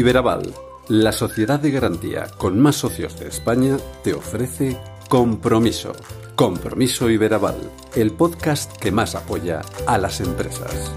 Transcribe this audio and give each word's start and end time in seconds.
Iberaval, 0.00 0.54
la 0.88 1.12
sociedad 1.12 1.60
de 1.60 1.70
garantía 1.70 2.26
con 2.38 2.58
más 2.58 2.76
socios 2.76 3.20
de 3.20 3.28
España, 3.28 3.76
te 4.02 4.14
ofrece 4.14 4.78
Compromiso. 5.10 5.92
Compromiso 6.36 7.10
Iberaval, 7.10 7.70
el 7.94 8.10
podcast 8.12 8.74
que 8.78 8.92
más 8.92 9.14
apoya 9.14 9.60
a 9.86 9.98
las 9.98 10.22
empresas. 10.22 10.90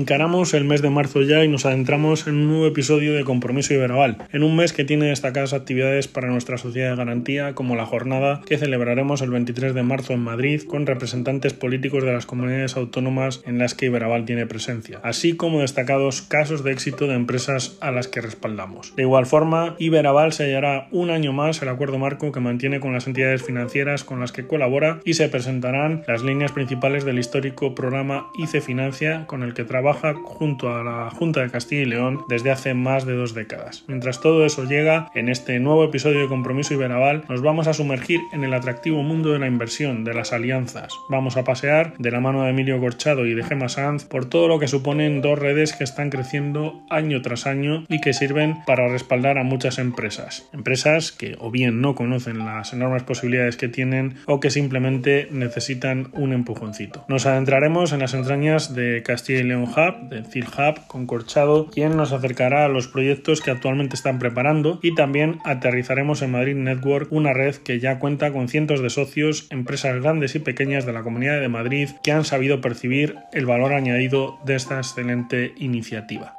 Encaramos 0.00 0.54
el 0.54 0.64
mes 0.64 0.80
de 0.80 0.88
marzo 0.88 1.20
ya 1.20 1.44
y 1.44 1.48
nos 1.48 1.66
adentramos 1.66 2.26
en 2.26 2.36
un 2.36 2.48
nuevo 2.48 2.66
episodio 2.66 3.12
de 3.12 3.22
Compromiso 3.22 3.74
Iberaval, 3.74 4.16
en 4.32 4.42
un 4.42 4.56
mes 4.56 4.72
que 4.72 4.86
tiene 4.86 5.08
destacadas 5.08 5.52
actividades 5.52 6.08
para 6.08 6.28
nuestra 6.28 6.56
sociedad 6.56 6.92
de 6.92 6.96
garantía, 6.96 7.54
como 7.54 7.76
la 7.76 7.84
jornada 7.84 8.40
que 8.46 8.56
celebraremos 8.56 9.20
el 9.20 9.28
23 9.28 9.74
de 9.74 9.82
marzo 9.82 10.14
en 10.14 10.20
Madrid 10.20 10.62
con 10.66 10.86
representantes 10.86 11.52
políticos 11.52 12.02
de 12.02 12.14
las 12.14 12.24
comunidades 12.24 12.78
autónomas 12.78 13.42
en 13.44 13.58
las 13.58 13.74
que 13.74 13.86
Iberaval 13.86 14.24
tiene 14.24 14.46
presencia, 14.46 15.00
así 15.02 15.36
como 15.36 15.60
destacados 15.60 16.22
casos 16.22 16.64
de 16.64 16.72
éxito 16.72 17.06
de 17.06 17.16
empresas 17.16 17.76
a 17.82 17.90
las 17.90 18.08
que 18.08 18.22
respaldamos. 18.22 18.96
De 18.96 19.02
igual 19.02 19.26
forma, 19.26 19.76
Iberaval 19.78 20.32
sellará 20.32 20.88
un 20.92 21.10
año 21.10 21.34
más 21.34 21.60
el 21.60 21.68
acuerdo 21.68 21.98
marco 21.98 22.32
que 22.32 22.40
mantiene 22.40 22.80
con 22.80 22.94
las 22.94 23.06
entidades 23.06 23.42
financieras 23.42 24.04
con 24.04 24.18
las 24.18 24.32
que 24.32 24.46
colabora 24.46 25.00
y 25.04 25.12
se 25.12 25.28
presentarán 25.28 26.04
las 26.08 26.22
líneas 26.22 26.52
principales 26.52 27.04
del 27.04 27.18
histórico 27.18 27.74
programa 27.74 28.30
ICE 28.38 28.62
Financia 28.62 29.26
con 29.26 29.42
el 29.42 29.52
que 29.52 29.64
trabaja 29.64 29.89
trabaja 29.90 30.20
junto 30.22 30.74
a 30.74 30.84
la 30.84 31.10
Junta 31.10 31.40
de 31.40 31.50
Castilla 31.50 31.82
y 31.82 31.86
León 31.86 32.20
desde 32.28 32.50
hace 32.50 32.74
más 32.74 33.06
de 33.06 33.14
dos 33.14 33.34
décadas. 33.34 33.84
Mientras 33.88 34.20
todo 34.20 34.44
eso 34.44 34.64
llega, 34.64 35.10
en 35.14 35.28
este 35.28 35.58
nuevo 35.58 35.84
episodio 35.84 36.20
de 36.20 36.28
Compromiso 36.28 36.74
Iberaval 36.74 37.24
nos 37.28 37.42
vamos 37.42 37.66
a 37.66 37.72
sumergir 37.72 38.20
en 38.32 38.44
el 38.44 38.54
atractivo 38.54 39.02
mundo 39.02 39.32
de 39.32 39.38
la 39.38 39.46
inversión, 39.46 40.04
de 40.04 40.14
las 40.14 40.32
alianzas. 40.32 40.94
Vamos 41.08 41.36
a 41.36 41.44
pasear 41.44 41.94
de 41.98 42.10
la 42.10 42.20
mano 42.20 42.44
de 42.44 42.50
Emilio 42.50 42.78
Corchado 42.78 43.26
y 43.26 43.34
de 43.34 43.42
Gemma 43.42 43.68
Sanz 43.68 44.04
por 44.04 44.26
todo 44.26 44.48
lo 44.48 44.58
que 44.58 44.68
suponen 44.68 45.22
dos 45.22 45.38
redes 45.38 45.72
que 45.72 45.84
están 45.84 46.10
creciendo 46.10 46.82
año 46.88 47.20
tras 47.22 47.46
año 47.46 47.84
y 47.88 48.00
que 48.00 48.12
sirven 48.12 48.58
para 48.66 48.88
respaldar 48.88 49.38
a 49.38 49.44
muchas 49.44 49.78
empresas. 49.78 50.48
Empresas 50.52 51.10
que 51.10 51.36
o 51.40 51.50
bien 51.50 51.80
no 51.80 51.94
conocen 51.94 52.38
las 52.38 52.72
enormes 52.72 53.02
posibilidades 53.02 53.56
que 53.56 53.68
tienen 53.68 54.16
o 54.26 54.40
que 54.40 54.50
simplemente 54.50 55.28
necesitan 55.32 56.10
un 56.12 56.32
empujoncito. 56.32 57.04
Nos 57.08 57.26
adentraremos 57.26 57.92
en 57.92 58.00
las 58.00 58.14
entrañas 58.14 58.74
de 58.74 59.02
Castilla 59.02 59.40
y 59.40 59.44
León 59.44 59.66
Hub, 59.70 60.08
de 60.08 60.24
CIL 60.24 60.46
Hub, 60.46 60.86
con 60.86 61.06
Corchado, 61.06 61.66
quien 61.66 61.96
nos 61.96 62.12
acercará 62.12 62.64
a 62.64 62.68
los 62.68 62.88
proyectos 62.88 63.40
que 63.40 63.50
actualmente 63.50 63.96
están 63.96 64.18
preparando 64.18 64.78
y 64.82 64.94
también 64.94 65.38
aterrizaremos 65.44 66.22
en 66.22 66.32
Madrid 66.32 66.56
Network, 66.56 67.10
una 67.10 67.32
red 67.32 67.56
que 67.56 67.80
ya 67.80 67.98
cuenta 67.98 68.32
con 68.32 68.48
cientos 68.48 68.82
de 68.82 68.90
socios, 68.90 69.46
empresas 69.50 70.00
grandes 70.00 70.34
y 70.34 70.40
pequeñas 70.40 70.86
de 70.86 70.92
la 70.92 71.02
Comunidad 71.02 71.40
de 71.40 71.48
Madrid 71.48 71.88
que 72.02 72.12
han 72.12 72.24
sabido 72.24 72.60
percibir 72.60 73.16
el 73.32 73.46
valor 73.46 73.72
añadido 73.72 74.38
de 74.44 74.56
esta 74.56 74.78
excelente 74.78 75.54
iniciativa. 75.56 76.36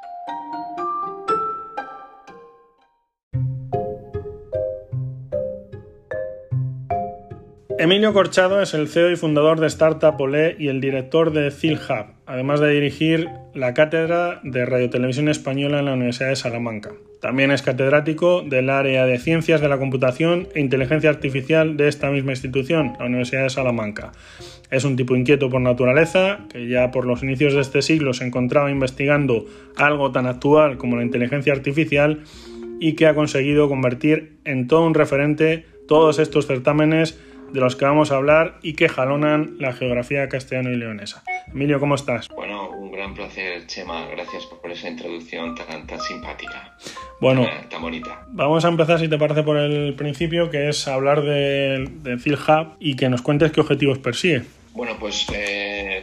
Emilio 7.82 8.12
Corchado 8.12 8.62
es 8.62 8.74
el 8.74 8.86
CEO 8.86 9.10
y 9.10 9.16
fundador 9.16 9.58
de 9.58 9.66
Startup 9.66 10.14
Olé 10.20 10.54
y 10.56 10.68
el 10.68 10.80
director 10.80 11.32
de 11.32 11.48
Hub, 11.48 12.21
además 12.32 12.60
de 12.60 12.70
dirigir 12.70 13.28
la 13.52 13.74
cátedra 13.74 14.40
de 14.42 14.64
Radiotelevisión 14.64 15.28
Española 15.28 15.80
en 15.80 15.84
la 15.84 15.92
Universidad 15.92 16.30
de 16.30 16.36
Salamanca. 16.36 16.92
También 17.20 17.50
es 17.50 17.60
catedrático 17.60 18.40
del 18.40 18.70
área 18.70 19.04
de 19.04 19.18
Ciencias 19.18 19.60
de 19.60 19.68
la 19.68 19.76
Computación 19.76 20.48
e 20.54 20.60
Inteligencia 20.60 21.10
Artificial 21.10 21.76
de 21.76 21.88
esta 21.88 22.10
misma 22.10 22.32
institución, 22.32 22.94
la 22.98 23.04
Universidad 23.04 23.42
de 23.42 23.50
Salamanca. 23.50 24.12
Es 24.70 24.84
un 24.84 24.96
tipo 24.96 25.14
inquieto 25.14 25.50
por 25.50 25.60
naturaleza, 25.60 26.46
que 26.50 26.68
ya 26.68 26.90
por 26.90 27.04
los 27.04 27.22
inicios 27.22 27.52
de 27.52 27.60
este 27.60 27.82
siglo 27.82 28.14
se 28.14 28.24
encontraba 28.24 28.70
investigando 28.70 29.44
algo 29.76 30.10
tan 30.10 30.24
actual 30.24 30.78
como 30.78 30.96
la 30.96 31.02
inteligencia 31.02 31.52
artificial 31.52 32.20
y 32.80 32.94
que 32.94 33.08
ha 33.08 33.14
conseguido 33.14 33.68
convertir 33.68 34.38
en 34.46 34.68
todo 34.68 34.86
un 34.86 34.94
referente 34.94 35.66
todos 35.86 36.18
estos 36.18 36.46
certámenes 36.46 37.20
de 37.52 37.60
los 37.60 37.76
que 37.76 37.84
vamos 37.84 38.10
a 38.10 38.16
hablar 38.16 38.58
y 38.62 38.74
que 38.74 38.88
jalonan 38.88 39.56
la 39.58 39.72
geografía 39.72 40.28
castellano 40.28 40.70
y 40.70 40.76
leonesa. 40.76 41.22
Emilio, 41.52 41.78
¿cómo 41.80 41.94
estás? 41.94 42.28
Bueno, 42.28 42.70
un 42.70 42.90
gran 42.90 43.14
placer, 43.14 43.66
Chema. 43.66 44.06
Gracias 44.06 44.46
por 44.46 44.70
esa 44.70 44.88
introducción 44.88 45.54
tan, 45.54 45.86
tan 45.86 46.00
simpática. 46.00 46.76
Bueno, 47.20 47.46
tan, 47.70 47.82
bonita. 47.82 48.24
Vamos 48.28 48.64
a 48.64 48.68
empezar, 48.68 48.98
si 48.98 49.08
te 49.08 49.18
parece, 49.18 49.42
por 49.42 49.56
el 49.56 49.94
principio, 49.94 50.50
que 50.50 50.68
es 50.68 50.88
hablar 50.88 51.22
de, 51.22 51.88
de 52.02 52.16
Phil 52.18 52.34
Hub 52.34 52.76
y 52.80 52.96
que 52.96 53.08
nos 53.08 53.22
cuentes 53.22 53.52
qué 53.52 53.60
objetivos 53.60 53.98
persigue. 53.98 54.42
Bueno, 54.74 54.98
pues 54.98 55.26
eh, 55.34 56.02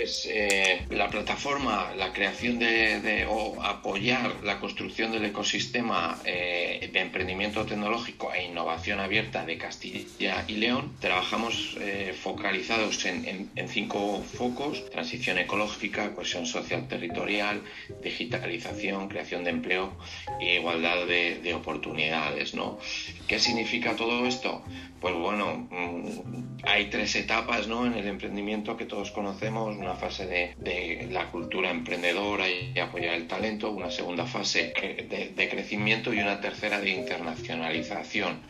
es 0.00 0.26
eh, 0.30 0.86
la 0.88 1.10
plataforma, 1.10 1.92
la 1.96 2.14
creación 2.14 2.58
de, 2.58 3.26
o 3.28 3.62
apoyar 3.62 4.36
la 4.42 4.58
construcción 4.58 5.12
del 5.12 5.26
ecosistema 5.26 6.18
eh, 6.24 6.88
de 6.90 7.00
emprendimiento 7.00 7.66
tecnológico 7.66 8.32
e 8.32 8.44
innovación 8.44 9.00
abierta 9.00 9.44
de 9.44 9.58
Castilla 9.58 10.44
y 10.48 10.56
León. 10.56 10.92
Trabajamos 10.98 11.76
eh, 11.78 12.14
focalizados 12.18 13.04
en, 13.04 13.50
cinco 13.68 14.22
focos, 14.22 14.88
transición 14.88 15.36
ecológica, 15.36 16.14
cohesión 16.14 16.46
social 16.46 16.88
territorial, 16.88 17.60
digitalización, 18.02 19.08
creación 19.08 19.44
de 19.44 19.50
empleo 19.50 19.92
e 20.40 20.54
igualdad 20.54 21.06
de, 21.06 21.40
de 21.40 21.52
oportunidades. 21.52 22.54
¿no? 22.54 22.78
¿Qué 23.28 23.38
significa 23.38 23.94
todo 23.94 24.26
esto? 24.26 24.62
Pues 25.00 25.14
bueno, 25.14 25.68
mm, 25.70 26.64
hay 26.64 26.88
tres 26.88 27.14
etapas 27.16 27.68
¿no? 27.68 27.84
en 27.86 27.94
el 27.94 28.05
emprendimiento 28.08 28.76
que 28.76 28.84
todos 28.84 29.10
conocemos, 29.10 29.76
una 29.76 29.94
fase 29.94 30.26
de, 30.26 31.08
la 31.10 31.30
cultura 31.30 31.70
emprendedora 31.70 32.48
y 32.48 32.78
apoyar 32.78 33.14
el 33.14 33.26
talento, 33.26 33.70
una 33.70 33.90
segunda 33.90 34.26
fase 34.26 34.72
de, 34.74 35.48
crecimiento 35.48 36.12
y 36.12 36.18
una 36.20 36.40
tercera 36.40 36.80
de 36.80 36.90
internacionalización. 36.90 38.40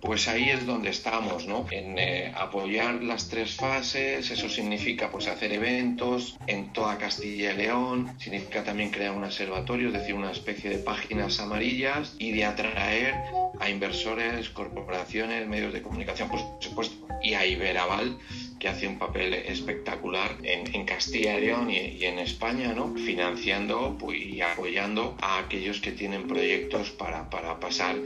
Pues 0.00 0.26
ahí 0.26 0.50
es 0.50 0.66
donde 0.66 0.90
estamos, 0.90 1.46
¿no? 1.46 1.64
En 1.70 1.96
eh, 1.96 2.32
apoyar 2.34 3.04
las 3.04 3.28
tres 3.28 3.54
fases, 3.54 4.28
eso 4.32 4.48
significa 4.48 5.12
pues 5.12 5.28
hacer 5.28 5.52
eventos 5.52 6.36
en 6.48 6.72
toda 6.72 6.98
Castilla 6.98 7.52
y 7.52 7.56
León, 7.56 8.12
significa 8.18 8.64
también 8.64 8.90
crear 8.90 9.12
un 9.12 9.22
observatorio, 9.22 9.88
es 9.88 9.94
decir, 9.94 10.14
una 10.14 10.32
especie 10.32 10.70
de 10.70 10.78
páginas 10.78 11.38
amarillas 11.38 12.16
y 12.18 12.32
de 12.32 12.44
atraer 12.44 13.14
a 13.60 13.70
inversores, 13.70 14.50
corporaciones, 14.50 15.46
medios 15.46 15.72
de 15.72 15.82
comunicación, 15.82 16.28
por 16.28 16.40
supuesto, 16.60 17.06
y 17.22 17.34
a 17.34 17.46
Iberaval 17.46 18.18
que 18.62 18.68
hace 18.68 18.86
un 18.86 18.96
papel 18.96 19.34
espectacular 19.34 20.36
en, 20.44 20.84
Castilla 20.84 21.36
y 21.36 21.46
León 21.46 21.68
y, 21.68 22.04
en 22.04 22.20
España, 22.20 22.72
¿no? 22.72 22.94
financiando 22.94 23.96
pues, 23.98 24.20
y 24.24 24.40
apoyando 24.40 25.16
a 25.20 25.40
aquellos 25.40 25.80
que 25.80 25.90
tienen 25.90 26.28
proyectos 26.28 26.90
para, 26.90 27.28
para 27.28 27.58
pasar 27.58 27.96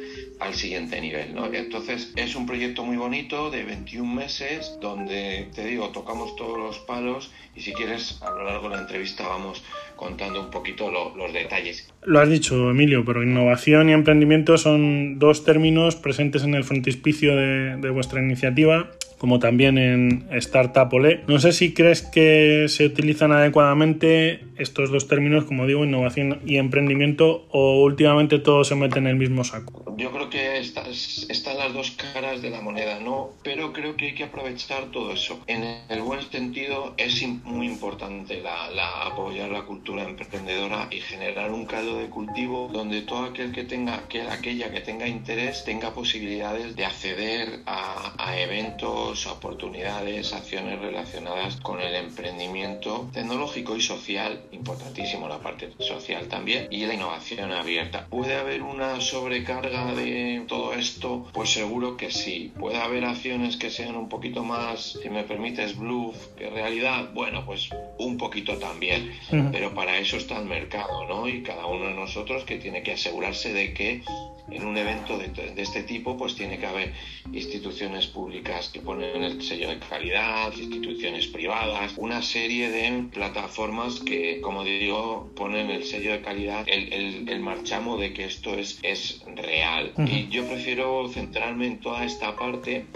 al 0.41 0.55
siguiente 0.55 0.99
nivel. 0.99 1.34
¿no? 1.34 1.53
Entonces 1.53 2.15
es 2.16 2.34
un 2.34 2.47
proyecto 2.47 2.84
muy 2.84 2.97
bonito 2.97 3.50
de 3.50 3.65
21 3.65 4.15
meses 4.15 4.78
donde, 4.81 5.50
te 5.55 5.66
digo, 5.66 5.91
tocamos 5.91 6.34
todos 6.37 6.56
los 6.56 6.78
palos 6.78 7.31
y 7.55 7.61
si 7.61 7.75
quieres 7.75 8.19
a 8.22 8.31
lo 8.31 8.45
largo 8.45 8.71
de 8.71 8.77
la 8.77 8.81
entrevista 8.83 9.28
vamos 9.28 9.63
contando 9.95 10.41
un 10.41 10.51
poquito 10.51 10.91
los 10.91 11.33
detalles. 11.34 11.92
Lo 12.03 12.19
has 12.19 12.30
dicho, 12.30 12.71
Emilio, 12.71 13.04
pero 13.04 13.22
innovación 13.22 13.91
y 13.91 13.92
emprendimiento 13.92 14.57
son 14.57 15.19
dos 15.19 15.45
términos 15.45 15.97
presentes 15.97 16.45
en 16.45 16.54
el 16.54 16.65
frontispicio 16.65 17.36
de, 17.36 17.77
de 17.77 17.91
vuestra 17.91 18.22
iniciativa 18.22 18.91
como 19.27 19.41
también 19.41 19.77
en 19.77 20.28
Startup 20.31 20.89
Olé. 20.93 21.25
No 21.27 21.41
sé 21.41 21.51
si 21.51 21.75
crees 21.75 22.03
que 22.03 22.67
se 22.69 22.87
utilizan 22.87 23.33
adecuadamente 23.33 24.45
estos 24.57 24.93
dos 24.93 25.09
términos, 25.09 25.45
como 25.47 25.67
digo, 25.67 25.84
innovación 25.84 26.41
y 26.47 26.59
emprendimiento, 26.59 27.45
o 27.51 27.83
últimamente 27.83 28.39
todo 28.39 28.63
se 28.63 28.77
mete 28.77 29.01
en 29.01 29.09
el 29.09 29.17
mismo 29.17 29.43
saco. 29.43 29.84
Yo 29.97 30.13
creo 30.13 30.31
que 30.31 30.59
estas, 30.59 31.27
están 31.28 31.59
las 31.59 31.75
dos 31.75 31.91
caras 31.91 32.41
de 32.41 32.51
la 32.51 32.61
moneda, 32.61 33.01
¿no? 33.01 33.31
Pero 33.43 33.73
creo 33.73 33.97
que 33.97 34.07
hay 34.07 34.15
que 34.15 34.25
aprovechar 34.25 34.93
todo 34.93 35.13
eso. 35.13 35.41
En 35.49 35.65
el 35.89 36.03
buen 36.03 36.23
sentido, 36.23 36.95
es 36.97 37.21
muy 37.43 37.67
importante 37.67 38.41
la, 38.41 39.07
apoyar 39.07 39.51
la 39.51 39.63
cultura 39.63 40.05
emprendedora 40.05 40.87
y 40.93 41.01
generar 41.01 41.51
un 41.51 41.67
caldo 41.67 41.99
de 41.99 42.07
cultivo 42.07 42.71
donde 42.73 43.03
todo 43.03 43.25
aquel 43.25 43.51
que 43.51 43.65
tenga, 43.65 44.07
que 44.09 44.23
aquella 44.23 44.71
que 44.71 44.83
tenga 44.83 45.09
interés, 45.09 45.65
tenga 45.65 45.93
posibilidades 45.93 46.77
de 46.77 46.84
acceder 46.84 47.63
a 47.67 48.39
eventos 48.39 49.16
oportunidades, 49.24 50.34
acciones 50.34 50.78
relacionadas 50.78 51.57
con 51.57 51.80
el 51.80 51.95
emprendimiento 51.95 53.09
tecnológico 53.15 53.77
y 53.77 53.80
social, 53.80 54.42
importantísimo 54.53 55.28
la 55.28 55.39
parte 55.39 55.72
social 55.78 56.28
también, 56.28 56.68
y 56.71 56.84
la 56.84 56.95
innovación 56.95 57.53
abierta. 57.53 58.07
Puede 58.10 58.34
haber 58.34 58.63
una 58.63 59.01
sobrecarga 59.01 59.95
de 59.95 60.45
todo 60.47 60.74
esto, 60.74 61.27
pues 61.33 61.51
seguro 61.51 61.97
que 61.97 62.10
sí. 62.10 62.53
Puede 62.59 62.77
haber 62.77 63.04
acciones 63.04 63.57
que 63.57 63.71
sean 63.71 63.97
un 63.97 64.09
poquito 64.09 64.45
más, 64.45 64.98
si 65.03 65.09
me 65.09 65.22
permites, 65.22 65.78
bluff 65.78 66.16
que 66.36 66.51
realidad. 66.51 67.10
Bueno, 67.15 67.47
pues 67.47 67.71
un 67.98 68.18
poquito 68.18 68.59
también. 68.59 69.13
Pero 69.53 69.74
para 69.74 69.98
eso 69.98 70.16
está 70.16 70.39
el 70.39 70.47
mercado, 70.47 71.07
¿no? 71.07 71.28
Y 71.28 71.42
cada 71.42 71.66
uno 71.66 71.86
de 71.86 71.95
nosotros 71.95 72.45
que 72.45 72.57
tiene 72.57 72.83
que 72.83 72.92
asegurarse 72.92 73.53
de 73.53 73.72
que 73.72 74.03
en 74.51 74.65
un 74.65 74.77
evento 74.77 75.18
de, 75.18 75.53
este 75.57 75.83
tipo 75.83 76.16
pues 76.16 76.34
tiene 76.34 76.59
que 76.59 76.66
haber 76.66 76.92
instituciones 77.33 78.07
públicas 78.07 78.68
que 78.68 78.80
ponen 78.80 78.96
el 79.03 79.43
sello 79.43 79.69
de 79.69 79.78
calidad, 79.78 80.53
instituciones 80.57 81.27
privadas, 81.27 81.95
una 81.97 82.22
serie 82.22 82.71
de 82.71 83.04
plataformas 83.13 84.01
que, 84.01 84.41
como 84.41 84.65
digo, 84.65 85.31
ponen 85.37 85.71
el 85.71 85.84
sello 85.84 86.13
de 86.13 86.22
calidad, 86.22 86.65
el, 86.66 87.28
el, 87.28 87.41
marchamo 87.41 87.97
de 87.97 88.13
que 88.13 88.25
esto 88.25 88.54
es, 88.54 88.78
es 88.83 89.22
real. 89.34 89.93
Y 89.98 90.28
yo 90.28 90.47
prefiero 90.47 91.09
centrarme 91.09 91.66
en 91.66 91.81
toda 91.81 92.04
esta 92.04 92.37
parte 92.37 92.87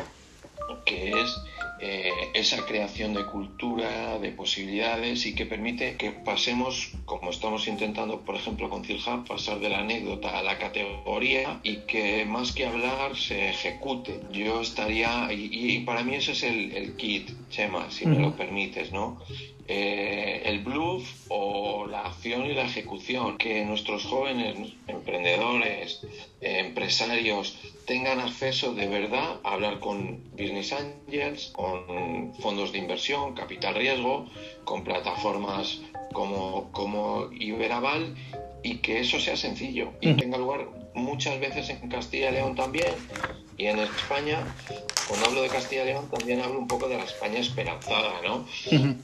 que 0.85 1.11
es 1.11 1.37
eh, 1.83 2.31
esa 2.35 2.67
creación 2.67 3.15
de 3.15 3.25
cultura, 3.25 4.19
de 4.19 4.31
posibilidades 4.33 5.25
y 5.25 5.35
que 5.35 5.47
permite 5.47 5.97
que 5.97 6.11
pasemos, 6.11 6.93
como 7.07 7.31
estamos 7.31 7.69
intentando, 7.69 8.21
por 8.21 8.37
ejemplo, 8.37 8.69
con 8.69 8.85
CILHAB, 8.85 9.27
pasar 9.27 9.61
de 9.61 9.71
la 9.71 9.81
anécdota 9.81 10.39
a 10.39 10.43
la 10.43 10.59
categoría 10.59 11.61
y 11.63 11.77
que 11.87 12.25
más 12.27 12.53
que 12.53 12.67
hablar 12.67 13.17
se 13.17 13.51
ejecute. 13.51 14.21
Yo 14.31 14.61
estaría, 14.61 15.33
y, 15.33 15.79
para 15.81 16.03
mí 16.03 16.15
ese 16.17 16.33
es 16.33 16.43
el, 16.43 16.97
kit, 16.97 17.31
Chema, 17.49 17.91
si 17.91 18.07
me 18.07 18.19
lo 18.19 18.37
permites, 18.37 18.93
¿no? 18.93 19.19
Eh, 19.73 20.43
el 20.47 20.65
bluff 20.65 21.09
o 21.29 21.87
la 21.87 22.01
acción 22.01 22.45
y 22.45 22.55
la 22.55 22.65
ejecución, 22.65 23.39
que 23.39 23.65
nuestros 23.65 24.05
jóvenes 24.05 24.73
emprendedores, 24.89 26.01
empresarios 26.41 27.57
tengan 27.87 28.19
acceso 28.19 28.75
de 28.75 28.89
verdad 28.89 29.39
a 29.45 29.53
hablar 29.53 29.79
con 29.79 30.25
business 30.33 30.73
angels, 30.73 31.53
con 31.53 32.35
fondos 32.41 32.73
de 32.73 32.79
inversión, 32.79 33.35
capital 33.35 33.77
riesgo, 33.77 34.29
con 34.65 34.83
plataformas 34.83 35.81
como, 36.13 36.73
como 36.73 37.29
Iberaval 37.31 38.17
y 38.65 38.79
que 38.79 38.99
eso 38.99 39.21
sea 39.21 39.37
sencillo. 39.37 39.93
Y 40.01 40.15
tenga 40.15 40.37
lugar 40.37 40.67
muchas 40.95 41.39
veces 41.39 41.71
en 41.71 41.89
Castilla 41.89 42.31
y 42.31 42.33
León 42.33 42.57
también 42.57 42.93
y 43.61 43.67
en 43.67 43.79
España, 43.79 44.39
cuando 45.07 45.27
hablo 45.27 45.43
de 45.43 45.51
Castilla 45.51 45.83
y 45.83 45.87
León, 45.89 46.09
también 46.11 46.41
hablo 46.41 46.61
un 46.61 46.67
poco 46.67 46.89
de 46.89 46.97
la 46.97 47.05
España 47.05 47.41
esperanzada, 47.41 48.23
¿no? 48.25 48.47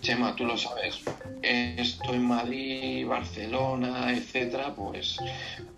Chema, 0.01 0.35
tú 0.35 0.47
lo 0.47 0.57
sabes. 0.57 1.01
Esto 1.43 2.15
en 2.15 2.25
Madrid, 2.25 3.07
Barcelona, 3.07 4.15
etcétera, 4.15 4.75
pues 4.75 5.19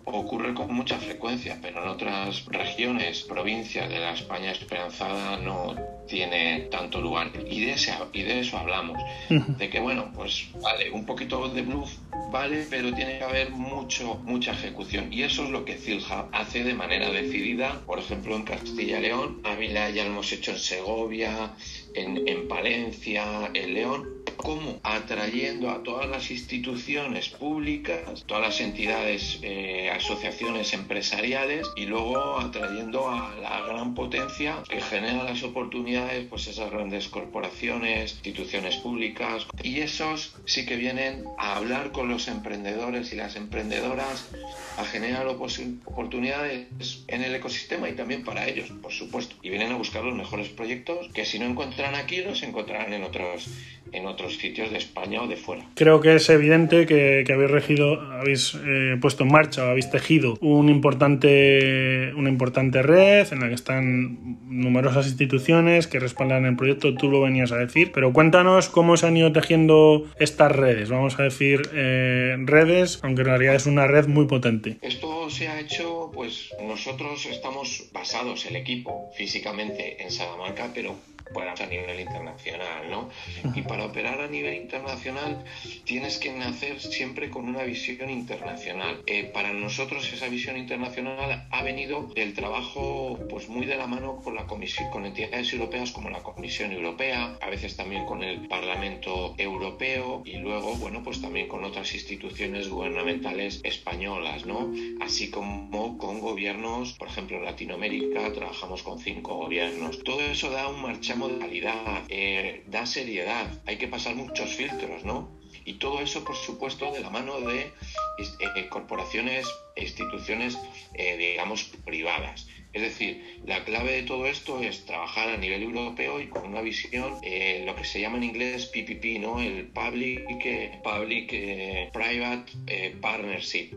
ocurre 0.05 0.53
con 0.53 0.73
mucha 0.73 0.97
frecuencia, 0.97 1.59
pero 1.61 1.83
en 1.83 1.89
otras 1.89 2.45
regiones, 2.45 3.23
provincias 3.23 3.89
de 3.89 3.99
la 3.99 4.13
España 4.13 4.51
esperanzada 4.51 5.35
no 5.37 5.75
tiene 6.07 6.69
tanto 6.71 7.01
lugar. 7.01 7.31
Y 7.49 7.65
de, 7.65 7.73
ese, 7.73 7.93
y 8.13 8.21
de 8.21 8.39
eso 8.39 8.57
hablamos. 8.57 8.97
De 9.29 9.69
que, 9.69 9.81
bueno, 9.81 10.09
pues 10.15 10.47
vale, 10.61 10.89
un 10.91 11.05
poquito 11.05 11.49
de 11.49 11.63
bluff 11.63 11.91
vale, 12.31 12.65
pero 12.69 12.93
tiene 12.93 13.17
que 13.17 13.23
haber 13.23 13.51
mucho, 13.51 14.15
mucha 14.23 14.51
ejecución. 14.51 15.11
Y 15.11 15.23
eso 15.23 15.43
es 15.43 15.49
lo 15.49 15.65
que 15.65 15.75
Zilhab 15.75 16.29
hace 16.31 16.63
de 16.63 16.73
manera 16.73 17.09
decidida, 17.11 17.81
por 17.85 17.99
ejemplo, 17.99 18.35
en 18.35 18.43
Castilla 18.43 18.68
y 18.77 18.85
León. 18.85 19.41
Ávila 19.43 19.89
ya 19.89 20.03
lo 20.03 20.11
hemos 20.11 20.31
hecho 20.31 20.51
en 20.51 20.59
Segovia, 20.59 21.55
en, 21.93 22.27
en 22.27 22.47
Palencia, 22.47 23.49
en 23.53 23.73
León 23.73 24.19
cómo 24.41 24.79
atrayendo 24.83 25.69
a 25.69 25.83
todas 25.83 26.09
las 26.09 26.31
instituciones 26.31 27.29
públicas, 27.29 28.23
todas 28.25 28.43
las 28.43 28.61
entidades, 28.61 29.39
eh, 29.41 29.89
asociaciones 29.89 30.73
empresariales 30.73 31.67
y 31.75 31.85
luego 31.85 32.39
atrayendo 32.39 33.09
a 33.09 33.35
la 33.35 33.61
gran 33.67 33.93
potencia 33.93 34.63
que 34.67 34.81
genera 34.81 35.23
las 35.23 35.43
oportunidades, 35.43 36.25
pues 36.29 36.47
esas 36.47 36.71
grandes 36.71 37.09
corporaciones, 37.09 38.13
instituciones 38.13 38.77
públicas 38.77 39.45
y 39.61 39.81
esos 39.81 40.35
sí 40.45 40.65
que 40.65 40.77
vienen 40.77 41.25
a 41.37 41.57
hablar 41.57 41.91
con 41.91 42.07
los 42.07 42.27
emprendedores 42.27 43.11
y 43.11 43.17
las 43.17 43.35
emprendedoras, 43.35 44.29
a 44.77 44.85
generar 44.85 45.27
oportunidades 45.27 47.03
en 47.07 47.23
el 47.23 47.35
ecosistema 47.35 47.89
y 47.89 47.93
también 47.93 48.23
para 48.23 48.47
ellos, 48.47 48.71
por 48.81 48.93
supuesto, 48.93 49.35
y 49.41 49.49
vienen 49.49 49.73
a 49.73 49.75
buscar 49.75 50.03
los 50.03 50.15
mejores 50.15 50.47
proyectos 50.49 51.09
que 51.13 51.25
si 51.25 51.39
no 51.39 51.45
encuentran 51.45 51.78
aquí 51.85 52.21
los 52.21 52.43
encontrarán 52.43 52.93
en 52.93 53.03
otros 53.03 53.49
en 53.93 54.05
otros 54.05 54.37
sitios 54.37 54.71
de 54.71 54.77
España 54.77 55.21
o 55.21 55.27
de 55.27 55.35
fuera. 55.35 55.65
Creo 55.75 55.99
que 55.99 56.15
es 56.15 56.29
evidente 56.29 56.85
que, 56.85 57.25
habéis 57.31 57.51
regido, 57.51 58.01
habéis 58.01 58.55
eh, 58.55 58.97
puesto 59.01 59.23
en 59.23 59.31
marcha 59.31 59.65
o 59.65 59.69
habéis 59.69 59.89
tejido 59.89 60.37
un 60.41 60.69
importante, 60.69 62.13
una 62.15 62.29
importante 62.29 62.81
red 62.81 63.31
en 63.31 63.39
la 63.39 63.47
que 63.47 63.55
están 63.55 64.37
numerosas 64.47 65.07
instituciones 65.07 65.87
que 65.87 65.99
respaldan 65.99 66.45
el 66.45 66.55
proyecto, 66.55 66.93
tú 66.95 67.09
lo 67.09 67.21
venías 67.21 67.51
a 67.51 67.57
decir, 67.57 67.91
pero 67.91 68.13
cuéntanos 68.13 68.69
cómo 68.69 68.97
se 68.97 69.07
han 69.07 69.17
ido 69.17 69.31
tejiendo 69.31 70.05
estas 70.19 70.51
redes, 70.51 70.89
vamos 70.89 71.19
a 71.19 71.23
decir 71.23 71.61
eh, 71.73 72.35
redes, 72.39 72.99
aunque 73.03 73.21
en 73.21 73.27
realidad 73.27 73.55
es 73.55 73.65
una 73.65 73.87
red 73.87 74.07
muy 74.07 74.25
potente. 74.25 74.77
Esto 74.81 75.29
se 75.29 75.47
ha 75.47 75.59
hecho, 75.59 76.11
pues 76.13 76.51
nosotros 76.61 77.25
estamos 77.25 77.89
basados, 77.93 78.45
el 78.45 78.55
equipo, 78.55 79.09
físicamente 79.15 80.03
en 80.03 80.11
Salamanca, 80.11 80.71
pero 80.73 80.95
a 81.35 81.65
nivel 81.65 81.99
internacional, 81.99 82.89
¿no? 82.89 83.09
Y 83.55 83.61
para 83.61 83.85
operar 83.85 84.21
a 84.21 84.27
nivel 84.27 84.55
internacional 84.55 85.43
tienes 85.85 86.17
que 86.17 86.31
nacer 86.31 86.79
siempre 86.79 87.29
con 87.29 87.47
una 87.47 87.63
visión 87.63 88.09
internacional. 88.09 89.03
Eh, 89.05 89.25
para 89.25 89.53
nosotros 89.53 90.11
esa 90.11 90.27
visión 90.27 90.57
internacional 90.57 91.47
ha 91.49 91.63
venido 91.63 92.07
del 92.15 92.33
trabajo 92.33 93.19
pues 93.29 93.49
muy 93.49 93.65
de 93.65 93.77
la 93.77 93.87
mano 93.87 94.17
con 94.23 94.35
la 94.35 94.45
comisión, 94.45 94.89
con 94.89 95.05
entidades 95.05 95.51
europeas 95.53 95.91
como 95.91 96.09
la 96.09 96.23
Comisión 96.23 96.71
Europea, 96.71 97.37
a 97.41 97.49
veces 97.49 97.75
también 97.75 98.05
con 98.05 98.23
el 98.23 98.47
Parlamento 98.47 99.35
Europeo 99.37 100.23
y 100.25 100.37
luego, 100.37 100.75
bueno, 100.75 101.03
pues 101.03 101.21
también 101.21 101.47
con 101.47 101.63
otras 101.63 101.93
instituciones 101.93 102.69
gubernamentales 102.69 103.61
españolas, 103.63 104.45
¿no? 104.45 104.71
Así 105.01 105.29
como 105.29 105.97
con 105.97 106.19
gobiernos, 106.19 106.93
por 106.93 107.07
ejemplo, 107.07 107.37
en 107.37 107.45
Latinoamérica 107.45 108.31
trabajamos 108.33 108.83
con 108.83 108.99
cinco 108.99 109.35
gobiernos. 109.35 110.03
Todo 110.03 110.21
eso 110.21 110.49
da 110.51 110.67
un 110.67 110.81
marchamo 110.81 111.18
modalidad, 111.19 112.03
eh, 112.09 112.63
da 112.67 112.85
seriedad, 112.85 113.47
hay 113.67 113.77
que 113.77 113.87
pasar 113.87 114.15
muchos 114.15 114.55
filtros, 114.55 115.03
¿no? 115.03 115.37
Y 115.65 115.73
todo 115.73 115.99
eso, 115.99 116.23
por 116.23 116.35
supuesto, 116.35 116.91
de 116.91 117.01
la 117.01 117.09
mano 117.09 117.41
de 117.41 117.71
eh, 118.19 118.69
corporaciones 118.69 119.45
e 119.75 119.83
instituciones, 119.83 120.57
eh, 120.95 121.17
digamos, 121.17 121.63
privadas. 121.85 122.47
Es 122.71 122.83
decir, 122.83 123.23
la 123.45 123.63
clave 123.65 123.93
de 123.93 124.03
todo 124.03 124.27
esto 124.27 124.61
es 124.61 124.85
trabajar 124.85 125.29
a 125.29 125.37
nivel 125.37 125.63
europeo 125.63 126.21
y 126.21 126.27
con 126.27 126.45
una 126.45 126.61
visión, 126.61 127.15
eh, 127.23 127.63
lo 127.65 127.75
que 127.75 127.83
se 127.83 127.99
llama 127.99 128.17
en 128.17 128.25
inglés 128.25 128.67
PPP, 128.67 129.19
¿no? 129.19 129.39
El 129.41 129.65
Public, 129.67 130.19
eh, 130.29 130.79
eh, 130.83 131.89
Private 131.91 132.91
Partnership, 133.01 133.71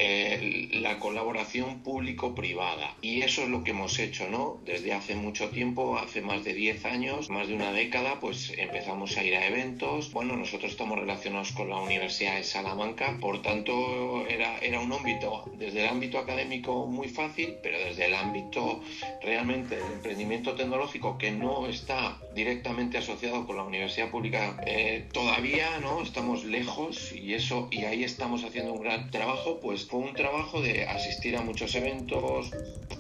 la 0.73 0.99
colaboración 0.99 1.83
público-privada. 1.83 2.95
Y 3.01 3.23
eso 3.23 3.43
es 3.45 3.49
lo 3.49 3.65
que 3.65 3.71
hemos 3.71 3.99
hecho, 3.99 4.29
¿no? 4.29 4.61
Desde 4.67 4.93
hace 4.93 5.15
mucho 5.15 5.49
tiempo, 5.49 5.97
hace 5.97 6.21
más 6.21 6.45
de 6.45 6.53
10 6.53 6.85
años, 6.85 7.31
más 7.31 7.49
de 7.49 7.55
una 7.55 7.73
década, 7.73 8.21
pues 8.21 8.53
empezamos 8.59 9.17
a 9.17 9.25
ir 9.25 9.37
a 9.37 9.47
eventos. 9.47 10.13
Bueno, 10.13 10.37
nosotros 10.37 10.71
estamos 10.71 10.99
relacionados 10.99 11.53
con 11.53 11.71
la 11.71 11.81
Universidad 11.81 12.37
de 12.37 12.45
Salamanca, 12.45 13.17
por 13.21 13.41
tanto 13.41 14.27
era, 14.29 14.59
era 14.59 14.81
un 14.81 14.93
ámbito, 14.93 15.51
desde 15.57 15.81
el 15.81 15.89
ámbito 15.89 16.19
académico 16.19 16.87
muy 16.87 17.09
fácil, 17.09 17.57
pero 17.63 17.79
desde 17.79 18.07
el 18.07 18.15
ámbito 18.15 18.82
realmente 19.23 19.77
el 19.77 19.93
emprendimiento 19.93 20.55
tecnológico 20.55 21.19
que 21.19 21.31
no 21.31 21.67
está 21.67 22.19
directamente 22.35 22.99
asociado 22.99 23.47
con 23.47 23.57
la 23.57 23.65
universidad 23.65 24.11
pública 24.11 24.57
eh, 24.67 25.09
todavía 25.13 25.79
no 25.81 26.03
estamos 26.03 26.45
lejos 26.45 27.13
y 27.13 27.35
eso 27.35 27.69
y 27.71 27.85
ahí 27.85 28.05
estamos 28.05 28.45
haciendo 28.45 28.73
un 28.73 28.83
gran 28.83 29.11
trabajo 29.11 29.61
pues 29.61 29.87
fue 29.87 30.01
un 30.01 30.15
trabajo 30.15 30.61
de 30.61 30.85
asistir 30.87 31.37
a 31.37 31.43
muchos 31.43 31.75
eventos 31.75 32.51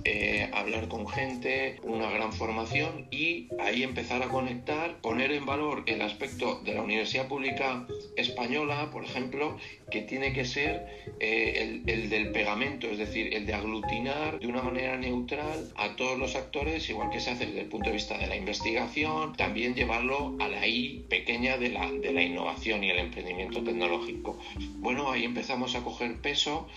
eh, 0.04 0.50
hablar 0.52 0.88
con 0.88 1.08
gente 1.08 1.80
una 1.82 2.10
gran 2.10 2.32
formación 2.32 3.06
y 3.10 3.48
ahí 3.60 3.82
empezar 3.82 4.22
a 4.22 4.28
conectar 4.28 5.00
poner 5.00 5.32
en 5.32 5.46
valor 5.46 5.84
el 5.86 6.02
aspecto 6.02 6.60
de 6.64 6.74
la 6.74 6.82
universidad 6.82 7.28
pública 7.28 7.86
española 8.16 8.90
por 8.90 9.04
ejemplo 9.04 9.56
que 9.90 10.02
tiene 10.02 10.32
que 10.32 10.44
ser 10.44 10.86
eh, 11.20 11.82
el, 11.84 11.88
el 11.88 12.10
del 12.10 12.32
pegamento 12.32 12.86
es 12.86 12.98
decir 12.98 13.34
el 13.34 13.46
de 13.46 13.54
aglutinar 13.54 14.40
de 14.40 14.46
una 14.46 14.62
manera 14.62 14.96
neutral 14.96 15.72
a 15.76 15.96
todos 15.96 16.18
los 16.18 16.34
actores, 16.36 16.88
igual 16.88 17.10
que 17.10 17.20
se 17.20 17.30
hace 17.30 17.46
desde 17.46 17.60
el 17.60 17.68
punto 17.68 17.90
de 17.90 17.94
vista 17.94 18.18
de 18.18 18.26
la 18.26 18.36
investigación, 18.36 19.21
también 19.30 19.74
llevarlo 19.74 20.36
a 20.40 20.48
la 20.48 20.66
I 20.66 21.04
pequeña 21.08 21.56
de 21.56 21.70
la, 21.70 21.90
de 21.90 22.12
la 22.12 22.22
innovación 22.22 22.82
y 22.84 22.90
el 22.90 22.98
emprendimiento 22.98 23.62
tecnológico. 23.62 24.38
Bueno, 24.78 25.10
ahí 25.10 25.24
empezamos 25.24 25.74
a 25.74 25.82
coger 25.82 26.20
peso, 26.20 26.68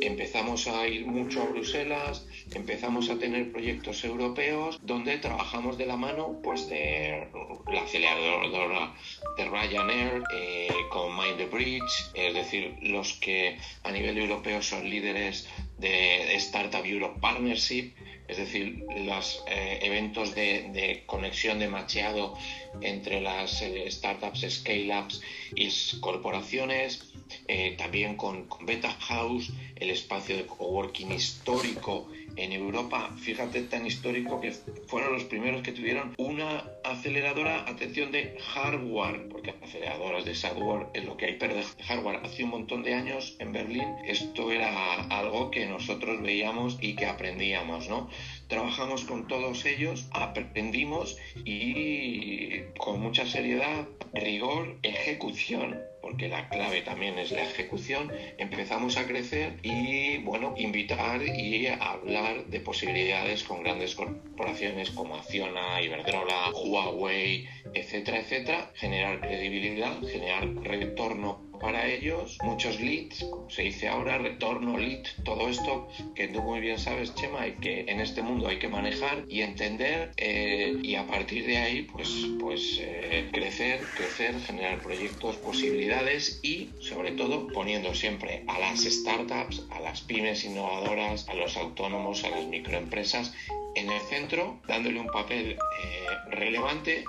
empezamos 0.00 0.66
a 0.68 0.86
ir 0.86 1.06
mucho 1.06 1.42
a 1.42 1.46
Bruselas, 1.46 2.26
empezamos 2.54 3.10
a 3.10 3.18
tener 3.18 3.52
proyectos 3.52 4.04
europeos 4.04 4.78
donde 4.82 5.18
trabajamos 5.18 5.78
de 5.78 5.86
la 5.86 5.96
mano 5.96 6.40
pues 6.42 6.68
de 6.68 7.28
la 7.72 7.80
aceleradora 7.80 8.94
de 9.36 9.44
Ryanair 9.44 10.22
eh, 10.34 10.68
con 10.90 11.16
Mind 11.16 11.38
the 11.38 11.46
Bridge, 11.46 12.10
es 12.14 12.34
decir, 12.34 12.76
los 12.82 13.14
que 13.14 13.58
a 13.82 13.90
nivel 13.90 14.18
europeo 14.18 14.62
son 14.62 14.88
líderes 14.88 15.48
de 15.78 16.34
Startup 16.36 16.84
Europe 16.84 17.20
Partnership, 17.20 17.92
es 18.28 18.38
decir, 18.38 18.84
los 19.04 19.42
eh, 19.46 19.78
eventos 19.82 20.34
de, 20.34 21.02
conexión 21.06 21.58
de 21.58 21.68
macheado 21.68 22.34
entre 22.80 23.20
las 23.20 23.62
eh, 23.62 23.90
startups, 23.90 24.46
scale-ups 24.48 25.20
y 25.54 25.70
corporaciones, 26.00 27.12
eh, 27.48 27.74
también 27.78 28.16
con, 28.16 28.46
con, 28.46 28.66
Beta 28.66 28.90
House, 28.90 29.52
el 29.76 29.90
espacio 29.90 30.36
de 30.36 30.46
coworking 30.46 31.12
histórico 31.12 32.08
en 32.36 32.52
Europa, 32.52 33.10
fíjate 33.18 33.62
tan 33.62 33.86
histórico 33.86 34.40
que 34.40 34.52
fueron 34.86 35.14
los 35.14 35.24
primeros 35.24 35.62
que 35.62 35.72
tuvieron 35.72 36.14
una 36.18 36.64
aceleradora, 36.84 37.68
atención, 37.68 38.12
de 38.12 38.36
hardware, 38.38 39.28
porque 39.28 39.54
aceleradoras 39.62 40.24
de 40.24 40.34
software 40.34 40.86
es 40.94 41.04
lo 41.04 41.16
que 41.16 41.26
hay, 41.26 41.36
pero 41.38 41.54
de 41.54 41.64
hardware 41.84 42.20
hace 42.22 42.44
un 42.44 42.50
montón 42.50 42.82
de 42.82 42.94
años 42.94 43.36
en 43.38 43.52
Berlín 43.52 43.86
esto 44.06 44.52
era 44.52 45.02
algo 45.04 45.50
que 45.50 45.66
nosotros 45.66 46.22
veíamos 46.22 46.78
y 46.80 46.94
que 46.94 47.06
aprendíamos, 47.06 47.88
¿no? 47.88 48.08
Trabajamos 48.48 49.04
con 49.04 49.26
todos 49.26 49.64
ellos, 49.64 50.06
aprendimos 50.12 51.16
y 51.44 52.62
con 52.78 53.00
mucha 53.00 53.26
seriedad, 53.26 53.88
rigor, 54.12 54.78
ejecución 54.82 55.76
porque 56.06 56.28
la 56.28 56.48
clave 56.48 56.82
también 56.82 57.18
es 57.18 57.32
la 57.32 57.42
ejecución, 57.42 58.12
empezamos 58.38 58.96
a 58.96 59.08
crecer 59.08 59.56
y, 59.64 60.18
bueno, 60.18 60.54
invitar 60.56 61.20
y 61.20 61.66
hablar 61.66 62.46
de 62.46 62.60
posibilidades 62.60 63.42
con 63.42 63.64
grandes 63.64 63.96
corporaciones 63.96 64.92
como 64.92 65.16
Acciona, 65.16 65.82
Iberdrola, 65.82 66.52
Huawei, 66.52 67.48
etcétera, 67.74 68.20
etcétera, 68.20 68.70
generar 68.76 69.18
credibilidad, 69.18 70.00
generar 70.00 70.46
retorno 70.62 71.45
para 71.58 71.86
ellos, 71.86 72.38
muchos 72.42 72.80
leads, 72.80 73.24
como 73.24 73.50
se 73.50 73.62
dice 73.62 73.88
ahora, 73.88 74.18
retorno, 74.18 74.76
lead, 74.78 75.04
todo 75.24 75.48
esto 75.48 75.88
que 76.14 76.28
tú 76.28 76.42
muy 76.42 76.60
bien 76.60 76.78
sabes, 76.78 77.14
Chema, 77.14 77.46
y 77.46 77.52
que 77.52 77.84
en 77.88 78.00
este 78.00 78.22
mundo 78.22 78.48
hay 78.48 78.58
que 78.58 78.68
manejar 78.68 79.24
y 79.28 79.42
entender 79.42 80.12
eh, 80.16 80.76
y 80.82 80.94
a 80.94 81.06
partir 81.06 81.46
de 81.46 81.58
ahí, 81.58 81.82
pues, 81.82 82.26
pues 82.38 82.78
eh, 82.80 83.28
crecer, 83.32 83.80
crecer, 83.96 84.38
generar 84.40 84.80
proyectos, 84.80 85.36
posibilidades 85.36 86.40
y 86.42 86.70
sobre 86.80 87.12
todo 87.12 87.48
poniendo 87.48 87.94
siempre 87.94 88.44
a 88.46 88.58
las 88.58 88.80
startups, 88.84 89.66
a 89.70 89.80
las 89.80 90.00
pymes 90.02 90.44
innovadoras, 90.44 91.28
a 91.28 91.34
los 91.34 91.56
autónomos, 91.56 92.24
a 92.24 92.30
las 92.30 92.46
microempresas 92.46 93.34
en 93.74 93.90
el 93.90 94.00
centro, 94.00 94.58
dándole 94.66 94.98
un 94.98 95.08
papel 95.08 95.52
eh, 95.52 96.06
relevante 96.30 97.04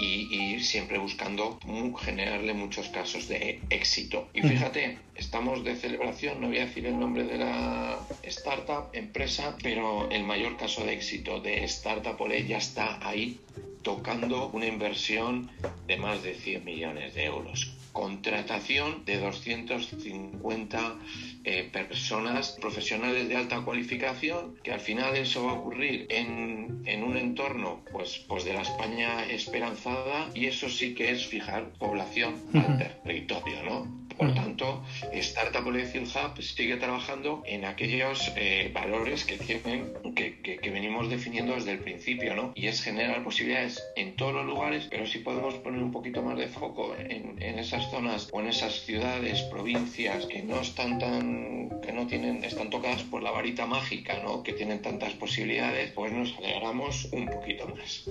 y, 0.00 0.60
siempre 0.60 0.98
buscando 0.98 1.58
generarle 2.00 2.52
muchos 2.52 2.88
casos 2.88 3.28
de 3.28 3.60
éxito. 3.70 4.28
Y 4.34 4.42
fíjate, 4.42 4.98
estamos 5.14 5.64
de 5.64 5.76
celebración, 5.76 6.40
no 6.40 6.48
voy 6.48 6.58
a 6.58 6.66
decir 6.66 6.86
el 6.86 6.98
nombre 6.98 7.24
de 7.24 7.38
la 7.38 7.98
startup, 8.24 8.90
empresa, 8.92 9.56
pero 9.62 10.10
el 10.10 10.24
mayor 10.24 10.56
caso 10.56 10.84
de 10.84 10.94
éxito 10.94 11.40
de 11.40 11.64
Startup 11.64 12.20
Ole 12.20 12.46
ya 12.46 12.58
está 12.58 12.98
ahí 13.06 13.40
tocando 13.82 14.48
una 14.48 14.66
inversión 14.66 15.50
de 15.86 15.96
más 15.96 16.22
de 16.22 16.34
100 16.34 16.64
millones 16.64 17.14
de 17.14 17.24
euros 17.24 17.77
contratación 17.98 19.04
de 19.06 19.18
250 19.18 20.98
eh, 21.42 21.68
personas 21.72 22.56
profesionales 22.60 23.28
de 23.28 23.36
alta 23.36 23.62
cualificación, 23.62 24.54
que 24.62 24.72
al 24.72 24.78
final 24.78 25.16
eso 25.16 25.44
va 25.44 25.50
a 25.50 25.54
ocurrir 25.54 26.06
en, 26.08 26.82
en, 26.86 27.02
un 27.02 27.16
entorno 27.16 27.82
pues, 27.90 28.24
pues 28.28 28.44
de 28.44 28.54
la 28.54 28.62
España 28.62 29.24
esperanzada 29.26 30.30
y 30.32 30.46
eso 30.46 30.68
sí 30.68 30.94
que 30.94 31.10
es 31.10 31.26
fijar 31.26 31.72
población 31.72 32.36
al 32.54 32.78
territorio, 32.78 33.64
¿no? 33.64 33.97
Por 34.18 34.34
tanto, 34.34 34.82
Startup 35.12 35.64
Legacy 35.70 35.98
Hub 36.00 36.42
sigue 36.42 36.76
trabajando 36.76 37.42
en 37.46 37.64
aquellos 37.64 38.32
eh, 38.36 38.70
valores 38.74 39.24
que, 39.24 39.38
tienen, 39.38 39.92
que, 40.16 40.40
que, 40.40 40.70
venimos 40.70 41.08
definiendo 41.08 41.54
desde 41.54 41.72
el 41.72 41.78
principio, 41.78 42.34
¿no? 42.34 42.52
Y 42.56 42.66
es 42.66 42.82
generar 42.82 43.22
posibilidades 43.22 43.82
en 43.96 44.16
todos 44.16 44.34
los 44.34 44.44
lugares, 44.44 44.88
pero 44.90 45.06
si 45.06 45.20
podemos 45.20 45.54
poner 45.54 45.82
un 45.82 45.92
poquito 45.92 46.22
más 46.22 46.36
de 46.36 46.48
foco 46.48 46.96
en, 46.98 47.40
en 47.40 47.58
esas 47.58 47.90
zonas 47.90 48.28
o 48.32 48.40
en 48.40 48.48
esas 48.48 48.80
ciudades, 48.80 49.42
provincias 49.42 50.26
que 50.26 50.42
no 50.42 50.60
están 50.60 50.98
tan, 50.98 51.68
que 51.80 51.92
no 51.92 52.06
tienen, 52.06 52.42
están 52.42 52.70
tocadas 52.70 53.02
por 53.04 53.22
la 53.22 53.30
varita 53.30 53.66
mágica, 53.66 54.14
¿no? 54.24 54.42
Que 54.42 54.52
tienen 54.52 54.82
tantas 54.82 55.12
posibilidades, 55.14 55.92
pues 55.92 56.12
nos 56.12 56.36
alegramos 56.38 57.08
un 57.12 57.26
poquito 57.26 57.68
más. 57.68 58.10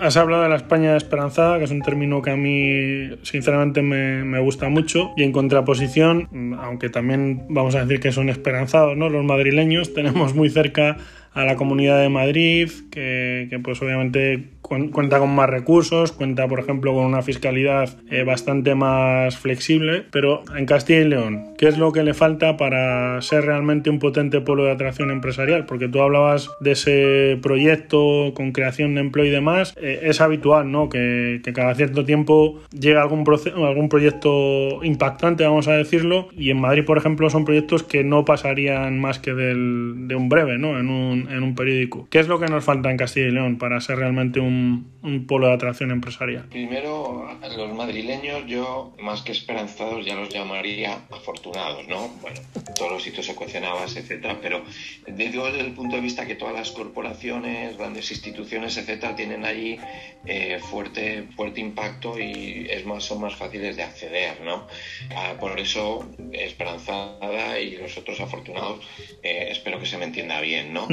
Has 0.00 0.16
hablado 0.16 0.42
de 0.42 0.48
la 0.48 0.56
España 0.56 0.96
esperanzada, 0.96 1.58
que 1.58 1.64
es 1.64 1.70
un 1.70 1.82
término 1.82 2.22
que 2.22 2.30
a 2.30 2.36
mí 2.36 3.16
sinceramente 3.22 3.82
me, 3.82 4.24
me 4.24 4.40
gusta 4.40 4.68
mucho 4.68 5.12
y 5.16 5.22
en 5.22 5.32
contraposición, 5.44 6.56
aunque 6.58 6.88
también 6.88 7.44
vamos 7.50 7.74
a 7.74 7.84
decir 7.84 8.00
que 8.00 8.12
son 8.12 8.30
esperanzados, 8.30 8.96
¿no? 8.96 9.10
Los 9.10 9.24
madrileños 9.24 9.92
tenemos 9.94 10.34
muy 10.34 10.48
cerca 10.48 10.96
a 11.34 11.44
la 11.44 11.56
Comunidad 11.56 12.00
de 12.00 12.08
Madrid, 12.08 12.70
que, 12.90 13.60
pues 13.62 13.82
obviamente 13.82 14.50
cuenta 14.62 15.18
con 15.18 15.34
más 15.34 15.50
recursos, 15.50 16.12
cuenta 16.12 16.48
por 16.48 16.60
ejemplo 16.60 16.94
con 16.94 17.04
una 17.04 17.22
fiscalidad 17.22 17.90
eh, 18.08 18.22
bastante 18.22 18.74
más 18.74 19.36
flexible, 19.36 20.04
pero 20.10 20.42
en 20.56 20.64
Castilla 20.64 21.00
y 21.00 21.08
León, 21.08 21.53
¿qué 21.64 21.68
es 21.68 21.78
lo 21.78 21.92
que 21.92 22.02
le 22.02 22.12
falta 22.12 22.58
para 22.58 23.22
ser 23.22 23.46
realmente 23.46 23.88
un 23.88 23.98
potente 23.98 24.42
polo 24.42 24.64
de 24.64 24.72
atracción 24.72 25.10
empresarial? 25.10 25.64
Porque 25.64 25.88
tú 25.88 26.02
hablabas 26.02 26.50
de 26.60 26.72
ese 26.72 27.38
proyecto 27.40 28.34
con 28.34 28.52
creación 28.52 28.94
de 28.94 29.00
empleo 29.00 29.24
y 29.24 29.30
demás, 29.30 29.72
eh, 29.80 30.00
es 30.02 30.20
habitual, 30.20 30.70
¿no? 30.70 30.90
Que, 30.90 31.40
cada 31.54 31.74
cierto 31.74 32.04
tiempo 32.04 32.60
llega 32.70 33.00
algún, 33.00 33.24
algún 33.64 33.88
proyecto 33.88 34.84
impactante, 34.84 35.44
vamos 35.44 35.66
a 35.66 35.72
decirlo, 35.72 36.28
y 36.36 36.50
en 36.50 36.60
Madrid, 36.60 36.84
por 36.84 36.98
ejemplo, 36.98 37.30
son 37.30 37.46
proyectos 37.46 37.82
que 37.82 38.04
no 38.04 38.26
pasarían 38.26 39.00
más 39.00 39.18
que 39.18 39.32
del, 39.32 40.06
de 40.06 40.16
un 40.16 40.28
breve, 40.28 40.58
¿no? 40.58 40.78
En 40.78 40.90
un, 40.90 41.32
en 41.32 41.42
un 41.42 41.54
periódico. 41.54 42.06
¿Qué 42.10 42.18
es 42.18 42.28
lo 42.28 42.38
que 42.38 42.46
nos 42.48 42.62
falta 42.62 42.90
en 42.90 42.98
Castilla 42.98 43.28
y 43.28 43.30
León 43.30 43.56
para 43.56 43.80
ser 43.80 43.96
realmente 43.96 44.38
un 44.38 44.92
un, 45.04 45.26
polo 45.26 45.48
de 45.48 45.54
atracción 45.54 45.90
empresarial? 45.90 46.46
Primero, 46.48 47.28
los 47.56 47.74
madrileños 47.74 48.46
yo, 48.46 48.92
más 48.98 49.22
que 49.22 49.32
esperanzados, 49.32 50.04
ya 50.04 50.14
los 50.14 50.30
llamaría 50.30 50.98
afortunados, 51.10 51.53
¿no? 51.88 52.08
Bueno, 52.20 52.40
todos 52.74 52.92
los 52.92 53.02
sitios 53.02 53.28
ecuacionados, 53.28 53.96
etcétera, 53.96 54.38
pero 54.42 54.64
digo 55.06 55.46
desde 55.46 55.60
el 55.60 55.72
punto 55.72 55.96
de 55.96 56.02
vista 56.02 56.26
que 56.26 56.34
todas 56.34 56.54
las 56.54 56.70
corporaciones, 56.70 57.76
grandes 57.76 58.10
instituciones, 58.10 58.76
etcétera, 58.76 59.14
tienen 59.14 59.44
allí 59.44 59.78
eh, 60.26 60.58
fuerte, 60.58 61.28
fuerte 61.36 61.60
impacto 61.60 62.18
y 62.18 62.66
es 62.68 62.84
más, 62.84 63.04
son 63.04 63.20
más 63.20 63.36
fáciles 63.36 63.76
de 63.76 63.82
acceder, 63.82 64.40
¿no? 64.40 64.66
Ah, 65.14 65.34
por 65.38 65.58
eso, 65.60 66.08
esperanzada 66.32 67.60
y 67.60 67.76
los 67.76 67.96
otros 67.96 68.20
afortunados, 68.20 68.84
eh, 69.22 69.48
espero 69.50 69.78
que 69.78 69.86
se 69.86 69.96
me 69.98 70.04
entienda 70.04 70.40
bien, 70.40 70.72
¿no? 70.72 70.88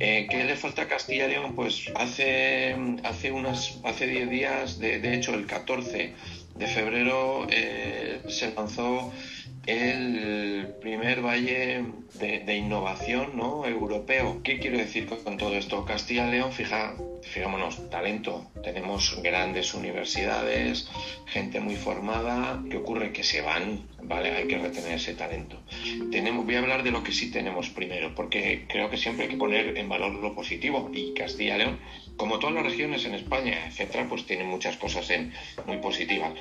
Eh, 0.00 0.26
¿Qué 0.30 0.44
le 0.44 0.56
falta 0.56 0.82
a 0.82 0.88
Castilla 0.88 1.26
y 1.26 1.30
León? 1.30 1.54
Pues 1.54 1.90
hace 1.94 2.76
hace 3.04 3.32
unas 3.32 3.78
hace 3.84 4.06
10 4.06 4.30
días, 4.30 4.78
de, 4.78 5.00
de, 5.00 5.14
hecho 5.14 5.34
el 5.34 5.46
14 5.46 6.12
de 6.54 6.66
febrero 6.66 7.46
se 8.28 8.52
lanzó 8.54 9.12
el 9.66 10.74
primer 10.80 11.22
valle 11.22 11.84
de, 12.18 12.56
innovación 12.56 13.36
¿no? 13.36 13.66
europeo. 13.66 14.40
¿Qué 14.42 14.58
quiero 14.58 14.78
decir 14.78 15.06
con, 15.06 15.36
todo 15.36 15.54
esto? 15.54 15.84
Castilla 15.84 16.28
y 16.28 16.32
León, 16.32 16.52
fija, 16.52 16.94
fijámonos, 17.22 17.90
talento. 17.90 18.50
Tenemos 18.62 19.20
grandes 19.22 19.74
universidades, 19.74 20.88
gente 21.26 21.60
muy 21.60 21.76
formada. 21.76 22.62
¿Qué 22.70 22.76
ocurre? 22.76 23.12
Que 23.12 23.24
se 23.24 23.40
van, 23.40 23.82
¿vale? 24.02 24.30
Hay 24.32 24.48
que 24.48 24.58
retener 24.58 24.94
ese 24.94 25.14
talento. 25.14 25.60
Tenemos, 26.10 26.44
voy 26.44 26.54
a 26.54 26.60
hablar 26.60 26.82
de 26.82 26.90
lo 26.90 27.02
que 27.02 27.12
sí 27.12 27.30
tenemos 27.30 27.70
primero, 27.70 28.14
porque 28.14 28.64
creo 28.68 28.90
que 28.90 28.96
siempre 28.96 29.24
hay 29.24 29.30
que 29.30 29.36
poner 29.36 29.76
en 29.76 29.88
valor 29.88 30.12
lo 30.12 30.34
positivo. 30.34 30.90
Y 30.92 31.14
Castilla 31.14 31.56
y 31.56 31.58
León, 31.58 31.78
como 32.16 32.38
todas 32.38 32.54
las 32.54 32.64
regiones 32.64 33.04
en 33.04 33.14
España, 33.14 33.66
etcétera, 33.66 34.06
pues 34.08 34.26
tienen 34.26 34.46
muchas 34.46 34.76
cosas 34.76 35.08
en, 35.10 35.32
muy 35.66 35.78
positivas 35.78 36.32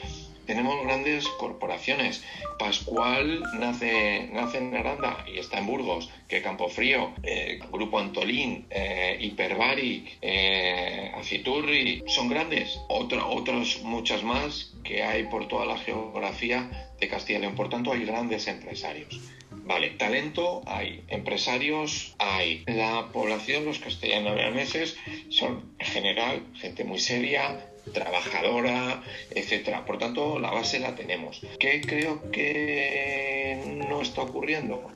tenemos 0.48 0.84
grandes 0.84 1.27
corporaciones. 1.27 2.24
Pascual 2.58 3.44
nace, 3.60 4.30
nace 4.34 4.58
en 4.58 4.75
Aranda 4.75 5.25
y 5.32 5.38
está 5.38 5.60
en 5.60 5.68
Burgos, 5.68 6.10
que 6.27 6.42
Campofrío, 6.42 7.13
eh, 7.22 7.60
Grupo 7.72 8.00
Antolín, 8.00 8.66
eh, 8.72 9.18
Hiperbari, 9.20 10.18
eh, 10.22 11.12
Aciturri, 11.16 12.04
son 12.08 12.30
grandes. 12.30 12.80
Otra, 12.88 13.25
otras 13.27 13.82
muchas 13.84 14.24
más 14.24 14.74
que 14.84 15.04
hay 15.04 15.25
por 15.25 15.48
toda 15.48 15.66
la 15.66 15.77
geografía 15.77 16.89
de 17.00 17.08
Castilla 17.08 17.39
y 17.39 17.42
León. 17.42 17.56
Por 17.56 17.70
tanto, 17.70 17.92
hay 17.92 18.06
grandes 18.06 18.48
empresarios. 18.48 19.20
Vale, 19.51 19.89
talento 19.92 20.62
hay, 20.66 21.04
empresarios 21.10 22.16
hay. 22.20 22.63
La 22.68 23.10
población, 23.12 23.66
los 23.66 23.80
castellano-leoneses, 23.80 24.96
son 25.30 25.74
en 25.77 25.86
general 25.86 26.44
gente 26.56 26.86
muy 26.86 27.00
seria, 27.00 27.60
trabajadora, 27.94 29.03
etcétera. 29.32 29.86
Por 29.86 29.98
tanto, 29.98 30.39
la 30.39 30.51
base 30.51 30.79
la 30.79 30.96
tenemos. 30.96 31.41
¿Qué 31.60 31.82
creo 31.82 32.32
que 32.32 33.84
no 33.89 34.01
está 34.01 34.22
ocurriendo? 34.22 34.91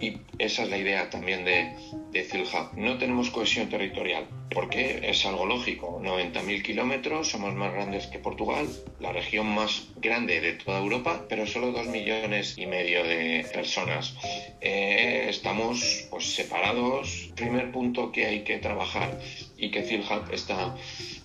Y 0.00 0.18
esa 0.38 0.62
es 0.62 0.70
la 0.70 0.78
idea 0.78 1.10
también 1.10 1.44
de, 1.44 1.74
de. 2.12 2.44
No 2.76 2.96
tenemos 2.96 3.30
cohesión 3.30 3.68
territorial, 3.68 4.26
porque 4.50 5.00
es 5.04 5.26
algo 5.26 5.44
lógico. 5.44 6.00
90.000 6.02 6.62
kilómetros, 6.62 7.28
somos 7.28 7.54
más 7.54 7.72
grandes 7.72 8.06
que 8.06 8.18
Portugal, 8.18 8.66
la 8.98 9.12
región 9.12 9.46
más 9.48 9.88
grande 9.96 10.40
de 10.40 10.54
toda 10.54 10.78
Europa, 10.78 11.26
pero 11.28 11.46
solo 11.46 11.72
2 11.72 11.88
millones 11.88 12.56
y 12.56 12.66
medio 12.66 13.02
de 13.04 13.46
personas. 13.52 14.14
Eh, 14.62 15.26
estamos 15.28 16.06
pues, 16.10 16.34
separados. 16.34 17.30
Primer 17.34 17.70
punto 17.70 18.10
que 18.10 18.26
hay 18.26 18.40
que 18.44 18.58
trabajar 18.58 19.18
y 19.58 19.70
que 19.70 19.80
Hub 19.80 20.32
está 20.32 20.74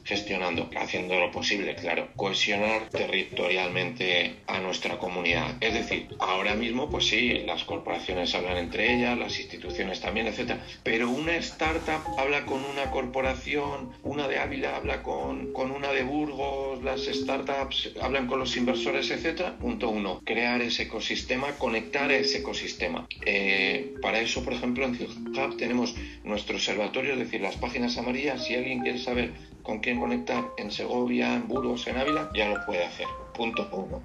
gestionando, 0.06 0.70
haciendo 0.78 1.20
lo 1.20 1.32
posible, 1.32 1.76
claro, 1.76 2.10
cohesionar 2.16 2.90
territorialmente 2.90 4.36
a 4.48 4.60
nuestra 4.60 4.98
comunidad. 4.98 5.56
Es 5.62 5.74
decir, 5.74 6.08
ahora 6.20 6.56
mismo, 6.56 6.90
pues 6.90 7.08
sí, 7.08 7.44
las 7.46 7.64
corporaciones 7.64 8.34
hablan 8.36 8.58
entre 8.58 8.96
ellas, 8.96 9.18
las 9.18 9.40
instituciones 9.40 10.00
también, 10.00 10.28
etcétera, 10.28 10.64
pero 10.84 11.10
una 11.10 11.36
startup 11.38 12.02
habla 12.18 12.46
con 12.46 12.64
una 12.64 12.92
corporación, 12.92 13.92
una 14.04 14.28
de 14.28 14.40
Ávila 14.40 14.78
habla 14.78 15.04
con, 15.04 15.52
con 15.54 15.72
una 15.72 15.92
de 15.92 16.04
Burgos, 16.04 16.84
las 16.84 17.02
startups 17.02 17.92
hablan 18.02 18.28
con 18.28 18.40
los 18.40 18.56
inversores, 18.56 19.10
etcétera. 19.10 19.58
Punto 19.58 19.90
uno, 19.90 20.22
crear 20.24 20.62
ese 20.62 20.84
ecosistema, 20.84 21.52
conectar 21.58 22.12
ese 22.12 22.40
ecosistema. 22.40 23.08
Eh, 23.26 23.96
para 24.02 24.20
eso, 24.20 24.44
por 24.44 24.54
ejemplo, 24.54 24.86
en 24.86 24.96
Hub 24.96 25.58
tenemos 25.58 25.96
nuestro 26.24 26.56
observatorio, 26.56 27.14
es 27.14 27.20
decir, 27.20 27.42
las 27.42 27.58
páginas 27.58 27.98
amarillas. 27.98 28.46
Si 28.46 28.56
alguien 28.56 28.82
quiere 28.82 29.00
saber 29.00 29.34
con 29.66 29.80
quién 29.80 30.00
conectar 30.00 30.46
en 30.58 30.72
Segovia, 30.72 31.34
en 31.34 31.48
Burgos, 31.48 31.88
en 31.88 31.98
Ávila, 31.98 32.30
ya 32.34 32.48
lo 32.50 32.66
puede 32.66 32.86
hacer. 32.86 33.08
Punto 33.34 33.68
uno. 33.72 34.04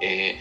Eh, 0.00 0.38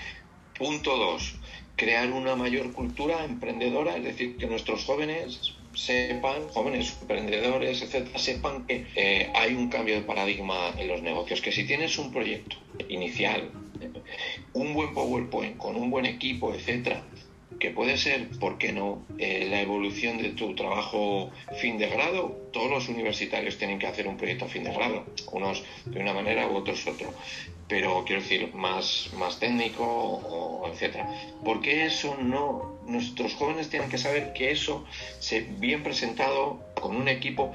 punto 0.57 0.97
dos, 0.97 1.35
crear 1.75 2.11
una 2.11 2.35
mayor 2.35 2.73
cultura 2.73 3.23
emprendedora, 3.23 3.95
es 3.95 4.03
decir, 4.03 4.37
que 4.37 4.47
nuestros 4.47 4.83
jóvenes 4.83 5.53
sepan, 5.75 6.47
jóvenes 6.49 6.97
emprendedores, 7.01 7.83
etcétera, 7.83 8.17
sepan 8.17 8.65
que 8.65 8.87
eh, 8.95 9.31
hay 9.35 9.53
un 9.53 9.69
cambio 9.69 9.95
de 9.95 10.01
paradigma 10.01 10.73
en 10.77 10.87
los 10.87 11.03
negocios, 11.03 11.39
que 11.39 11.51
si 11.51 11.65
tienes 11.65 11.99
un 11.99 12.11
proyecto 12.11 12.55
inicial, 12.89 13.51
un 14.53 14.73
buen 14.73 14.93
PowerPoint 14.95 15.57
con 15.57 15.75
un 15.75 15.91
buen 15.91 16.07
equipo, 16.07 16.51
etcétera, 16.51 17.03
que 17.59 17.71
puede 17.71 17.97
ser, 17.97 18.29
¿por 18.39 18.57
qué 18.57 18.71
no?, 18.71 19.05
eh, 19.17 19.47
la 19.49 19.61
evolución 19.61 20.17
de 20.17 20.29
tu 20.29 20.55
trabajo 20.55 21.31
fin 21.59 21.77
de 21.77 21.87
grado. 21.87 22.49
Todos 22.53 22.69
los 22.69 22.89
universitarios 22.89 23.57
tienen 23.57 23.79
que 23.79 23.87
hacer 23.87 24.07
un 24.07 24.17
proyecto 24.17 24.47
fin 24.47 24.63
de 24.63 24.73
grado, 24.73 25.05
unos 25.31 25.63
de 25.85 25.99
una 25.99 26.13
manera 26.13 26.47
u 26.47 26.55
otros 26.55 26.85
otro, 26.87 27.13
pero 27.67 28.03
quiero 28.05 28.21
decir, 28.21 28.53
más, 28.53 29.09
más 29.17 29.39
técnico, 29.39 29.83
o, 29.85 30.69
etcétera. 30.71 31.09
¿Por 31.43 31.61
qué 31.61 31.85
eso 31.85 32.15
no? 32.15 32.79
Nuestros 32.85 33.33
jóvenes 33.33 33.69
tienen 33.69 33.89
que 33.89 33.97
saber 33.97 34.33
que 34.33 34.51
eso, 34.51 34.85
se, 35.19 35.41
bien 35.41 35.83
presentado, 35.83 36.59
con 36.79 36.95
un 36.95 37.07
equipo 37.07 37.53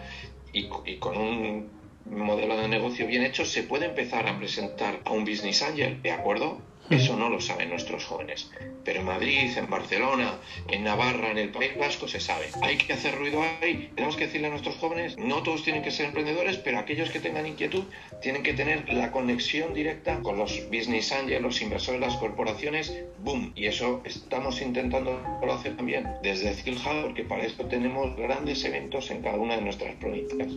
y, 0.53 0.69
y 0.85 0.97
con 0.97 1.17
un 1.17 1.83
modelo 2.05 2.57
de 2.57 2.69
negocio 2.69 3.07
bien 3.07 3.23
hecho, 3.23 3.45
se 3.45 3.63
puede 3.63 3.87
empezar 3.87 4.27
a 4.27 4.37
presentar 4.39 5.01
a 5.05 5.13
un 5.13 5.25
business 5.25 5.63
angel, 5.63 6.03
¿de 6.03 6.11
acuerdo? 6.11 6.61
Eso 6.93 7.17
no 7.17 7.31
lo 7.31 7.41
saben 7.41 7.71
nuestros 7.71 8.05
jóvenes. 8.05 8.51
Pero 8.85 9.01
en 9.01 9.07
Madrid, 9.07 9.51
en 9.57 9.71
Barcelona, 9.71 10.35
en 10.69 10.85
Navarra, 10.85 11.31
en 11.31 11.39
el 11.39 11.51
País 11.51 11.73
Vasco 11.79 12.07
se 12.07 12.21
sabe. 12.21 12.47
Hay 12.61 12.77
que 12.77 12.93
hacer 12.93 13.17
ruido 13.17 13.43
ahí. 13.63 13.91
Tenemos 13.95 14.17
que 14.17 14.27
decirle 14.27 14.49
a 14.49 14.51
nuestros 14.51 14.77
jóvenes, 14.77 15.17
no 15.17 15.43
todos 15.43 15.63
tienen 15.63 15.83
que 15.83 15.91
ser 15.91 16.07
emprendedores, 16.07 16.59
pero 16.59 16.79
aquellos 16.79 17.11
que 17.11 17.21
tengan 17.21 17.47
inquietud 17.47 17.85
tienen 18.21 18.43
que 18.43 18.53
tener 18.53 18.93
la 18.93 19.11
conexión 19.11 19.73
directa 19.73 20.21
con 20.21 20.37
los 20.37 20.67
business 20.67 21.13
angels, 21.13 21.41
los 21.41 21.63
inversores, 21.63 22.01
las 22.01 22.17
corporaciones. 22.17 22.93
¡Boom! 23.21 23.53
Y 23.55 23.67
eso 23.67 24.03
estamos 24.05 24.61
intentando 24.61 25.19
hacer 25.51 25.77
también 25.77 26.09
desde 26.23 26.53
Skillhub, 26.55 27.03
porque 27.05 27.25
para 27.25 27.45
esto 27.45 27.67
tenemos 27.67 28.17
grandes 28.17 28.65
eventos 28.65 29.11
en 29.11 29.23
cada 29.23 29.37
una 29.37 29.57
de 29.57 29.63
nuestras 29.63 29.95
provincias. 29.97 30.49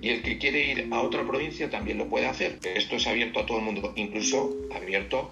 Y 0.00 0.08
el 0.08 0.22
que 0.22 0.38
quiere 0.38 0.66
ir 0.66 0.88
a 0.90 1.02
otra 1.02 1.24
provincia 1.24 1.70
también 1.70 1.98
lo 1.98 2.08
puede 2.08 2.26
hacer. 2.26 2.58
Esto 2.64 2.96
es 2.96 3.06
abierto 3.06 3.40
a 3.40 3.46
todo 3.46 3.58
el 3.58 3.64
mundo, 3.64 3.92
incluso 3.96 4.54
abierto 4.74 5.30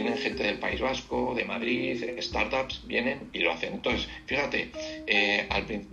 vienen 0.00 0.18
gente 0.18 0.44
del 0.44 0.58
País 0.58 0.80
Vasco, 0.80 1.34
de 1.34 1.44
Madrid, 1.44 2.04
startups, 2.20 2.86
vienen 2.86 3.30
y 3.32 3.40
lo 3.40 3.52
hacen. 3.52 3.74
Entonces, 3.74 4.08
fíjate, 4.26 4.70
eh, 5.06 5.48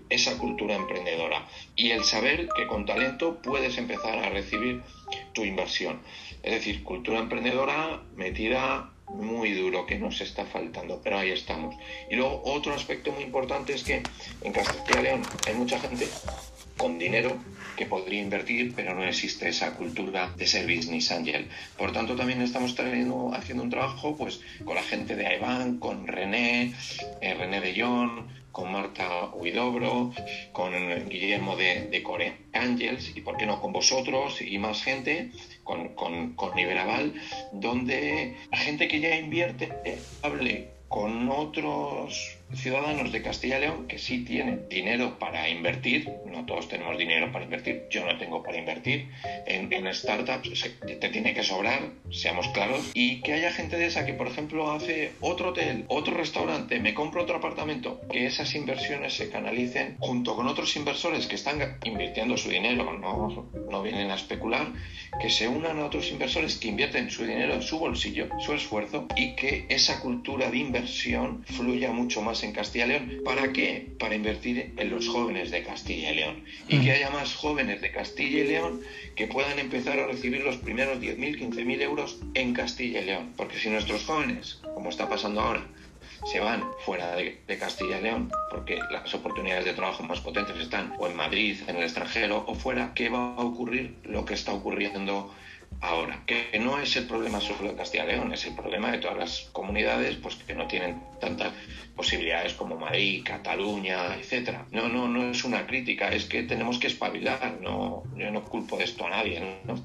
esa 0.09 0.37
cultura 0.37 0.75
emprendedora 0.75 1.47
y 1.75 1.91
el 1.91 2.03
saber 2.03 2.47
que 2.55 2.67
con 2.67 2.85
talento 2.85 3.41
puedes 3.41 3.77
empezar 3.77 4.19
a 4.19 4.29
recibir 4.29 4.81
tu 5.33 5.43
inversión. 5.43 6.01
Es 6.43 6.53
decir, 6.53 6.83
cultura 6.83 7.19
emprendedora 7.19 8.03
metida 8.15 8.91
muy 9.07 9.53
duro 9.53 9.85
que 9.85 9.97
nos 9.97 10.21
está 10.21 10.45
faltando, 10.45 11.01
pero 11.03 11.17
ahí 11.17 11.31
estamos. 11.31 11.75
Y 12.09 12.15
luego 12.15 12.41
otro 12.45 12.73
aspecto 12.73 13.11
muy 13.11 13.23
importante 13.23 13.73
es 13.73 13.83
que 13.83 14.03
en 14.41 14.53
Castilla 14.53 14.99
y 14.99 15.03
León 15.03 15.21
hay 15.47 15.55
mucha 15.55 15.79
gente 15.79 16.07
con 16.77 16.99
dinero 16.99 17.37
que 17.75 17.85
podría 17.85 18.21
invertir, 18.21 18.73
pero 18.75 18.95
no 18.95 19.03
existe 19.03 19.49
esa 19.49 19.75
cultura 19.75 20.31
de 20.37 20.47
ser 20.47 20.65
business 20.65 21.11
angel. 21.11 21.47
Por 21.77 21.91
tanto, 21.91 22.15
también 22.15 22.41
estamos 22.41 22.75
haciendo 23.33 23.63
un 23.63 23.69
trabajo 23.69 24.15
pues, 24.15 24.41
con 24.63 24.75
la 24.75 24.83
gente 24.83 25.15
de 25.15 25.27
Aivan, 25.27 25.79
con 25.79 26.07
René, 26.07 26.73
eh, 27.21 27.33
René 27.33 27.61
de 27.61 27.81
Jong, 27.81 28.27
con 28.51 28.71
Marta 28.71 29.25
Huidobro, 29.33 30.13
con 30.53 30.71
Guillermo 31.09 31.57
de, 31.57 31.87
de 31.87 32.01
Core 32.01 32.37
Angels 32.53 33.11
y, 33.13 33.19
por 33.19 33.35
qué 33.35 33.45
no, 33.45 33.61
con 33.61 33.73
vosotros 33.73 34.41
y 34.41 34.57
más 34.59 34.81
gente, 34.81 35.31
con, 35.65 35.89
con, 35.89 36.35
con 36.35 36.57
Iberaval, 36.57 37.13
donde 37.51 38.37
la 38.49 38.57
gente 38.57 38.87
que 38.87 39.01
ya 39.01 39.13
invierte 39.17 39.73
hable 40.21 40.69
con 40.87 41.29
otros 41.29 42.37
ciudadanos 42.55 43.11
de 43.11 43.21
Castilla 43.21 43.57
y 43.57 43.61
León 43.61 43.87
que 43.87 43.97
sí 43.97 44.23
tienen 44.23 44.67
dinero 44.69 45.17
para 45.19 45.49
invertir, 45.49 46.09
no 46.25 46.45
todos 46.45 46.67
tenemos 46.67 46.97
dinero 46.97 47.31
para 47.31 47.45
invertir, 47.45 47.83
yo 47.89 48.05
no 48.05 48.17
tengo 48.17 48.43
para 48.43 48.57
invertir, 48.57 49.09
en, 49.45 49.65
startups 49.93 50.69
te 50.99 51.09
tiene 51.09 51.33
que 51.33 51.43
sobrar, 51.43 51.79
seamos 52.11 52.47
claros, 52.49 52.91
y 52.93 53.21
que 53.21 53.33
haya 53.33 53.51
gente 53.51 53.77
de 53.77 53.85
esa 53.85 54.05
que, 54.05 54.13
por 54.13 54.27
ejemplo, 54.27 54.71
hace 54.71 55.11
otro 55.21 55.49
hotel, 55.49 55.85
otro 55.87 56.15
restaurante, 56.15 56.79
me 56.79 56.93
compro 56.93 57.23
otro 57.23 57.37
apartamento, 57.37 58.01
que 58.11 58.25
esas 58.25 58.55
inversiones 58.55 59.13
se 59.13 59.29
canalicen 59.29 59.97
junto 59.99 60.35
con 60.35 60.47
otros 60.47 60.75
inversores 60.75 61.27
que 61.27 61.35
están 61.35 61.77
invirtiendo 61.83 62.37
su 62.37 62.49
dinero, 62.49 62.97
no, 62.97 63.47
no 63.69 63.83
vienen 63.83 64.11
a 64.11 64.15
especular, 64.15 64.67
que 65.19 65.29
se 65.29 65.47
unan 65.47 65.79
a 65.79 65.85
otros 65.85 66.11
inversores 66.11 66.57
que 66.57 66.69
invierten 66.69 67.09
su 67.09 67.25
dinero 67.25 67.53
en 67.53 67.61
su 67.61 67.79
bolsillo, 67.79 68.27
su 68.39 68.53
esfuerzo, 68.53 69.07
y 69.15 69.35
que 69.35 69.65
esa 69.69 69.99
cultura 69.99 70.49
de 70.49 70.57
inversión 70.57 71.43
fluya 71.45 71.91
mucho 71.91 72.21
más 72.21 72.43
en 72.45 72.53
Castilla 72.53 72.85
y 72.85 72.89
León. 72.89 73.11
¿Para 73.25 73.51
qué? 73.51 73.87
Para 73.99 74.15
invertir 74.15 74.73
en 74.77 74.89
los 74.89 75.07
jóvenes 75.07 75.51
de 75.51 75.63
Castilla 75.63 76.11
y 76.11 76.15
León. 76.15 76.43
Y 76.67 76.79
que 76.79 76.89
mm. 76.89 76.95
haya 76.95 77.09
más 77.09 77.35
jóvenes 77.35 77.81
de 77.81 77.91
Castilla 77.91 78.39
y 78.39 78.47
León 78.47 78.81
que 79.15 79.27
puedan 79.27 79.59
empezar 79.59 79.99
a 79.99 80.07
recibir 80.07 80.43
los 80.43 80.57
primeros 80.57 80.99
10.000, 80.99 81.39
15.000 81.39 81.81
euros 81.81 82.19
en 82.33 82.53
Castilla 82.53 83.01
y 83.01 83.05
León. 83.05 83.33
Porque 83.35 83.57
si 83.57 83.69
nuestros 83.69 84.05
jóvenes, 84.05 84.59
como 84.73 84.89
está 84.89 85.09
pasando 85.09 85.41
ahora, 85.41 85.65
se 86.25 86.39
van 86.39 86.63
fuera 86.79 87.15
de, 87.15 87.37
Castilla 87.59 87.99
y 87.99 88.03
León 88.03 88.31
porque 88.49 88.79
las 88.91 89.13
oportunidades 89.13 89.65
de 89.65 89.73
trabajo 89.73 90.03
más 90.03 90.19
potentes 90.19 90.57
están 90.57 90.93
o 90.97 91.07
en 91.07 91.15
Madrid, 91.15 91.57
en 91.67 91.77
el 91.77 91.83
extranjero 91.83 92.43
o 92.47 92.55
fuera, 92.55 92.93
¿qué 92.95 93.09
va 93.09 93.35
a 93.35 93.41
ocurrir? 93.41 93.95
Lo 94.03 94.25
que 94.25 94.33
está 94.33 94.53
ocurriendo 94.53 95.33
ahora, 95.81 96.23
que 96.25 96.59
no 96.59 96.79
es 96.79 96.95
el 96.95 97.05
problema 97.05 97.39
solo 97.41 97.69
de 97.69 97.75
Castilla 97.75 98.05
y 98.05 98.07
León, 98.07 98.33
es 98.33 98.45
el 98.45 98.55
problema 98.55 98.91
de 98.91 98.97
todas 98.99 99.17
las 99.17 99.39
comunidades 99.51 100.15
pues 100.17 100.35
que 100.35 100.55
no 100.55 100.67
tienen 100.67 101.01
tantas 101.19 101.53
posibilidades 101.95 102.53
como 102.53 102.75
Madrid, 102.75 103.23
Cataluña, 103.23 104.15
etcétera. 104.15 104.65
No, 104.71 104.89
no, 104.89 105.07
no 105.07 105.31
es 105.31 105.43
una 105.43 105.65
crítica, 105.65 106.09
es 106.09 106.25
que 106.25 106.43
tenemos 106.43 106.77
que 106.77 106.87
espabilar, 106.87 107.57
no, 107.61 108.03
yo 108.17 108.31
no 108.31 108.43
culpo 108.43 108.77
de 108.77 108.83
esto 108.83 109.05
a 109.05 109.09
nadie, 109.09 109.59
¿no? 109.65 109.75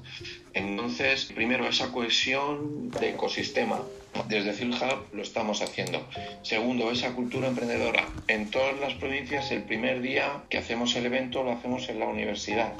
Entonces, 0.53 1.31
primero, 1.33 1.67
esa 1.67 1.91
cohesión 1.91 2.91
de 2.91 3.11
ecosistema. 3.11 3.79
Desde 4.27 4.51
PhilHub 4.51 5.07
lo 5.13 5.21
estamos 5.21 5.61
haciendo. 5.61 6.05
Segundo, 6.41 6.91
esa 6.91 7.13
cultura 7.13 7.47
emprendedora. 7.47 8.05
En 8.27 8.51
todas 8.51 8.77
las 8.81 8.93
provincias, 8.95 9.51
el 9.51 9.63
primer 9.63 10.01
día 10.01 10.43
que 10.49 10.57
hacemos 10.57 10.93
el 10.97 11.05
evento 11.05 11.43
lo 11.43 11.53
hacemos 11.53 11.87
en 11.87 11.99
la 11.99 12.07
universidad, 12.07 12.73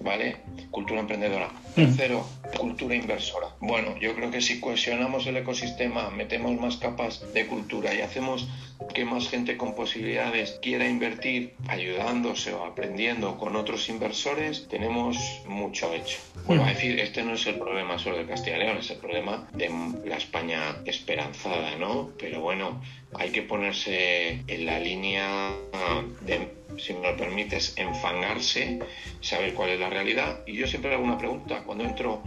¿vale? 0.00 0.36
Cultura 0.70 1.00
emprendedora. 1.00 1.50
Tercero, 1.74 2.24
cultura 2.56 2.94
inversora. 2.94 3.48
Bueno, 3.58 3.98
yo 3.98 4.14
creo 4.14 4.30
que 4.30 4.40
si 4.40 4.60
cohesionamos 4.60 5.26
el 5.26 5.38
ecosistema, 5.38 6.10
metemos 6.10 6.58
más 6.60 6.76
capas 6.76 7.32
de 7.34 7.46
cultura 7.48 7.92
y 7.92 8.02
hacemos 8.02 8.48
que 8.94 9.04
más 9.04 9.28
gente 9.28 9.56
con 9.56 9.74
posibilidades 9.74 10.58
quiera 10.62 10.88
invertir 10.88 11.54
ayudándose 11.68 12.52
o 12.52 12.64
aprendiendo 12.64 13.38
con 13.38 13.56
otros 13.56 13.88
inversores, 13.88 14.68
tenemos 14.68 15.16
mucho 15.46 15.92
hecho. 15.92 16.18
Bueno, 16.46 16.64
a 16.64 16.68
decir, 16.68 16.98
este 17.00 17.22
no 17.22 17.34
es 17.34 17.46
el 17.46 17.56
problema 17.56 17.98
solo 17.98 18.18
de 18.18 18.26
Castilla 18.26 18.56
y 18.56 18.60
León, 18.60 18.78
es 18.78 18.90
el 18.90 18.98
problema 18.98 19.48
de 19.52 19.70
la 20.04 20.16
España 20.16 20.76
esperanzada, 20.84 21.76
¿no? 21.76 22.12
Pero 22.18 22.40
bueno, 22.40 22.80
hay 23.14 23.30
que 23.30 23.42
ponerse 23.42 24.42
en 24.46 24.66
la 24.66 24.78
línea 24.78 25.52
de, 26.20 26.48
si 26.78 26.94
me 26.94 27.10
lo 27.10 27.16
permites, 27.16 27.74
enfangarse, 27.76 28.78
saber 29.20 29.54
cuál 29.54 29.70
es 29.70 29.80
la 29.80 29.90
realidad. 29.90 30.40
Y 30.46 30.54
yo 30.54 30.66
siempre 30.66 30.94
hago 30.94 31.04
una 31.04 31.18
pregunta, 31.18 31.62
cuando 31.64 31.84
entro 31.84 32.22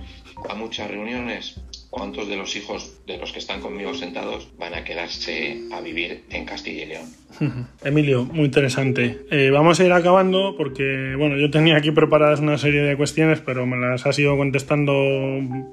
a 0.50 0.56
muchas 0.56 0.90
reuniones, 0.90 1.60
¿cuántos 1.90 2.28
de 2.28 2.36
los 2.36 2.56
hijos 2.56 2.92
de 3.06 3.18
los 3.18 3.32
que 3.32 3.40
están 3.40 3.62
conmigo 3.62 3.94
sentados 3.94 4.48
van 4.58 4.74
a 4.74 4.84
quedarse 4.84 5.62
a 5.72 5.82
vivir 5.82 6.24
en 6.30 6.46
Castilla 6.46 6.84
y 6.84 6.86
León? 6.86 7.14
Emilio, 7.84 8.26
muy 8.26 8.46
interesante. 8.46 9.20
Eh, 9.32 9.50
vamos 9.52 9.80
a 9.80 9.86
ir 9.86 9.92
acabando 9.92 10.56
porque, 10.58 11.16
bueno, 11.18 11.38
yo 11.38 11.50
tenía 11.50 11.78
aquí 11.78 11.92
preparadas 11.92 12.40
una 12.40 12.58
serie 12.58 12.82
de 12.82 12.96
cuestiones, 12.96 13.40
pero 13.40 13.66
me 13.66 13.78
las 13.78 14.06
has 14.06 14.18
ido 14.20 14.38
contestando 14.38 14.94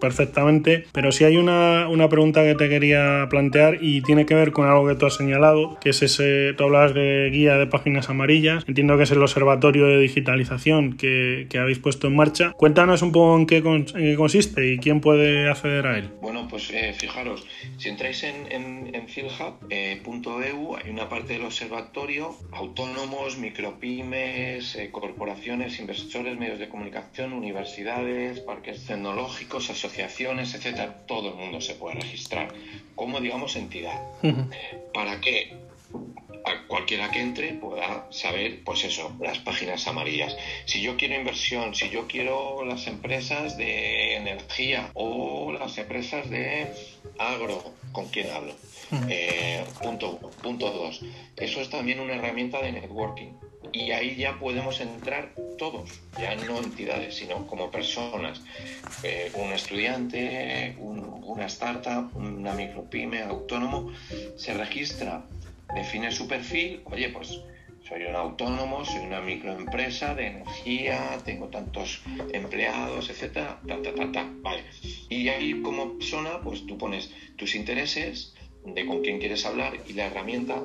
perfectamente. 0.01 0.85
Pero 0.93 1.13
sí 1.13 1.25
hay 1.25 1.37
una, 1.37 1.89
una 1.89 2.09
pregunta 2.09 2.43
que 2.43 2.55
te 2.55 2.69
quería 2.69 3.27
plantear 3.31 3.79
y 3.81 4.03
tiene 4.03 4.27
que 4.27 4.35
ver 4.35 4.53
con 4.53 4.69
algo 4.69 4.87
que 4.87 4.95
tú 4.95 5.07
has 5.07 5.15
señalado, 5.15 5.79
que 5.81 5.91
es 5.91 6.03
ese, 6.03 6.55
tú 6.57 6.65
hablabas 6.65 6.95
de 6.95 7.31
guía 7.33 7.57
de 7.57 7.67
páginas 7.67 8.09
amarillas. 8.09 8.65
Entiendo 8.67 8.97
que 8.97 9.05
es 9.05 9.11
el 9.11 9.23
observatorio 9.23 9.87
de 9.87 9.99
digitalización 9.99 10.97
que, 10.97 11.47
que 11.51 11.59
habéis 11.59 11.79
puesto 11.79 12.07
en 12.07 12.17
marcha. 12.17 12.53
Cuéntanos 12.53 13.03
un 13.03 13.13
poco 13.13 13.37
en 13.37 13.47
qué, 13.47 13.63
consiste 14.17 14.73
y 14.73 14.79
quién 14.79 15.01
puede 15.01 15.49
acceder 15.49 15.87
a 15.87 15.99
él. 15.99 16.11
Bueno, 16.21 16.47
pues 16.49 16.71
eh, 16.71 16.95
fijaros, 16.97 17.47
si 17.79 17.89
entráis 17.89 18.23
en, 18.25 18.51
en, 18.51 18.95
en 18.95 19.09
fieldhub.eu 19.09 20.77
hay 20.77 20.91
una 20.91 21.09
parte 21.09 21.35
de 21.35 21.39
los 21.39 21.46
observatorio, 21.47 22.37
autónomos, 22.53 23.39
micropymes, 23.39 24.77
eh, 24.77 24.91
corporaciones, 24.91 25.79
inversores, 25.79 26.39
medios 26.39 26.59
de 26.59 26.69
comunicación, 26.69 27.33
universidades, 27.33 28.41
parques 28.41 28.85
tecnológicos, 28.85 29.71
asociaciones, 29.71 30.55
etcétera. 30.55 31.07
Todo 31.07 31.31
el 31.31 31.35
mundo 31.37 31.61
se 31.61 31.75
puede 31.75 31.97
registrar 31.97 32.53
como, 32.95 33.21
digamos, 33.21 33.57
entidad. 33.57 34.01
¿Para 34.93 35.21
que 35.21 35.57
cualquiera 36.69 37.11
que 37.11 37.21
entre 37.21 37.55
pueda 37.55 38.07
saber, 38.11 38.63
pues 38.65 38.85
eso, 38.85 39.15
las 39.21 39.39
páginas 39.39 39.87
amarillas. 39.87 40.37
Si 40.65 40.81
yo 40.81 40.97
quiero 40.97 41.15
inversión, 41.15 41.75
si 41.75 41.91
yo 41.91 42.07
quiero 42.07 42.65
las 42.65 42.87
empresas 42.87 43.57
de 43.57 44.17
energía 44.17 44.91
o 44.95 45.53
las 45.53 45.79
empresas 45.79 46.29
de 46.31 46.67
agro, 47.19 47.73
¿con 47.93 48.07
quién 48.09 48.31
hablo? 48.31 48.55
Eh, 49.09 49.65
punto 49.83 50.19
Punto 50.43 50.71
dos. 50.71 51.01
Eso 51.37 51.61
es 51.61 51.71
también 51.71 52.01
una 52.01 52.15
herramienta 52.15 52.61
de 52.61 52.73
networking. 52.73 53.33
Y 53.73 53.91
ahí 53.91 54.17
ya 54.17 54.39
podemos 54.39 54.81
entrar 54.81 55.35
todos, 55.59 56.01
ya 56.19 56.35
no 56.37 56.59
entidades, 56.59 57.17
sino 57.17 57.47
como 57.47 57.71
personas. 57.71 58.41
Eh, 59.03 59.31
un 59.35 59.53
estudiante, 59.53 60.77
una 60.79 61.47
startup, 61.47 62.17
una 62.17 62.53
micropyme, 62.55 63.23
autónomo, 63.23 63.93
se 64.37 64.55
registra, 64.55 65.27
define 65.75 66.13
su 66.13 66.29
perfil, 66.29 66.83
oye, 66.85 67.09
pues 67.09 67.41
soy 67.87 68.05
un 68.05 68.17
autónomo, 68.17 68.85
soy 68.85 69.05
una 69.05 69.21
microempresa 69.21 70.15
de 70.15 70.27
energía, 70.29 71.19
tengo 71.25 71.49
tantos 71.49 72.03
empleados, 72.33 73.11
etcétera, 73.11 73.61
ta, 73.67 73.83
ta, 73.83 73.95
ta, 73.95 74.13
ta, 74.13 74.31
vale. 74.43 74.65
Y 75.09 75.29
ahí 75.29 75.61
como 75.63 75.99
persona, 75.99 76.41
pues 76.43 76.67
tú 76.67 76.79
pones 76.79 77.11
tus 77.37 77.55
intereses, 77.55 78.35
de 78.67 78.87
con 78.87 79.03
quién 79.03 79.19
quieres 79.19 79.47
hablar 79.47 79.75
y 79.87 79.93
la 79.93 80.07
herramienta, 80.07 80.63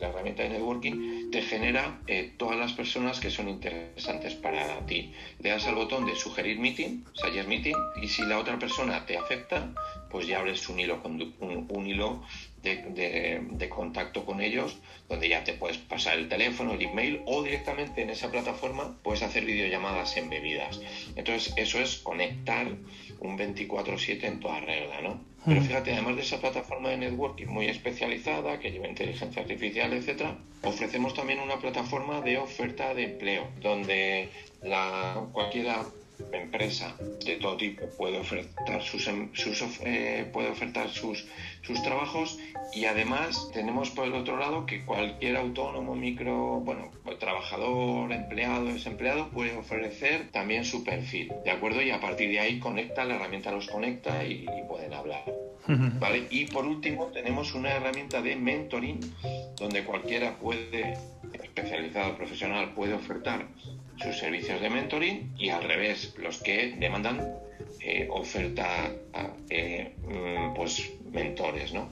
la 0.00 0.08
herramienta 0.08 0.42
de 0.44 0.50
networking 0.50 1.30
te 1.30 1.42
genera 1.42 2.00
eh, 2.06 2.32
todas 2.36 2.56
las 2.56 2.72
personas 2.72 3.20
que 3.20 3.30
son 3.30 3.48
interesantes 3.48 4.34
para 4.34 4.84
ti. 4.86 5.12
Le 5.40 5.50
das 5.50 5.66
al 5.66 5.74
botón 5.74 6.06
de 6.06 6.14
sugerir 6.16 6.58
meeting, 6.58 7.04
suggest 7.12 7.48
meeting, 7.48 7.74
y 8.00 8.08
si 8.08 8.22
la 8.22 8.38
otra 8.38 8.58
persona 8.58 9.04
te 9.06 9.16
acepta, 9.16 9.72
pues 10.10 10.26
ya 10.26 10.38
abres 10.38 10.68
un 10.68 10.80
hilo, 10.80 11.00
un, 11.04 11.66
un 11.68 11.86
hilo 11.86 12.22
de, 12.62 13.40
de, 13.50 13.68
contacto 13.68 14.24
con 14.24 14.40
ellos, 14.40 14.78
donde 15.08 15.28
ya 15.28 15.44
te 15.44 15.54
puedes 15.54 15.78
pasar 15.78 16.18
el 16.18 16.28
teléfono, 16.28 16.74
el 16.74 16.82
email 16.82 17.22
o 17.26 17.42
directamente 17.42 18.02
en 18.02 18.10
esa 18.10 18.30
plataforma 18.30 18.98
puedes 19.02 19.22
hacer 19.22 19.44
videollamadas 19.44 20.16
embebidas. 20.16 20.80
Entonces 21.16 21.54
eso 21.56 21.80
es 21.80 21.96
conectar 21.98 22.66
un 23.20 23.38
24/7 23.38 24.24
en 24.24 24.40
toda 24.40 24.60
regla, 24.60 25.00
¿no? 25.00 25.20
Pero 25.46 25.62
fíjate, 25.62 25.94
además 25.94 26.16
de 26.16 26.22
esa 26.22 26.38
plataforma 26.38 26.90
de 26.90 26.98
networking 26.98 27.46
muy 27.46 27.66
especializada, 27.66 28.58
que 28.58 28.70
lleva 28.72 28.86
inteligencia 28.86 29.40
artificial, 29.40 29.90
etcétera, 29.94 30.36
ofrecemos 30.62 31.14
también 31.14 31.40
una 31.40 31.58
plataforma 31.58 32.20
de 32.20 32.36
oferta 32.36 32.92
de 32.92 33.04
empleo, 33.04 33.48
donde 33.62 34.28
la, 34.62 35.28
cualquiera 35.32 35.86
empresa 36.32 36.94
de 37.24 37.36
todo 37.36 37.56
tipo 37.56 37.86
puede 37.96 38.18
ofertar 38.18 38.82
sus, 38.82 39.06
em, 39.08 39.30
sus 39.34 39.62
eh, 39.84 40.28
puede 40.32 40.48
ofertar 40.48 40.88
sus, 40.88 41.26
sus 41.62 41.82
trabajos 41.82 42.38
y 42.72 42.84
además 42.84 43.50
tenemos 43.52 43.90
por 43.90 44.06
el 44.06 44.14
otro 44.14 44.36
lado 44.36 44.66
que 44.66 44.84
cualquier 44.84 45.36
autónomo, 45.36 45.94
micro, 45.94 46.60
bueno, 46.60 46.90
trabajador, 47.18 48.12
empleado, 48.12 48.66
desempleado 48.66 49.28
puede 49.28 49.56
ofrecer 49.56 50.30
también 50.30 50.64
su 50.64 50.84
perfil, 50.84 51.32
¿de 51.44 51.50
acuerdo? 51.50 51.82
Y 51.82 51.90
a 51.90 52.00
partir 52.00 52.30
de 52.30 52.40
ahí 52.40 52.58
conecta, 52.58 53.04
la 53.04 53.16
herramienta 53.16 53.50
los 53.52 53.68
conecta 53.68 54.24
y, 54.24 54.44
y 54.44 54.68
pueden 54.68 54.94
hablar. 54.94 55.24
¿Vale? 56.00 56.26
Y 56.30 56.46
por 56.46 56.64
último 56.64 57.06
tenemos 57.12 57.54
una 57.54 57.70
herramienta 57.70 58.20
de 58.22 58.34
mentoring 58.34 58.98
donde 59.56 59.84
cualquiera 59.84 60.36
puede, 60.36 60.96
especializado 61.32 62.16
profesional, 62.16 62.72
puede 62.74 62.94
ofertar 62.94 63.46
sus 64.02 64.16
servicios 64.18 64.60
de 64.60 64.70
mentoring 64.70 65.32
y 65.38 65.50
al 65.50 65.64
revés, 65.64 66.14
los 66.18 66.38
que 66.38 66.74
demandan 66.78 67.34
eh, 67.80 68.08
oferta 68.10 68.92
eh, 69.48 69.94
mm, 70.06 70.54
pues 70.54 70.90
mentores, 71.12 71.72
¿no? 71.72 71.88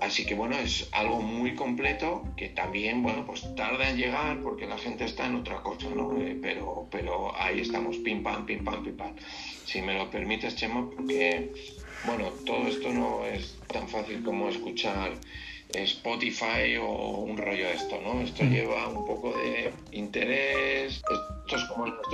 Así 0.00 0.24
que 0.24 0.34
bueno, 0.34 0.56
es 0.58 0.88
algo 0.92 1.20
muy 1.20 1.54
completo 1.54 2.24
que 2.36 2.48
también, 2.48 3.02
bueno, 3.02 3.26
pues 3.26 3.54
tarda 3.54 3.90
en 3.90 3.96
llegar 3.96 4.40
porque 4.40 4.66
la 4.66 4.78
gente 4.78 5.04
está 5.04 5.26
en 5.26 5.36
otra 5.36 5.62
cosa, 5.62 5.88
¿no? 5.94 6.16
Eh, 6.18 6.38
pero, 6.40 6.88
pero 6.90 7.36
ahí 7.36 7.60
estamos, 7.60 7.98
pim 7.98 8.22
pam, 8.22 8.46
pim 8.46 8.64
pam, 8.64 8.82
pim 8.82 8.96
pam. 8.96 9.14
Si 9.64 9.82
me 9.82 9.94
lo 9.94 10.10
permites, 10.10 10.56
Chema, 10.56 10.88
porque, 10.90 11.52
bueno, 12.06 12.30
todo 12.46 12.66
esto 12.66 12.90
no 12.90 13.26
es 13.26 13.58
tan 13.68 13.88
fácil 13.88 14.22
como 14.22 14.48
escuchar 14.48 15.12
Spotify 15.74 16.76
o 16.80 17.18
un 17.18 17.36
rollo 17.36 17.66
de 17.66 17.74
esto, 17.74 18.00
¿no? 18.02 18.20
Esto 18.22 18.44
lleva 18.44 18.88
un 18.88 19.06
poco 19.06 19.32
de 19.36 19.72
interés, 19.92 20.56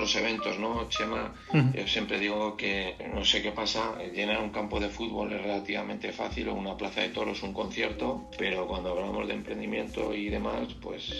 nuestros 0.06 0.22
eventos, 0.22 0.58
¿no, 0.58 0.88
Chema? 0.88 1.34
Yo 1.74 1.86
siempre 1.88 2.20
digo 2.20 2.56
que 2.56 2.94
no 3.12 3.24
sé 3.24 3.42
qué 3.42 3.50
pasa, 3.50 3.98
llenar 4.14 4.40
un 4.40 4.50
campo 4.50 4.78
de 4.78 4.88
fútbol 4.88 5.32
es 5.32 5.42
relativamente 5.42 6.12
fácil 6.12 6.48
o 6.48 6.54
una 6.54 6.76
plaza 6.76 7.00
de 7.00 7.08
toros 7.08 7.42
un 7.42 7.52
concierto, 7.52 8.30
pero 8.38 8.68
cuando 8.68 8.90
hablamos 8.90 9.26
de 9.26 9.34
emprendimiento 9.34 10.14
y 10.14 10.28
demás, 10.28 10.68
pues, 10.80 11.12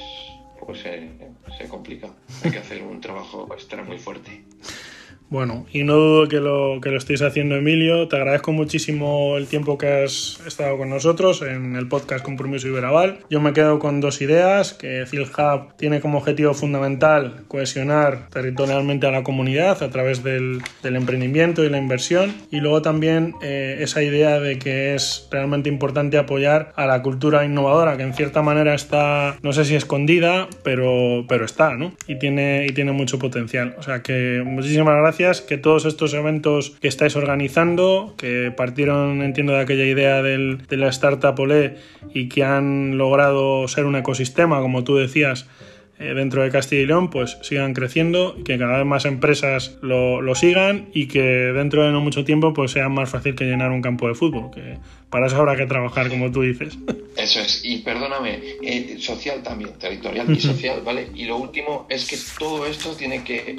pues 0.64 0.82
se 0.82 1.68
complica. 1.68 2.10
Hay 2.44 2.52
que 2.52 2.58
hacer 2.58 2.82
un 2.82 3.00
trabajo 3.00 3.48
extra 3.52 3.82
muy 3.82 3.98
fuerte. 3.98 4.44
Bueno, 5.28 5.66
y 5.72 5.82
no 5.82 5.96
dudo 5.96 6.28
que 6.28 6.38
lo, 6.38 6.80
que 6.80 6.90
lo 6.90 6.98
estéis 6.98 7.20
haciendo, 7.20 7.56
Emilio. 7.56 8.06
Te 8.06 8.14
agradezco 8.14 8.52
muchísimo 8.52 9.36
el 9.36 9.48
tiempo 9.48 9.76
que 9.76 10.04
has 10.04 10.40
estado 10.46 10.78
con 10.78 10.88
nosotros 10.88 11.42
en 11.42 11.74
el 11.74 11.88
podcast 11.88 12.24
Compromiso 12.24 12.68
Iberaval. 12.68 13.18
Yo 13.28 13.40
me 13.40 13.52
quedo 13.52 13.80
con 13.80 14.00
dos 14.00 14.20
ideas, 14.20 14.72
que 14.72 15.02
Hub 15.02 15.76
tiene 15.76 16.00
como 16.00 16.18
objetivo 16.18 16.54
fundamental 16.54 17.42
cohesionar 17.48 18.28
territorialmente 18.28 19.08
a 19.08 19.10
la 19.10 19.24
comunidad 19.24 19.82
a 19.82 19.90
través 19.90 20.22
del, 20.22 20.62
del 20.84 20.94
emprendimiento 20.94 21.64
y 21.64 21.70
la 21.70 21.78
inversión. 21.78 22.32
Y 22.52 22.60
luego 22.60 22.82
también 22.82 23.34
eh, 23.42 23.78
esa 23.80 24.04
idea 24.04 24.38
de 24.38 24.60
que 24.60 24.94
es 24.94 25.26
realmente 25.32 25.68
importante 25.68 26.18
apoyar 26.18 26.72
a 26.76 26.86
la 26.86 27.02
cultura 27.02 27.44
innovadora, 27.44 27.96
que 27.96 28.04
en 28.04 28.14
cierta 28.14 28.42
manera 28.42 28.74
está, 28.74 29.36
no 29.42 29.52
sé 29.52 29.64
si 29.64 29.74
escondida, 29.74 30.46
pero, 30.62 31.24
pero 31.28 31.44
está, 31.44 31.74
¿no? 31.74 31.94
Y 32.06 32.16
tiene, 32.20 32.66
y 32.68 32.72
tiene 32.72 32.92
mucho 32.92 33.18
potencial. 33.18 33.74
O 33.76 33.82
sea 33.82 34.02
que 34.02 34.44
muchísimas 34.44 34.96
gracias 34.96 35.15
que 35.16 35.56
todos 35.56 35.86
estos 35.86 36.12
eventos 36.12 36.70
que 36.80 36.88
estáis 36.88 37.16
organizando, 37.16 38.14
que 38.18 38.52
partieron, 38.54 39.22
entiendo, 39.22 39.54
de 39.54 39.60
aquella 39.60 39.84
idea 39.84 40.22
del, 40.22 40.66
de 40.68 40.76
la 40.76 40.88
startup 40.88 41.38
Olé 41.38 41.76
y 42.12 42.28
que 42.28 42.44
han 42.44 42.98
logrado 42.98 43.66
ser 43.66 43.86
un 43.86 43.96
ecosistema, 43.96 44.60
como 44.60 44.84
tú 44.84 44.96
decías, 44.96 45.48
dentro 45.98 46.42
de 46.42 46.50
Castilla 46.50 46.82
y 46.82 46.86
León 46.86 47.10
pues 47.10 47.38
sigan 47.42 47.72
creciendo, 47.72 48.36
que 48.44 48.58
cada 48.58 48.78
vez 48.78 48.86
más 48.86 49.04
empresas 49.04 49.78
lo, 49.80 50.20
lo, 50.20 50.34
sigan 50.34 50.88
y 50.92 51.08
que 51.08 51.22
dentro 51.22 51.84
de 51.84 51.92
no 51.92 52.00
mucho 52.00 52.24
tiempo 52.24 52.52
pues 52.52 52.72
sea 52.72 52.88
más 52.88 53.08
fácil 53.08 53.34
que 53.34 53.44
llenar 53.44 53.70
un 53.70 53.80
campo 53.80 54.06
de 54.08 54.14
fútbol, 54.14 54.50
que 54.54 54.78
para 55.10 55.26
eso 55.26 55.36
habrá 55.36 55.56
que 55.56 55.66
trabajar 55.66 56.08
como 56.08 56.30
tú 56.30 56.42
dices. 56.42 56.76
Eso 57.16 57.40
es, 57.40 57.64
y 57.64 57.78
perdóname, 57.78 58.40
eh, 58.62 58.96
social 58.98 59.42
también, 59.42 59.72
territorial 59.78 60.30
y 60.30 60.38
social, 60.38 60.82
¿vale? 60.84 61.08
Y 61.14 61.24
lo 61.24 61.38
último 61.38 61.86
es 61.88 62.06
que 62.06 62.18
todo 62.38 62.66
esto 62.66 62.94
tiene 62.94 63.24
que 63.24 63.56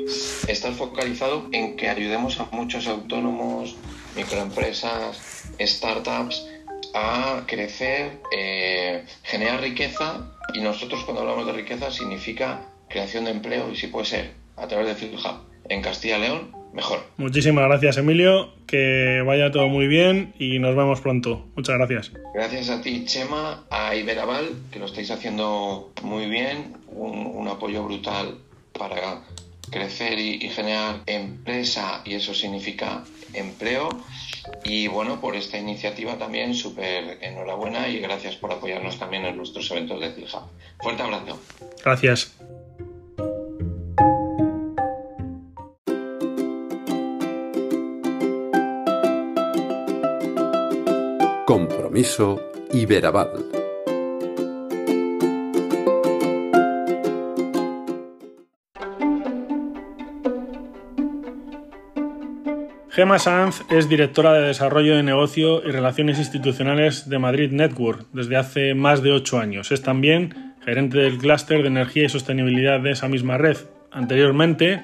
estar 0.48 0.72
focalizado 0.74 1.50
en 1.52 1.76
que 1.76 1.90
ayudemos 1.90 2.40
a 2.40 2.48
muchos 2.52 2.86
autónomos, 2.86 3.76
microempresas, 4.16 5.50
startups, 5.60 6.46
a 6.94 7.44
crecer, 7.48 8.20
eh, 8.36 9.04
generar 9.24 9.62
riqueza 9.62 10.28
y 10.54 10.62
nosotros 10.62 11.04
cuando 11.04 11.22
hablamos 11.22 11.46
de 11.46 11.54
riqueza 11.54 11.92
significa 11.92 12.62
creación 12.90 13.26
de 13.26 13.32
empleo 13.32 13.72
y 13.72 13.76
si 13.76 13.88
puede 13.88 14.06
ser 14.06 14.32
a 14.56 14.68
través 14.68 14.88
de 14.88 14.96
Field 14.96 15.16
Hub 15.16 15.48
en 15.70 15.82
Castilla 15.82 16.18
y 16.18 16.22
León, 16.22 16.52
mejor. 16.74 17.00
Muchísimas 17.18 17.66
gracias, 17.66 17.98
Emilio. 17.98 18.54
Que 18.66 19.22
vaya 19.26 19.52
todo 19.52 19.68
muy 19.68 19.88
bien 19.88 20.34
y 20.40 20.60
nos 20.60 20.76
vemos 20.76 21.02
pronto. 21.02 21.46
Muchas 21.56 21.78
gracias. 21.78 22.12
Gracias 22.34 22.70
a 22.70 22.82
ti, 22.82 23.06
Chema, 23.06 23.66
a 23.70 23.96
Iberaval, 23.96 24.50
que 24.72 24.80
lo 24.80 24.86
estáis 24.86 25.12
haciendo 25.12 25.92
muy 26.04 26.28
bien. 26.28 26.76
Un, 26.88 27.48
apoyo 27.48 27.84
brutal 27.84 28.40
para 28.78 29.22
crecer 29.72 30.20
y, 30.20 30.46
y 30.46 30.50
generar 30.50 31.02
empresa 31.06 32.02
y 32.06 32.16
eso 32.16 32.34
significa 32.34 33.04
empleo. 33.34 33.90
Y 34.64 34.88
bueno, 34.88 35.20
por 35.20 35.36
esta 35.36 35.58
iniciativa 35.58 36.18
también 36.18 36.54
súper 36.54 37.18
enhorabuena 37.22 37.88
y 37.88 38.00
gracias 38.00 38.36
por 38.36 38.52
apoyarnos 38.52 38.98
también 38.98 39.26
en 39.26 39.38
nuestros 39.38 39.70
eventos 39.72 40.00
de 40.00 40.14
CILHA. 40.14 40.48
Fuerte 40.80 41.04
abrazo. 41.04 41.40
Gracias. 41.84 42.34
Compromiso 51.46 52.40
Iberaval. 52.74 53.57
Gemma 62.98 63.20
Sanz 63.20 63.62
es 63.70 63.90
directora 63.90 64.34
de 64.34 64.48
Desarrollo 64.48 64.96
de 64.96 65.04
Negocio 65.04 65.62
y 65.64 65.70
Relaciones 65.70 66.18
Institucionales 66.18 67.08
de 67.08 67.20
Madrid 67.20 67.52
Network 67.52 68.08
desde 68.12 68.38
hace 68.38 68.74
más 68.74 69.04
de 69.04 69.12
ocho 69.12 69.38
años. 69.38 69.72
Es 69.72 69.84
también 69.84 70.56
gerente 70.66 70.98
del 70.98 71.20
clúster 71.20 71.62
de 71.62 71.68
energía 71.68 72.06
y 72.06 72.10
sostenibilidad 72.10 72.80
de 72.80 72.90
esa 72.90 73.08
misma 73.08 73.38
red. 73.38 73.56
Anteriormente, 73.92 74.82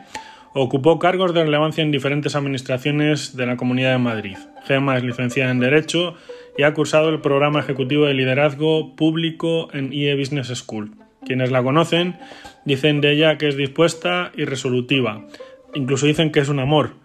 ocupó 0.54 0.99
cargos 0.99 1.34
de 1.34 1.43
relevancia 1.43 1.82
en 1.82 1.89
diferentes 1.89 2.36
administraciones 2.36 3.36
de 3.36 3.47
la 3.47 3.58
Comunidad 3.58 3.93
de 3.93 3.97
Madrid. 3.97 4.38
Gemma 4.67 4.95
es 4.95 5.04
licenciada 5.04 5.49
en 5.49 5.60
Derecho 5.60 6.13
y 6.56 6.62
ha 6.62 6.73
cursado 6.76 7.10
el 7.10 7.19
programa 7.19 7.62
ejecutivo 7.62 8.06
de 8.06 8.13
liderazgo 8.13 8.95
público 8.95 9.69
en 9.73 9.91
IE 9.91 10.15
Business 10.15 10.49
School. 10.49 10.91
Quienes 11.26 11.49
la 11.49 11.63
conocen 11.63 12.19
dicen 12.63 13.02
de 13.02 13.13
ella 13.13 13.39
que 13.39 13.47
es 13.47 13.58
dispuesta 13.58 14.32
y 14.38 14.45
resolutiva. 14.45 15.26
Incluso 15.73 16.06
dicen 16.06 16.32
que 16.32 16.41
es 16.41 16.49
un 16.49 16.60
amor 16.60 17.02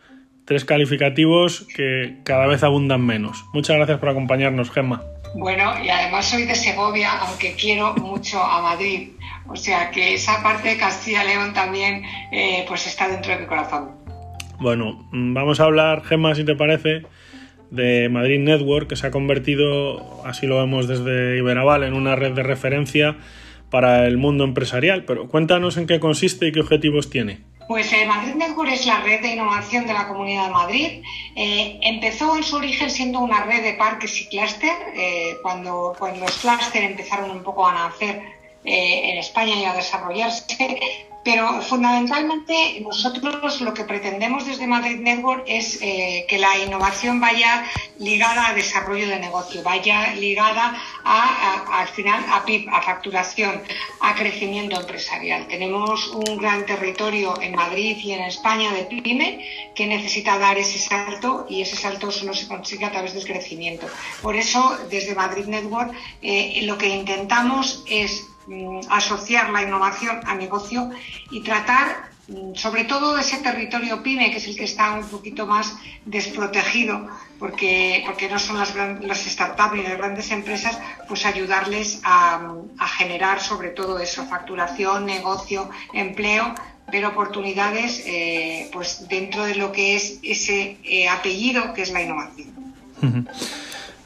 tres 0.49 0.65
calificativos 0.65 1.67
que 1.77 2.17
cada 2.25 2.47
vez 2.47 2.63
abundan 2.63 3.05
menos. 3.05 3.45
Muchas 3.53 3.77
gracias 3.77 3.99
por 3.99 4.09
acompañarnos, 4.09 4.71
Gemma. 4.71 5.03
Bueno, 5.35 5.75
y 5.85 5.91
además 5.91 6.25
soy 6.25 6.45
de 6.45 6.55
Segovia, 6.55 7.19
aunque 7.19 7.53
quiero 7.53 7.95
mucho 7.97 8.43
a 8.43 8.63
Madrid. 8.63 9.11
O 9.47 9.57
sea 9.57 9.91
que 9.91 10.15
esa 10.15 10.43
parte 10.43 10.71
de 10.71 10.79
Castilla-León 10.79 11.53
también 11.53 12.03
eh, 12.33 12.65
pues 12.67 12.87
está 12.87 13.11
dentro 13.11 13.35
de 13.35 13.41
mi 13.41 13.47
corazón. 13.47 13.91
Bueno, 14.59 15.07
vamos 15.13 15.61
a 15.61 15.65
hablar, 15.65 16.03
Gemma, 16.03 16.35
si 16.35 16.47
te 16.47 16.55
parece, 16.55 17.03
de 17.71 18.09
Madrid 18.09 18.41
Network, 18.41 18.89
que 18.89 18.97
se 18.97 19.07
ha 19.07 19.11
convertido, 19.11 20.25
así 20.25 20.47
lo 20.47 20.57
vemos 20.57 20.89
desde 20.89 21.37
Iberaval, 21.37 21.83
en 21.83 21.93
una 21.93 22.17
red 22.17 22.33
de 22.33 22.43
referencia 22.43 23.19
para 23.69 24.07
el 24.07 24.17
mundo 24.17 24.45
empresarial. 24.45 25.05
Pero 25.05 25.29
cuéntanos 25.29 25.77
en 25.77 25.87
qué 25.87 26.01
consiste 26.01 26.49
y 26.49 26.53
qué 26.53 26.61
objetivos 26.61 27.11
tiene. 27.11 27.41
Pues 27.69 27.93
eh, 27.93 28.07
Madrid 28.07 28.35
Network 28.35 28.73
es 28.73 28.87
la 28.87 29.01
red 29.03 29.21
de 29.21 29.35
innovación 29.35 29.87
de 29.87 29.93
la 29.93 30.09
Comunidad 30.09 30.47
de 30.47 30.53
Madrid. 30.53 31.03
Eh, 31.37 31.79
empezó 31.83 32.35
en 32.35 32.43
su 32.43 32.57
origen 32.57 32.91
siendo 32.91 33.21
una 33.21 33.45
red 33.45 33.63
de 33.63 33.75
parques 33.75 34.23
y 34.23 34.27
clúster, 34.27 34.73
eh, 34.95 35.37
cuando, 35.43 35.95
cuando 35.99 36.21
los 36.21 36.39
clúster 36.39 36.83
empezaron 36.83 37.31
un 37.31 37.43
poco 37.43 37.67
a 37.67 37.75
nacer 37.75 38.23
en 38.65 39.19
España 39.19 39.55
y 39.55 39.65
a 39.65 39.75
desarrollarse 39.75 41.08
pero 41.25 41.61
fundamentalmente 41.63 42.81
nosotros 42.81 43.61
lo 43.61 43.75
que 43.75 43.85
pretendemos 43.85 44.47
desde 44.47 44.67
Madrid 44.67 45.01
Network 45.01 45.45
es 45.47 45.79
eh, 45.83 46.25
que 46.29 46.39
la 46.39 46.57
innovación 46.59 47.21
vaya 47.21 47.65
ligada 47.99 48.49
a 48.49 48.55
desarrollo 48.55 49.09
de 49.09 49.19
negocio, 49.19 49.63
vaya 49.63 50.15
ligada 50.15 50.81
a, 51.05 51.81
al 51.81 51.89
final 51.89 52.25
a 52.33 52.45
PIB, 52.45 52.69
a 52.71 52.83
facturación, 52.83 53.63
a 54.01 54.15
crecimiento 54.15 54.81
empresarial. 54.81 55.47
Tenemos 55.49 56.09
un 56.09 56.39
gran 56.39 56.65
territorio 56.65 57.41
en 57.41 57.55
Madrid 57.55 57.97
y 58.03 58.13
en 58.13 58.23
España 58.23 58.73
de 58.73 58.85
PYME 58.85 59.73
que 59.75 59.87
necesita 59.87 60.39
dar 60.39 60.57
ese 60.57 60.79
salto 60.79 61.47
y 61.49 61.63
ese 61.63 61.77
salto 61.77 62.11
solo 62.11 62.33
se 62.35 62.47
consigue 62.47 62.85
a 62.85 62.93
través 62.93 63.15
del 63.15 63.25
crecimiento. 63.25 63.87
Por 64.23 64.37
eso, 64.37 64.79
desde 64.89 65.15
Madrid 65.15 65.47
Network, 65.47 65.93
eh, 66.23 66.61
lo 66.63 66.79
que 66.79 66.89
intentamos 66.89 67.85
es 67.87 68.28
asociar 68.91 69.51
la 69.51 69.63
innovación 69.63 70.21
a 70.27 70.35
negocio 70.35 70.91
y 71.31 71.41
tratar 71.43 72.11
mm, 72.29 72.55
sobre 72.55 72.85
todo 72.85 73.19
ese 73.19 73.39
territorio 73.39 74.03
pyme, 74.03 74.31
que 74.31 74.39
es 74.39 74.47
el 74.47 74.57
que 74.57 74.65
está 74.65 74.93
un 74.93 75.09
poquito 75.09 75.47
más 75.47 75.77
desprotegido, 76.05 77.09
porque, 77.39 78.03
porque 78.07 78.29
no 78.29 78.39
son 78.39 78.59
las, 78.59 78.75
las 78.75 79.19
startups 79.19 79.75
ni 79.75 79.83
las 79.83 79.97
grandes 79.97 80.31
empresas, 80.31 80.79
pues 81.07 81.25
ayudarles 81.27 82.01
a, 82.05 82.41
generar 82.97 83.41
sobre 83.41 83.69
todo 83.69 83.99
eso, 83.99 84.27
facturación, 84.27 85.07
negocio, 85.07 85.71
empleo, 85.93 86.55
ver 86.91 87.05
oportunidades 87.05 88.03
eh, 88.07 88.71
pues 88.73 89.09
dentro 89.09 89.45
de 89.45 89.55
lo 89.55 89.73
que 89.73 89.95
es 89.95 90.19
ese 90.23 90.79
eh, 90.85 91.09
apellido 91.09 91.75
que 91.75 91.83
es 91.83 91.91
la 91.93 92.03
innovación. 92.03 92.75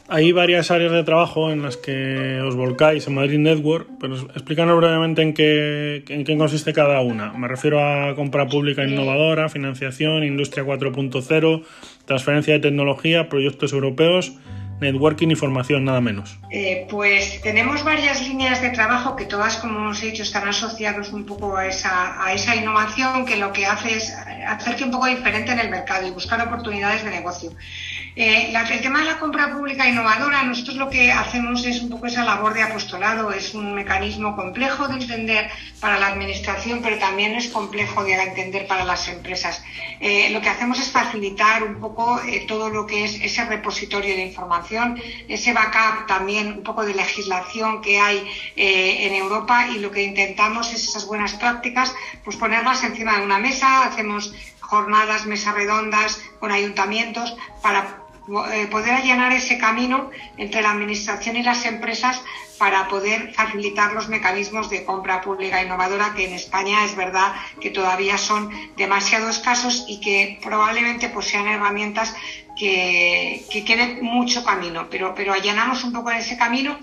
Hay 0.09 0.31
varias 0.33 0.69
áreas 0.69 0.91
de 0.91 1.03
trabajo 1.03 1.49
en 1.51 1.61
las 1.61 1.77
que 1.77 2.41
os 2.41 2.55
volcáis 2.55 3.07
en 3.07 3.15
Madrid 3.15 3.39
Network, 3.39 3.87
pero 3.99 4.15
explícanos 4.15 4.77
brevemente 4.77 5.21
en 5.21 5.33
qué, 5.33 6.03
en 6.09 6.25
qué 6.25 6.37
consiste 6.37 6.73
cada 6.73 6.99
una. 7.01 7.31
Me 7.33 7.47
refiero 7.47 7.79
a 7.79 8.13
compra 8.13 8.47
pública 8.47 8.83
innovadora, 8.83 9.47
financiación, 9.47 10.23
industria 10.23 10.65
4.0, 10.65 11.63
transferencia 12.05 12.53
de 12.53 12.59
tecnología, 12.59 13.29
proyectos 13.29 13.71
europeos, 13.71 14.33
networking 14.81 15.29
y 15.29 15.35
formación, 15.35 15.85
nada 15.85 16.01
menos. 16.01 16.37
Eh, 16.51 16.85
pues 16.89 17.41
tenemos 17.41 17.83
varias 17.83 18.27
líneas 18.27 18.61
de 18.61 18.69
trabajo 18.69 19.15
que 19.15 19.25
todas, 19.25 19.57
como 19.57 19.89
os 19.89 20.03
he 20.03 20.07
dicho, 20.07 20.23
están 20.23 20.47
asociadas 20.47 21.13
un 21.13 21.25
poco 21.25 21.55
a 21.55 21.65
esa, 21.67 22.23
a 22.23 22.33
esa 22.33 22.55
innovación 22.55 23.25
que 23.25 23.37
lo 23.37 23.53
que 23.53 23.65
hace 23.65 23.95
es 23.95 24.13
hacerte 24.47 24.83
un 24.83 24.91
poco 24.91 25.07
diferente 25.07 25.51
en 25.53 25.59
el 25.59 25.69
mercado 25.69 26.05
y 26.05 26.11
buscar 26.11 26.45
oportunidades 26.45 27.03
de 27.03 27.11
negocio. 27.11 27.51
Eh, 28.15 28.53
el 28.53 28.81
tema 28.81 28.99
de 28.99 29.05
la 29.05 29.19
compra 29.19 29.51
pública 29.51 29.87
innovadora, 29.89 30.43
nosotros 30.43 30.75
lo 30.75 30.87
que 30.87 31.11
hacemos 31.11 31.65
es 31.65 31.81
un 31.81 31.89
poco 31.89 32.05
esa 32.05 32.23
labor 32.23 32.53
de 32.53 32.61
apostolado, 32.61 33.31
es 33.31 33.55
un 33.55 33.73
mecanismo 33.73 34.35
complejo 34.35 34.87
de 34.87 34.95
entender 34.95 35.49
para 35.79 35.97
la 35.97 36.07
administración, 36.07 36.81
pero 36.83 36.99
también 36.99 37.33
es 37.33 37.47
complejo 37.47 38.03
de 38.03 38.13
entender 38.13 38.67
para 38.67 38.85
las 38.85 39.07
empresas. 39.07 39.63
Eh, 39.99 40.29
lo 40.29 40.41
que 40.41 40.49
hacemos 40.49 40.79
es 40.79 40.91
facilitar 40.91 41.63
un 41.63 41.79
poco 41.79 42.21
eh, 42.21 42.45
todo 42.47 42.69
lo 42.69 42.85
que 42.85 43.03
es 43.03 43.19
ese 43.19 43.45
repositorio 43.45 44.15
de 44.15 44.25
información, 44.25 45.01
ese 45.27 45.51
backup 45.53 46.05
también, 46.05 46.47
un 46.53 46.63
poco 46.63 46.85
de 46.85 46.93
legislación 46.93 47.81
que 47.81 47.99
hay 47.99 48.27
en 48.55 49.13
Europa 49.13 49.67
y 49.67 49.79
lo 49.79 49.89
que 49.89 50.03
intentamos 50.03 50.71
es 50.71 50.87
esas 50.87 51.07
buenas 51.07 51.33
prácticas, 51.33 51.93
pues 52.23 52.37
ponerlas 52.37 52.83
encima 52.83 53.17
de 53.17 53.25
una 53.25 53.39
mesa, 53.39 53.85
hacemos 53.85 54.33
jornadas, 54.59 55.25
mesas 55.25 55.55
redondas 55.55 56.21
con 56.39 56.51
ayuntamientos 56.51 57.35
para 57.61 58.02
eh, 58.27 58.67
poder 58.67 58.93
allanar 58.93 59.33
ese 59.33 59.57
camino 59.57 60.09
entre 60.37 60.61
la 60.61 60.71
Administración 60.71 61.35
y 61.35 61.43
las 61.43 61.65
empresas 61.65 62.21
para 62.57 62.87
poder 62.87 63.33
facilitar 63.33 63.91
los 63.93 64.07
mecanismos 64.07 64.69
de 64.69 64.85
compra 64.85 65.19
pública 65.19 65.61
innovadora 65.61 66.13
que 66.13 66.25
en 66.25 66.33
España 66.33 66.85
es 66.85 66.95
verdad 66.95 67.33
que 67.59 67.69
todavía 67.69 68.17
son 68.17 68.49
demasiado 68.77 69.29
escasos 69.29 69.83
y 69.89 69.99
que 69.99 70.39
probablemente 70.41 71.09
pues, 71.09 71.27
sean 71.27 71.47
herramientas 71.47 72.15
que, 72.55 73.45
que 73.51 73.65
quede 73.65 74.01
mucho 74.01 74.45
camino, 74.45 74.87
pero, 74.89 75.13
pero 75.15 75.33
allanamos 75.33 75.83
un 75.83 75.91
poco 75.91 76.11
ese 76.11 76.37
camino 76.37 76.77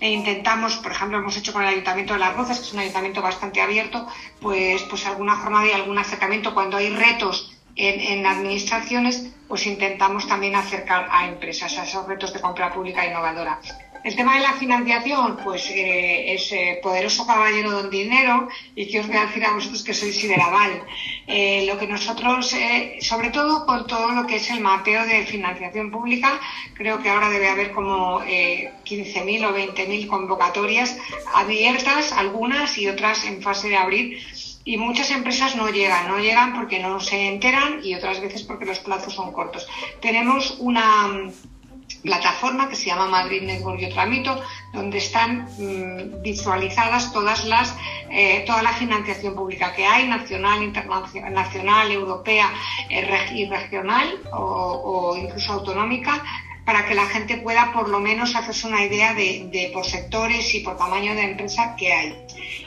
e 0.00 0.10
intentamos, 0.10 0.76
por 0.76 0.92
ejemplo, 0.92 1.18
hemos 1.18 1.36
hecho 1.36 1.52
con 1.52 1.62
el 1.62 1.68
Ayuntamiento 1.68 2.14
de 2.14 2.20
Las 2.20 2.34
Rozas, 2.34 2.60
que 2.60 2.66
es 2.66 2.72
un 2.72 2.78
ayuntamiento 2.78 3.20
bastante 3.20 3.60
abierto, 3.60 4.06
pues, 4.40 4.82
pues 4.84 5.04
alguna 5.04 5.36
jornada 5.36 5.66
y 5.66 5.72
algún 5.72 5.98
acercamiento 5.98 6.54
cuando 6.54 6.76
hay 6.76 6.90
retos 6.90 7.55
en, 7.76 8.26
administraciones, 8.26 9.30
pues 9.46 9.66
intentamos 9.66 10.26
también 10.26 10.56
acercar 10.56 11.08
a 11.10 11.28
empresas 11.28 11.78
a 11.78 11.84
esos 11.84 12.06
retos 12.06 12.32
de 12.32 12.40
compra 12.40 12.72
pública 12.72 13.06
innovadora. 13.06 13.60
El 14.06 14.14
tema 14.14 14.36
de 14.36 14.42
la 14.42 14.52
financiación, 14.52 15.36
pues 15.42 15.68
eh, 15.68 16.32
es 16.34 16.52
eh, 16.52 16.78
poderoso 16.80 17.26
caballero 17.26 17.72
don 17.72 17.90
dinero 17.90 18.48
y 18.76 18.86
que 18.86 19.00
os 19.00 19.08
voy 19.08 19.16
a 19.16 19.26
decir 19.26 19.44
a 19.44 19.52
vosotros 19.52 19.82
que 19.82 19.94
soy 19.94 20.12
Siberaval. 20.12 20.80
Eh, 21.26 21.66
lo 21.66 21.76
que 21.76 21.88
nosotros, 21.88 22.54
sobre 23.00 23.30
todo 23.30 23.66
con 23.66 23.84
todo 23.88 24.12
lo 24.12 24.24
que 24.24 24.36
es 24.36 24.48
el 24.50 24.60
mapeo 24.60 25.04
de 25.06 25.26
financiación 25.26 25.90
pública, 25.90 26.38
creo 26.74 27.02
que 27.02 27.08
ahora 27.08 27.30
debe 27.30 27.48
haber 27.48 27.72
como 27.72 28.20
15.000 28.20 29.44
o 29.44 29.52
20.000 29.52 30.06
convocatorias 30.06 30.96
abiertas, 31.34 32.12
algunas 32.12 32.78
y 32.78 32.86
otras 32.86 33.24
en 33.24 33.42
fase 33.42 33.70
de 33.70 33.76
abrir 33.76 34.22
y 34.66 34.76
muchas 34.76 35.10
empresas 35.12 35.54
no 35.54 35.68
llegan, 35.68 36.08
no 36.08 36.18
llegan 36.18 36.52
porque 36.54 36.80
no 36.80 37.00
se 37.00 37.28
enteran 37.28 37.80
y 37.84 37.94
otras 37.94 38.20
veces 38.20 38.42
porque 38.42 38.66
los 38.66 38.80
plazos 38.80 39.14
son 39.14 39.32
cortos. 39.32 39.66
Tenemos 40.00 40.56
una 40.58 41.30
plataforma 42.02 42.68
que 42.68 42.74
se 42.74 42.86
llama 42.86 43.06
Madrid 43.06 43.42
Network 43.42 43.80
y 43.80 43.84
otro 43.86 44.06
mito, 44.06 44.42
donde 44.72 44.98
están 44.98 45.48
mm, 45.58 46.22
visualizadas 46.22 47.12
todas 47.12 47.46
las, 47.46 47.76
eh, 48.10 48.44
toda 48.44 48.62
la 48.62 48.72
financiación 48.72 49.36
pública 49.36 49.72
que 49.72 49.86
hay, 49.86 50.08
nacional, 50.08 50.62
internacional, 50.62 51.32
nacional, 51.32 51.92
europea 51.92 52.50
eh, 52.90 53.06
y 53.34 53.46
regional 53.46 54.20
o, 54.32 55.16
incluso 55.16 55.52
autonómica, 55.52 56.22
para 56.66 56.84
que 56.84 56.94
la 56.94 57.06
gente 57.06 57.36
pueda 57.38 57.72
por 57.72 57.88
lo 57.88 58.00
menos 58.00 58.34
hacerse 58.34 58.66
una 58.66 58.84
idea 58.84 59.14
de, 59.14 59.70
por 59.72 59.86
sectores 59.86 60.52
y 60.52 60.60
por 60.60 60.76
tamaño 60.76 61.14
de 61.14 61.22
empresa 61.22 61.76
que 61.76 61.92
hay. 61.92 62.16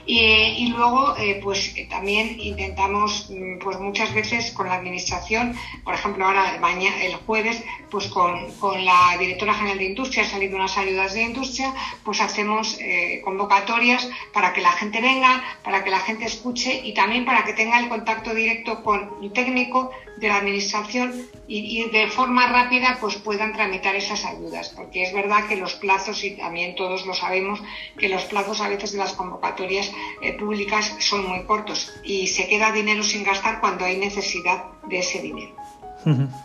Y, 0.05 0.67
luego, 0.69 1.15
eh, 1.17 1.39
pues 1.43 1.75
eh, 1.75 1.85
también 1.87 2.39
intentamos, 2.39 3.29
mm, 3.29 3.59
pues 3.59 3.77
muchas 3.79 4.11
veces 4.13 4.51
con 4.51 4.67
la 4.67 4.75
administración, 4.75 5.53
por 5.83 5.93
ejemplo, 5.93 6.25
ahora 6.25 6.59
el 7.01 7.15
jueves, 7.27 7.61
pues 7.91 8.07
con, 8.07 8.47
la 8.85 9.17
directora 9.19 9.53
general 9.53 9.77
de 9.77 9.85
industria, 9.85 10.23
han 10.23 10.29
salido 10.29 10.55
unas 10.55 10.77
ayudas 10.77 11.13
de 11.13 11.23
industria, 11.23 11.73
pues 12.03 12.21
hacemos 12.21 12.77
eh, 12.79 13.21
convocatorias 13.23 14.09
para 14.33 14.53
que 14.53 14.61
la 14.61 14.71
gente 14.71 15.01
venga, 15.01 15.43
para 15.63 15.83
que 15.83 15.89
la 15.89 15.99
gente 15.99 16.25
escuche 16.25 16.81
y 16.83 16.93
también 16.93 17.25
para 17.25 17.43
que 17.43 17.53
tenga 17.53 17.77
el 17.79 17.89
contacto 17.89 18.33
directo 18.33 18.81
con 18.81 19.11
el 19.21 19.31
técnico 19.33 19.91
de 20.17 20.27
la 20.27 20.37
administración 20.37 21.27
y, 21.47 21.89
de 21.89 22.07
forma 22.07 22.47
rápida 22.47 22.97
pues 23.01 23.15
puedan 23.15 23.53
tramitar 23.53 23.88
esas 23.95 24.25
ayudas, 24.25 24.69
porque 24.69 25.03
es 25.03 25.13
verdad 25.13 25.47
que 25.47 25.55
los 25.55 25.75
plazos, 25.75 26.23
y 26.23 26.31
también 26.31 26.75
todos 26.75 27.05
lo 27.05 27.13
sabemos, 27.13 27.61
que 27.97 28.09
los 28.09 28.23
plazos 28.23 28.61
a 28.61 28.69
veces 28.69 28.91
de 28.91 28.97
las 28.97 29.13
convocatorias 29.13 29.91
eh, 30.21 30.33
públicas 30.33 30.95
son 30.99 31.27
muy 31.27 31.43
cortos 31.43 31.93
y 32.03 32.27
se 32.27 32.47
queda 32.47 32.71
dinero 32.71 33.03
sin 33.03 33.23
gastar 33.23 33.59
cuando 33.59 33.85
hay 33.85 33.97
necesidad 33.97 34.65
de 34.87 34.99
ese 34.99 35.21
dinero. 35.21 35.55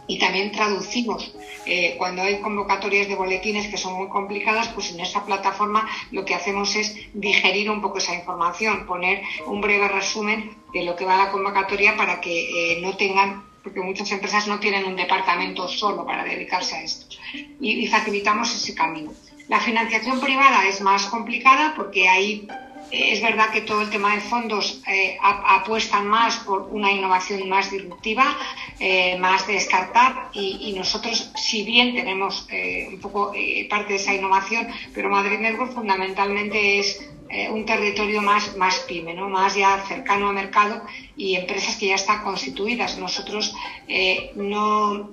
Y 0.08 0.18
también 0.18 0.50
traducimos. 0.50 1.32
Eh, 1.64 1.94
cuando 1.96 2.22
hay 2.22 2.40
convocatorias 2.40 3.08
de 3.08 3.14
boletines 3.14 3.68
que 3.68 3.78
son 3.78 3.94
muy 3.94 4.08
complicadas, 4.08 4.68
pues 4.68 4.92
en 4.92 5.00
esa 5.00 5.24
plataforma 5.24 5.88
lo 6.10 6.24
que 6.24 6.34
hacemos 6.34 6.74
es 6.74 6.96
digerir 7.14 7.70
un 7.70 7.80
poco 7.80 7.98
esa 7.98 8.14
información, 8.14 8.84
poner 8.84 9.22
un 9.46 9.60
breve 9.60 9.88
resumen 9.88 10.56
de 10.72 10.82
lo 10.82 10.96
que 10.96 11.04
va 11.04 11.14
a 11.14 11.26
la 11.26 11.30
convocatoria 11.30 11.96
para 11.96 12.20
que 12.20 12.74
eh, 12.74 12.80
no 12.82 12.96
tengan 12.96 13.44
porque 13.64 13.80
muchas 13.80 14.12
empresas 14.12 14.46
no 14.46 14.60
tienen 14.60 14.84
un 14.84 14.94
departamento 14.94 15.66
solo 15.68 16.04
para 16.04 16.22
dedicarse 16.22 16.76
a 16.76 16.82
esto. 16.82 17.13
Y, 17.60 17.86
facilitamos 17.86 18.54
ese 18.54 18.74
camino. 18.74 19.12
La 19.48 19.60
financiación 19.60 20.20
privada 20.20 20.66
es 20.66 20.80
más 20.80 21.06
complicada 21.06 21.74
porque 21.76 22.08
ahí 22.08 22.48
eh, 22.90 23.12
es 23.12 23.22
verdad 23.22 23.50
que 23.50 23.60
todo 23.60 23.82
el 23.82 23.90
tema 23.90 24.14
de 24.14 24.20
fondos 24.22 24.82
eh, 24.86 25.18
apuestan 25.20 26.06
más 26.06 26.36
por 26.38 26.62
una 26.70 26.90
innovación 26.90 27.48
más 27.48 27.70
disruptiva, 27.70 28.36
eh, 28.80 29.18
más 29.18 29.46
de 29.46 29.56
startup 29.56 30.30
y, 30.32 30.74
nosotros, 30.76 31.30
si 31.36 31.64
bien 31.64 31.94
tenemos 31.94 32.48
un 32.90 33.00
poco 33.00 33.32
parte 33.68 33.92
de 33.92 33.96
esa 33.96 34.14
innovación, 34.14 34.68
pero 34.94 35.10
Madrid 35.10 35.38
Network 35.38 35.74
fundamentalmente 35.74 36.78
es 36.78 37.14
eh, 37.30 37.50
un 37.50 37.64
territorio 37.64 38.22
más, 38.22 38.56
más 38.56 38.78
pyme, 38.80 39.12
¿no? 39.12 39.28
más 39.28 39.56
ya 39.56 39.82
cercano 39.88 40.28
al 40.28 40.34
mercado 40.36 40.82
y 41.16 41.34
empresas 41.34 41.76
que 41.76 41.88
ya 41.88 41.96
están 41.96 42.22
constituidas. 42.22 42.96
Nosotros 42.98 43.52
eh, 43.88 44.30
no, 44.36 45.10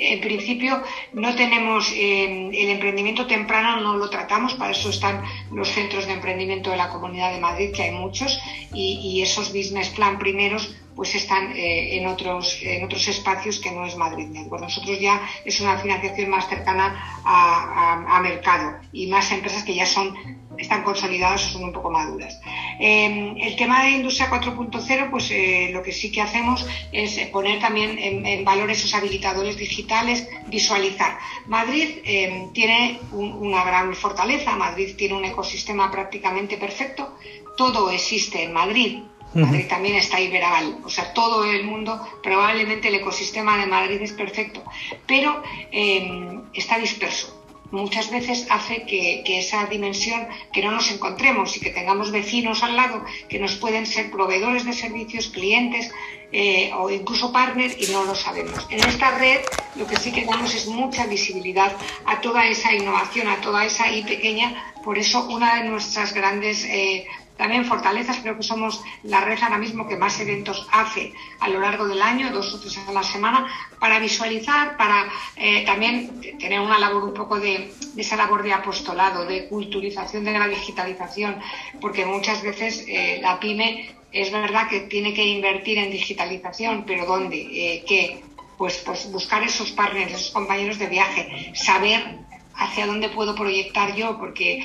en 0.00 0.20
principio 0.20 0.82
no 1.12 1.34
tenemos 1.34 1.92
eh, 1.92 2.50
el 2.52 2.68
emprendimiento 2.70 3.26
temprano, 3.26 3.80
no 3.80 3.96
lo 3.96 4.08
tratamos, 4.10 4.54
para 4.54 4.72
eso 4.72 4.90
están 4.90 5.22
los 5.52 5.68
centros 5.68 6.06
de 6.06 6.12
emprendimiento 6.12 6.70
de 6.70 6.76
la 6.76 6.88
Comunidad 6.88 7.32
de 7.32 7.40
Madrid, 7.40 7.72
que 7.74 7.82
hay 7.82 7.90
muchos, 7.90 8.40
y, 8.72 9.20
esos 9.22 9.48
business 9.52 9.88
plan 9.90 10.18
primeros 10.18 10.74
pues 10.94 11.14
están 11.14 11.52
en, 11.54 12.06
otros, 12.06 12.58
en 12.62 12.84
otros 12.84 13.06
espacios 13.08 13.60
que 13.60 13.70
no 13.70 13.84
es 13.84 13.96
Madrid 13.96 14.26
Network. 14.26 14.62
Nosotros 14.62 14.98
ya 14.98 15.20
es 15.44 15.60
una 15.60 15.78
financiación 15.78 16.28
más 16.30 16.48
cercana 16.48 17.20
a, 17.24 18.16
a 18.16 18.20
mercado 18.20 18.78
y 18.92 19.06
más 19.06 19.30
empresas 19.30 19.62
que 19.62 19.74
ya 19.74 19.86
son 19.86 20.16
están 20.58 20.82
consolidadas 20.82 21.46
o 21.46 21.48
son 21.50 21.64
un 21.64 21.72
poco 21.72 21.90
maduras. 21.90 22.40
Em, 22.78 23.36
el 23.38 23.56
tema 23.56 23.84
de 23.84 23.90
Industria 23.90 24.30
4.0, 24.30 25.10
pues 25.10 25.30
eh, 25.30 25.70
lo 25.72 25.82
que 25.82 25.92
sí 25.92 26.10
que 26.10 26.20
hacemos 26.20 26.66
es 26.92 27.18
poner 27.28 27.60
también 27.60 27.98
en, 27.98 28.44
valor 28.44 28.70
esos 28.70 28.94
habilitadores 28.94 29.56
digitales, 29.56 30.28
visualizar. 30.46 31.18
Madrid 31.46 31.98
em, 32.04 32.52
tiene 32.52 33.00
una 33.12 33.64
gran 33.64 33.94
fortaleza, 33.94 34.56
Madrid 34.56 34.94
tiene 34.96 35.14
un 35.14 35.24
ecosistema 35.24 35.90
prácticamente 35.90 36.56
perfecto, 36.56 37.16
todo 37.56 37.90
existe 37.90 38.44
en 38.44 38.52
Madrid, 38.52 39.02
Madrid 39.34 39.66
también 39.68 39.96
está 39.96 40.20
Iberal, 40.20 40.78
o 40.84 40.88
sea, 40.88 41.12
todo 41.12 41.44
el 41.44 41.64
mundo, 41.64 42.00
probablemente 42.22 42.88
el 42.88 42.94
ecosistema 42.94 43.58
de 43.58 43.66
Madrid 43.66 44.00
es 44.00 44.12
perfecto, 44.12 44.62
pero 45.06 45.42
em, 45.70 46.44
está 46.54 46.78
disperso 46.78 47.37
muchas 47.70 48.10
veces 48.10 48.46
hace 48.50 48.84
que, 48.84 49.22
esa 49.38 49.66
dimensión, 49.66 50.26
que 50.52 50.62
no 50.62 50.70
nos 50.72 50.90
encontremos 50.90 51.56
y 51.56 51.60
que 51.60 51.70
tengamos 51.70 52.10
vecinos 52.10 52.62
al 52.62 52.76
lado 52.76 53.04
que 53.28 53.38
nos 53.38 53.56
pueden 53.56 53.86
ser 53.86 54.10
proveedores 54.10 54.64
de 54.64 54.72
servicios, 54.72 55.28
clientes 55.28 55.90
eh, 56.32 56.70
o 56.76 56.90
incluso 56.90 57.32
partners 57.32 57.76
y 57.78 57.92
no 57.92 58.04
lo 58.04 58.14
sabemos. 58.14 58.66
En 58.70 58.80
esta 58.80 59.16
red 59.18 59.40
lo 59.76 59.86
que 59.86 59.96
sí 59.96 60.12
que 60.12 60.24
damos 60.24 60.54
es 60.54 60.66
mucha 60.66 61.06
visibilidad 61.06 61.72
a 62.04 62.20
toda 62.20 62.46
esa 62.46 62.74
innovación, 62.74 63.28
a 63.28 63.40
toda 63.40 63.64
esa 63.64 63.90
I 63.90 64.02
pequeña. 64.02 64.72
Por 64.84 64.98
eso 64.98 65.26
una 65.28 65.56
de 65.56 65.68
nuestras 65.68 66.12
grandes 66.12 66.64
eh, 66.64 67.06
también 67.38 67.64
fortalezas, 67.64 68.18
creo 68.18 68.36
que 68.36 68.42
somos 68.42 68.82
la 69.04 69.20
red 69.20 69.40
ahora 69.40 69.58
mismo 69.58 69.88
que 69.88 69.96
más 69.96 70.18
eventos 70.20 70.66
hace 70.72 71.14
a 71.38 71.48
lo 71.48 71.60
largo 71.60 71.86
del 71.86 72.02
año, 72.02 72.30
dos 72.30 72.52
o 72.52 72.60
tres 72.60 72.76
a 72.86 72.92
la 72.92 73.04
semana, 73.04 73.46
para 73.78 74.00
visualizar, 74.00 74.76
para 74.76 75.08
eh, 75.36 75.64
también 75.64 76.20
tener 76.38 76.60
una 76.60 76.78
labor 76.78 77.04
un 77.04 77.14
poco 77.14 77.38
de, 77.38 77.72
esa 77.96 78.16
labor 78.16 78.42
de 78.42 78.52
apostolado, 78.52 79.24
de 79.24 79.48
culturización 79.48 80.24
de 80.24 80.32
la 80.32 80.48
digitalización, 80.48 81.40
porque 81.80 82.04
muchas 82.04 82.42
veces 82.42 82.84
eh, 82.88 83.20
la 83.22 83.38
pyme 83.38 83.94
es 84.10 84.32
verdad 84.32 84.68
que 84.68 84.80
tiene 84.80 85.14
que 85.14 85.24
invertir 85.24 85.78
en 85.78 85.92
digitalización, 85.92 86.84
pero 86.86 87.06
¿dónde? 87.06 87.36
Eh, 87.36 87.84
¿Qué? 87.86 88.24
Pues, 88.56 88.82
pues 88.84 89.10
buscar 89.12 89.44
esos 89.44 89.70
partners, 89.70 90.12
esos 90.12 90.30
compañeros 90.32 90.78
de 90.80 90.88
viaje, 90.88 91.52
saber 91.54 92.18
hacia 92.58 92.86
dónde 92.86 93.08
puedo 93.08 93.36
proyectar 93.36 93.94
yo, 93.94 94.18
porque 94.18 94.64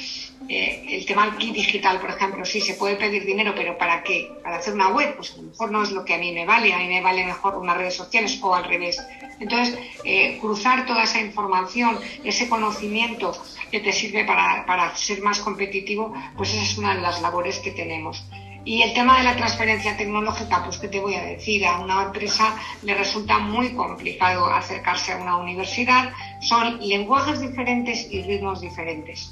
eh, 0.49 0.85
el 0.89 1.05
tema 1.05 1.35
digital, 1.39 1.99
por 1.99 2.09
ejemplo, 2.09 2.45
sí 2.45 2.59
se 2.59 2.73
puede 2.73 2.95
pedir 2.95 3.25
dinero, 3.25 3.53
pero 3.55 3.77
¿para 3.77 4.03
qué? 4.03 4.31
Para 4.43 4.57
hacer 4.57 4.73
una 4.73 4.89
web, 4.89 5.15
pues 5.15 5.33
a 5.33 5.37
lo 5.37 5.43
mejor 5.43 5.71
no 5.71 5.83
es 5.83 5.91
lo 5.91 6.03
que 6.03 6.13
a 6.13 6.17
mí 6.17 6.31
me 6.31 6.45
vale, 6.45 6.73
a 6.73 6.77
mí 6.79 6.87
me 6.87 7.01
vale 7.01 7.25
mejor 7.25 7.55
unas 7.55 7.77
redes 7.77 7.95
sociales 7.95 8.39
o 8.41 8.53
al 8.53 8.65
revés. 8.65 9.01
Entonces, 9.39 9.77
eh, 10.03 10.37
cruzar 10.39 10.85
toda 10.85 11.03
esa 11.03 11.19
información, 11.21 11.97
ese 12.23 12.49
conocimiento 12.49 13.33
que 13.71 13.79
te 13.79 13.91
sirve 13.91 14.25
para, 14.25 14.65
para 14.65 14.95
ser 14.95 15.21
más 15.21 15.39
competitivo, 15.39 16.13
pues 16.37 16.53
esa 16.53 16.63
es 16.63 16.77
una 16.77 16.95
de 16.95 17.01
las 17.01 17.21
labores 17.21 17.59
que 17.59 17.71
tenemos. 17.71 18.23
Y 18.65 18.81
el 18.81 18.93
tema 18.93 19.17
de 19.17 19.25
la 19.25 19.35
transferencia 19.35 19.97
tecnológica, 19.97 20.63
pues 20.63 20.77
qué 20.77 20.87
te 20.87 20.99
voy 20.99 21.15
a 21.15 21.23
decir, 21.23 21.65
a 21.65 21.79
una 21.79 22.03
empresa 22.03 22.55
le 22.81 22.95
resulta 22.95 23.39
muy 23.39 23.73
complicado 23.73 24.45
acercarse 24.45 25.11
a 25.11 25.17
una 25.17 25.35
universidad, 25.35 26.13
son 26.39 26.79
lenguajes 26.79 27.41
diferentes 27.41 28.07
y 28.09 28.21
ritmos 28.21 28.61
diferentes. 28.61 29.31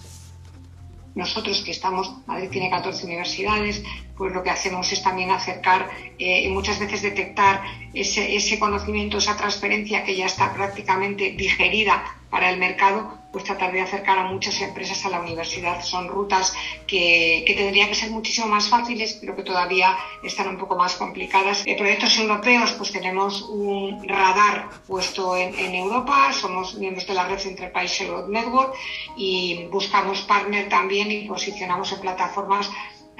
Nosotros 1.15 1.62
que 1.63 1.71
estamos, 1.71 2.26
Madrid 2.26 2.50
tiene 2.50 2.69
14 2.69 3.06
universidades, 3.06 3.84
pues 4.17 4.34
lo 4.34 4.43
que 4.43 4.50
hacemos 4.50 4.91
es 4.91 5.04
también 5.04 5.32
acercar 5.32 5.89
eh, 6.17 6.43
y 6.43 6.47
muchas 6.50 6.80
veces 6.80 7.02
detectar 7.02 7.62
ese, 7.93 8.36
ese 8.36 8.60
conocimiento, 8.60 9.17
esa 9.17 9.36
transferencia 9.36 10.04
que 10.04 10.15
ya 10.15 10.26
está 10.26 10.54
prácticamente 10.54 11.32
digerida 11.32 12.20
para 12.31 12.49
el 12.49 12.57
mercado, 12.57 13.17
pues 13.31 13.43
tratar 13.43 13.71
de 13.71 13.81
acercar 13.81 14.17
a 14.17 14.23
muchas 14.23 14.59
empresas 14.61 15.05
a 15.05 15.09
la 15.09 15.19
universidad. 15.19 15.83
Son 15.83 16.07
rutas 16.07 16.53
que, 16.87 17.43
tendrían 17.45 17.89
que 17.89 17.95
ser 17.95 18.09
muchísimo 18.09 18.47
más 18.47 18.69
fáciles, 18.69 19.17
pero 19.19 19.35
que 19.35 19.43
todavía 19.43 19.97
están 20.23 20.47
un 20.47 20.57
poco 20.57 20.75
más 20.75 20.95
complicadas. 20.95 21.63
En 21.65 21.77
proyectos 21.77 22.17
europeos, 22.17 22.71
pues 22.73 22.91
tenemos 22.91 23.41
un 23.43 24.07
radar 24.07 24.69
puesto 24.87 25.35
en, 25.35 25.75
Europa, 25.75 26.31
somos 26.33 26.75
miembros 26.75 27.05
de 27.07 27.13
la 27.13 27.27
red 27.27 27.39
entre 27.45 27.67
países 27.67 28.07
Network 28.27 28.73
y 29.15 29.67
buscamos 29.71 30.21
partner 30.21 30.69
también 30.69 31.11
y 31.11 31.27
posicionamos 31.27 31.91
en 31.91 31.99
plataformas 31.99 32.69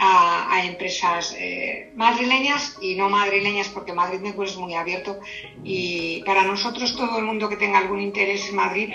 a, 0.04 0.66
empresas 0.66 1.36
eh, 1.38 1.92
madrileñas 1.96 2.76
y 2.82 2.96
no 2.96 3.10
madrileñas 3.10 3.70
porque 3.70 3.94
Madrid 3.94 4.20
Network 4.20 4.50
es 4.50 4.58
muy 4.58 4.74
abierto 4.74 5.20
y 5.64 6.24
para 6.26 6.44
nosotros 6.44 6.96
todo 6.96 7.20
el 7.20 7.26
mundo 7.26 7.48
que 7.50 7.56
tenga 7.56 7.78
algún 7.78 8.02
interés 8.02 8.50
en 8.50 8.56
Madrid 8.56 8.90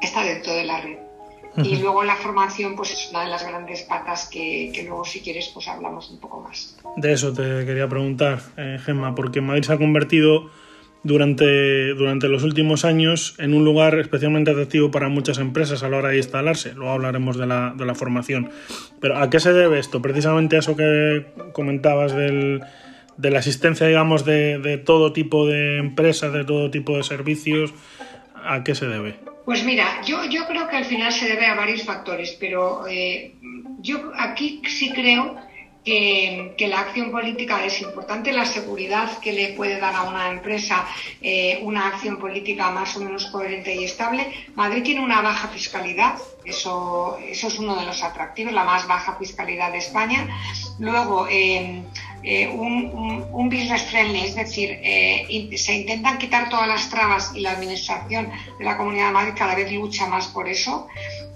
está 0.00 0.22
dentro 0.22 0.54
de 0.54 0.64
la 0.64 0.80
red. 0.80 0.98
Y 1.56 1.76
luego 1.76 2.04
la 2.04 2.14
formación 2.14 2.76
pues 2.76 2.92
es 2.92 3.08
una 3.10 3.24
de 3.24 3.30
las 3.30 3.44
grandes 3.44 3.82
patas 3.82 4.28
que, 4.30 4.72
luego 4.86 5.04
si 5.04 5.20
quieres 5.20 5.50
pues 5.52 5.66
hablamos 5.66 6.08
un 6.08 6.20
poco 6.20 6.40
más. 6.40 6.76
De 6.96 7.12
eso 7.12 7.32
te 7.32 7.66
quería 7.66 7.88
preguntar, 7.88 8.40
eh, 8.56 8.78
Gemma, 8.82 9.14
porque 9.14 9.40
Madrid 9.40 9.64
se 9.64 9.72
ha 9.72 9.78
convertido 9.78 10.50
durante, 11.02 11.94
durante 11.94 12.28
los 12.28 12.42
últimos 12.42 12.84
años 12.84 13.34
en 13.38 13.54
un 13.54 13.64
lugar 13.64 13.98
especialmente 13.98 14.50
atractivo 14.50 14.90
para 14.90 15.08
muchas 15.08 15.38
empresas 15.38 15.82
a 15.82 15.88
la 15.88 15.98
hora 15.98 16.08
de 16.10 16.18
instalarse. 16.18 16.74
Luego 16.74 16.92
hablaremos 16.92 17.36
de 17.38 17.46
la, 17.46 17.74
de 17.76 17.86
la 17.86 17.94
formación. 17.94 18.50
Pero 19.00 19.16
¿a 19.16 19.30
qué 19.30 19.40
se 19.40 19.52
debe 19.52 19.78
esto? 19.78 20.02
Precisamente 20.02 20.56
a 20.56 20.58
eso 20.60 20.76
que 20.76 21.26
comentabas 21.52 22.14
del, 22.14 22.62
de 23.16 23.30
la 23.30 23.38
existencia, 23.38 23.86
digamos, 23.86 24.24
de, 24.24 24.58
de 24.58 24.78
todo 24.78 25.12
tipo 25.12 25.46
de 25.46 25.78
empresas, 25.78 26.32
de 26.32 26.44
todo 26.44 26.70
tipo 26.70 26.96
de 26.96 27.02
servicios. 27.02 27.72
¿A 28.34 28.64
qué 28.64 28.74
se 28.74 28.86
debe? 28.86 29.16
Pues 29.44 29.64
mira, 29.64 30.02
yo, 30.04 30.24
yo 30.30 30.46
creo 30.46 30.68
que 30.68 30.76
al 30.76 30.84
final 30.84 31.10
se 31.10 31.26
debe 31.26 31.46
a 31.46 31.54
varios 31.54 31.82
factores, 31.82 32.36
pero 32.38 32.86
eh, 32.86 33.34
yo 33.80 34.12
aquí 34.16 34.62
sí 34.66 34.92
creo 34.92 35.36
que, 36.56 36.68
la 36.68 36.80
acción 36.80 37.10
política 37.10 37.64
es 37.64 37.80
importante, 37.80 38.32
la 38.32 38.44
seguridad 38.44 39.18
que 39.20 39.32
le 39.32 39.48
puede 39.54 39.80
dar 39.80 39.94
a 39.94 40.02
una 40.02 40.30
empresa 40.30 40.84
eh, 41.22 41.60
una 41.62 41.88
acción 41.88 42.18
política 42.18 42.70
más 42.70 42.96
o 42.96 43.00
menos 43.00 43.26
coherente 43.26 43.74
y 43.74 43.84
estable. 43.84 44.26
Madrid 44.54 44.82
tiene 44.82 45.02
una 45.02 45.22
baja 45.22 45.48
fiscalidad, 45.48 46.18
eso, 46.44 47.18
eso 47.26 47.48
es 47.48 47.58
uno 47.58 47.76
de 47.76 47.86
los 47.86 48.02
atractivos, 48.02 48.52
la 48.52 48.64
más 48.64 48.86
baja 48.86 49.16
fiscalidad 49.18 49.72
de 49.72 49.78
España. 49.78 50.28
Luego, 50.78 51.26
eh, 51.30 51.82
eh, 52.22 52.48
un, 52.48 53.48
business 53.48 53.82
friendly, 53.84 54.20
es 54.24 54.34
decir, 54.34 54.78
se 55.56 55.74
intentan 55.74 56.18
quitar 56.18 56.50
todas 56.50 56.68
las 56.68 56.90
trabas 56.90 57.32
y 57.34 57.40
la 57.40 57.52
administración 57.52 58.30
de 58.58 58.64
la 58.64 58.76
Comunidad 58.76 59.06
de 59.06 59.12
Madrid 59.12 59.32
cada 59.34 59.54
vez 59.54 59.72
lucha 59.72 60.06
más 60.06 60.26
por 60.26 60.48
eso 60.48 60.86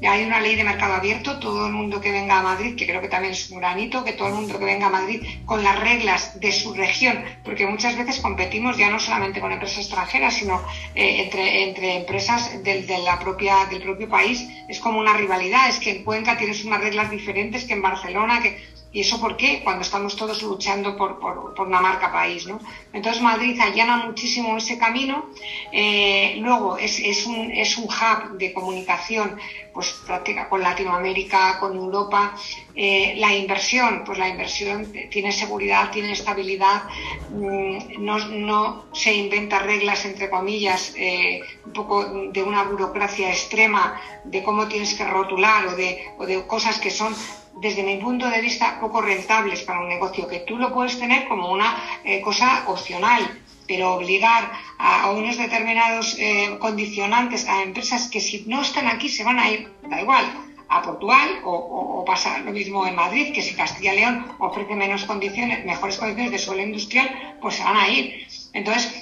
hay 0.06 0.24
una 0.24 0.40
ley 0.40 0.56
de 0.56 0.64
mercado 0.64 0.94
abierto, 0.94 1.38
todo 1.38 1.66
el 1.66 1.72
mundo 1.72 2.00
que 2.00 2.10
venga 2.10 2.38
a 2.38 2.42
Madrid, 2.42 2.74
que 2.76 2.86
creo 2.86 3.00
que 3.00 3.08
también 3.08 3.32
es 3.32 3.50
un 3.50 3.58
granito, 3.58 4.04
que 4.04 4.12
todo 4.12 4.28
el 4.28 4.34
mundo 4.34 4.58
que 4.58 4.64
venga 4.64 4.86
a 4.86 4.90
Madrid 4.90 5.22
con 5.46 5.62
las 5.62 5.78
reglas 5.78 6.40
de 6.40 6.50
su 6.52 6.74
región, 6.74 7.24
porque 7.44 7.66
muchas 7.66 7.96
veces 7.96 8.20
competimos 8.20 8.76
ya 8.76 8.90
no 8.90 8.98
solamente 8.98 9.40
con 9.40 9.52
empresas 9.52 9.78
extranjeras, 9.78 10.34
sino 10.34 10.60
eh, 10.94 11.22
entre, 11.22 11.68
entre 11.68 11.96
empresas 11.96 12.62
del, 12.62 12.86
de 12.86 12.98
la 12.98 13.18
propia, 13.18 13.66
del 13.70 13.82
propio 13.82 14.08
país. 14.08 14.46
Es 14.68 14.80
como 14.80 14.98
una 14.98 15.14
rivalidad, 15.14 15.68
es 15.68 15.78
que 15.78 15.90
en 15.90 16.04
Cuenca 16.04 16.36
tienes 16.36 16.64
unas 16.64 16.80
reglas 16.80 17.10
diferentes 17.10 17.64
que 17.64 17.74
en 17.74 17.82
Barcelona, 17.82 18.40
que 18.40 18.71
¿Y 18.92 19.00
eso 19.00 19.18
por 19.18 19.36
qué? 19.36 19.62
Cuando 19.64 19.82
estamos 19.82 20.16
todos 20.16 20.42
luchando 20.42 20.96
por, 20.96 21.18
por, 21.18 21.66
una 21.66 21.80
marca 21.80 22.12
país. 22.12 22.46
¿no? 22.46 22.60
Entonces 22.92 23.22
Madrid 23.22 23.58
allana 23.58 23.96
muchísimo 23.96 24.56
ese 24.58 24.76
camino. 24.76 25.30
Eh, 25.72 26.36
luego 26.38 26.76
es, 26.76 26.98
es, 26.98 27.24
un, 27.24 27.50
es 27.50 27.78
un 27.78 27.84
hub 27.84 28.36
de 28.36 28.52
comunicación 28.52 29.38
pues 29.72 29.92
práctica 30.06 30.48
con 30.48 30.62
Latinoamérica, 30.62 31.58
con 31.58 31.74
Europa. 31.74 32.36
Eh, 32.74 33.14
la 33.16 33.34
inversión, 33.34 34.02
pues 34.04 34.18
la 34.18 34.28
inversión 34.28 34.92
tiene 35.10 35.32
seguridad, 35.32 35.90
tiene 35.90 36.12
estabilidad, 36.12 36.82
mm, 37.30 38.04
no, 38.04 38.18
no, 38.28 38.84
se 38.92 39.14
inventa 39.14 39.58
reglas, 39.60 40.04
entre 40.04 40.28
comillas, 40.28 40.92
eh, 40.96 41.40
un 41.64 41.72
poco 41.72 42.04
de 42.30 42.42
una 42.42 42.64
burocracia 42.64 43.30
extrema 43.30 44.00
de 44.24 44.42
cómo 44.42 44.68
tienes 44.68 44.94
que 44.94 45.04
rotular 45.04 45.66
o 45.68 45.76
de, 45.76 46.04
o 46.18 46.26
de 46.26 46.46
cosas 46.46 46.78
que 46.78 46.90
son 46.90 47.14
desde 47.60 47.82
mi 47.82 47.96
punto 47.96 48.28
de 48.28 48.40
vista, 48.40 48.80
poco 48.80 49.00
rentables 49.00 49.62
para 49.62 49.80
un 49.80 49.88
negocio, 49.88 50.26
que 50.26 50.40
tú 50.40 50.56
lo 50.58 50.72
puedes 50.72 50.98
tener 50.98 51.28
como 51.28 51.52
una 51.52 51.76
eh, 52.04 52.20
cosa 52.20 52.64
opcional, 52.66 53.38
pero 53.66 53.94
obligar 53.94 54.50
a, 54.78 55.10
unos 55.10 55.36
determinados 55.36 56.16
eh, 56.18 56.56
condicionantes 56.58 57.48
a 57.48 57.62
empresas 57.62 58.08
que 58.08 58.20
si 58.20 58.44
no 58.46 58.62
están 58.62 58.88
aquí 58.88 59.08
se 59.08 59.24
van 59.24 59.38
a 59.38 59.50
ir, 59.50 59.70
da 59.82 60.00
igual, 60.00 60.24
a 60.68 60.82
Portugal 60.82 61.40
o, 61.44 61.52
o, 61.52 62.04
pasa 62.04 62.38
lo 62.38 62.50
mismo 62.50 62.86
en 62.86 62.96
Madrid, 62.96 63.32
que 63.34 63.42
si 63.42 63.54
Castilla 63.54 63.92
y 63.92 63.96
León 63.96 64.26
ofrece 64.38 64.74
menos 64.74 65.04
condiciones, 65.04 65.64
mejores 65.64 65.98
condiciones 65.98 66.32
de 66.32 66.38
suelo 66.38 66.62
industrial, 66.62 67.36
pues 67.40 67.56
se 67.56 67.64
van 67.64 67.76
a 67.76 67.88
ir. 67.88 68.26
Entonces, 68.54 69.01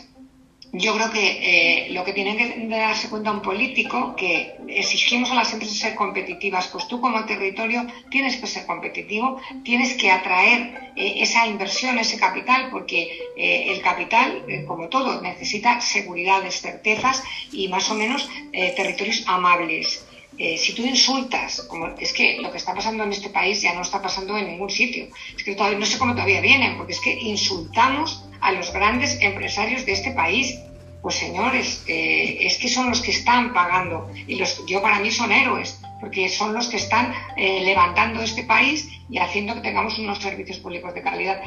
yo 0.73 0.95
creo 0.95 1.11
que 1.11 1.87
eh, 1.87 1.91
lo 1.91 2.05
que 2.05 2.13
tiene 2.13 2.37
que 2.37 2.69
darse 2.69 3.09
cuenta 3.09 3.33
un 3.33 3.43
político, 3.43 4.15
que 4.15 4.55
exigimos 4.69 5.31
a 5.31 5.35
las 5.35 5.53
empresas 5.53 5.77
ser 5.77 5.95
competitivas, 5.97 6.69
pues 6.69 6.87
tú 6.87 7.01
como 7.01 7.25
territorio 7.25 7.87
tienes 8.09 8.37
que 8.37 8.47
ser 8.47 8.67
competitivo, 8.67 9.41
tienes 9.65 9.95
que 9.95 10.11
atraer 10.11 10.93
eh, 10.95 11.15
esa 11.17 11.47
inversión, 11.47 11.99
ese 11.99 12.19
capital, 12.19 12.69
porque 12.71 13.19
eh, 13.37 13.65
el 13.69 13.83
capital, 13.83 14.45
como 14.67 14.89
todo, 14.89 15.21
necesita 15.21 15.81
seguridades, 15.81 16.61
certezas 16.61 17.23
y 17.53 17.67
más 17.69 17.91
o 17.91 17.95
menos 17.95 18.29
territorios 18.53 19.25
amables. 19.27 20.07
si 20.39 20.73
tú 20.75 20.83
insultas, 20.83 21.63
como 21.69 21.89
es 21.99 22.13
que 22.13 22.39
lo 22.41 22.51
que 22.51 22.59
está 22.59 22.75
pasando 22.75 23.03
en 23.05 23.13
este 23.13 23.31
país 23.31 23.61
ya 23.61 23.75
no 23.75 23.83
está 23.83 24.01
pasando 24.01 24.37
en 24.39 24.47
ningún 24.47 24.71
sitio, 24.71 25.09
es 25.37 25.43
que 25.43 25.55
todavía, 25.55 25.79
no 25.79 25.87
sé 25.87 25.99
cómo 25.99 26.15
todavía 26.15 26.41
vienen, 26.41 26.77
porque 26.77 26.93
es 26.93 27.01
que 27.01 27.13
insultamos 27.13 28.25
a 28.41 28.53
los 28.53 28.73
grandes 28.73 29.21
empresarios 29.21 29.87
de 29.87 29.93
este 29.93 30.13
país. 30.13 30.59
Pues 31.03 31.15
señores, 31.15 31.83
eh, 31.87 32.39
es 32.41 32.59
que 32.59 32.69
son 32.69 32.91
los 32.91 33.01
que 33.01 33.11
están 33.11 33.55
pagando 33.55 34.11
y 34.27 34.35
los, 34.35 34.65
yo 34.67 34.83
para 34.83 34.99
mí 34.99 35.11
son 35.11 35.33
héroes, 35.33 35.81
porque 35.99 36.29
son 36.29 36.53
los 36.53 36.69
que 36.69 36.77
están 36.77 37.15
eh, 37.39 37.63
levantando 37.65 38.23
este 38.23 38.43
país 38.43 38.87
y 39.09 39.17
haciendo 39.17 39.55
que 39.55 39.61
tengamos 39.61 39.99
unos 39.99 40.19
servicios 40.19 40.59
públicos 40.59 40.93
de 40.93 41.01
calidad. 41.01 41.41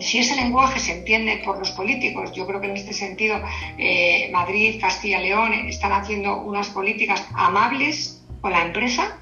Si 0.00 0.18
ese 0.18 0.34
lenguaje 0.34 0.80
se 0.80 0.98
entiende 0.98 1.40
por 1.44 1.60
los 1.60 1.70
políticos, 1.70 2.32
yo 2.32 2.44
creo 2.46 2.60
que 2.60 2.66
en 2.66 2.76
este 2.76 2.92
sentido 2.92 3.40
eh, 3.78 4.30
Madrid, 4.32 4.80
Castilla 4.80 5.20
y 5.20 5.28
León 5.28 5.52
están 5.52 5.92
haciendo 5.92 6.36
unas 6.42 6.68
políticas 6.68 7.24
amables 7.34 8.20
con 8.40 8.52
la 8.52 8.62
empresa, 8.62 9.16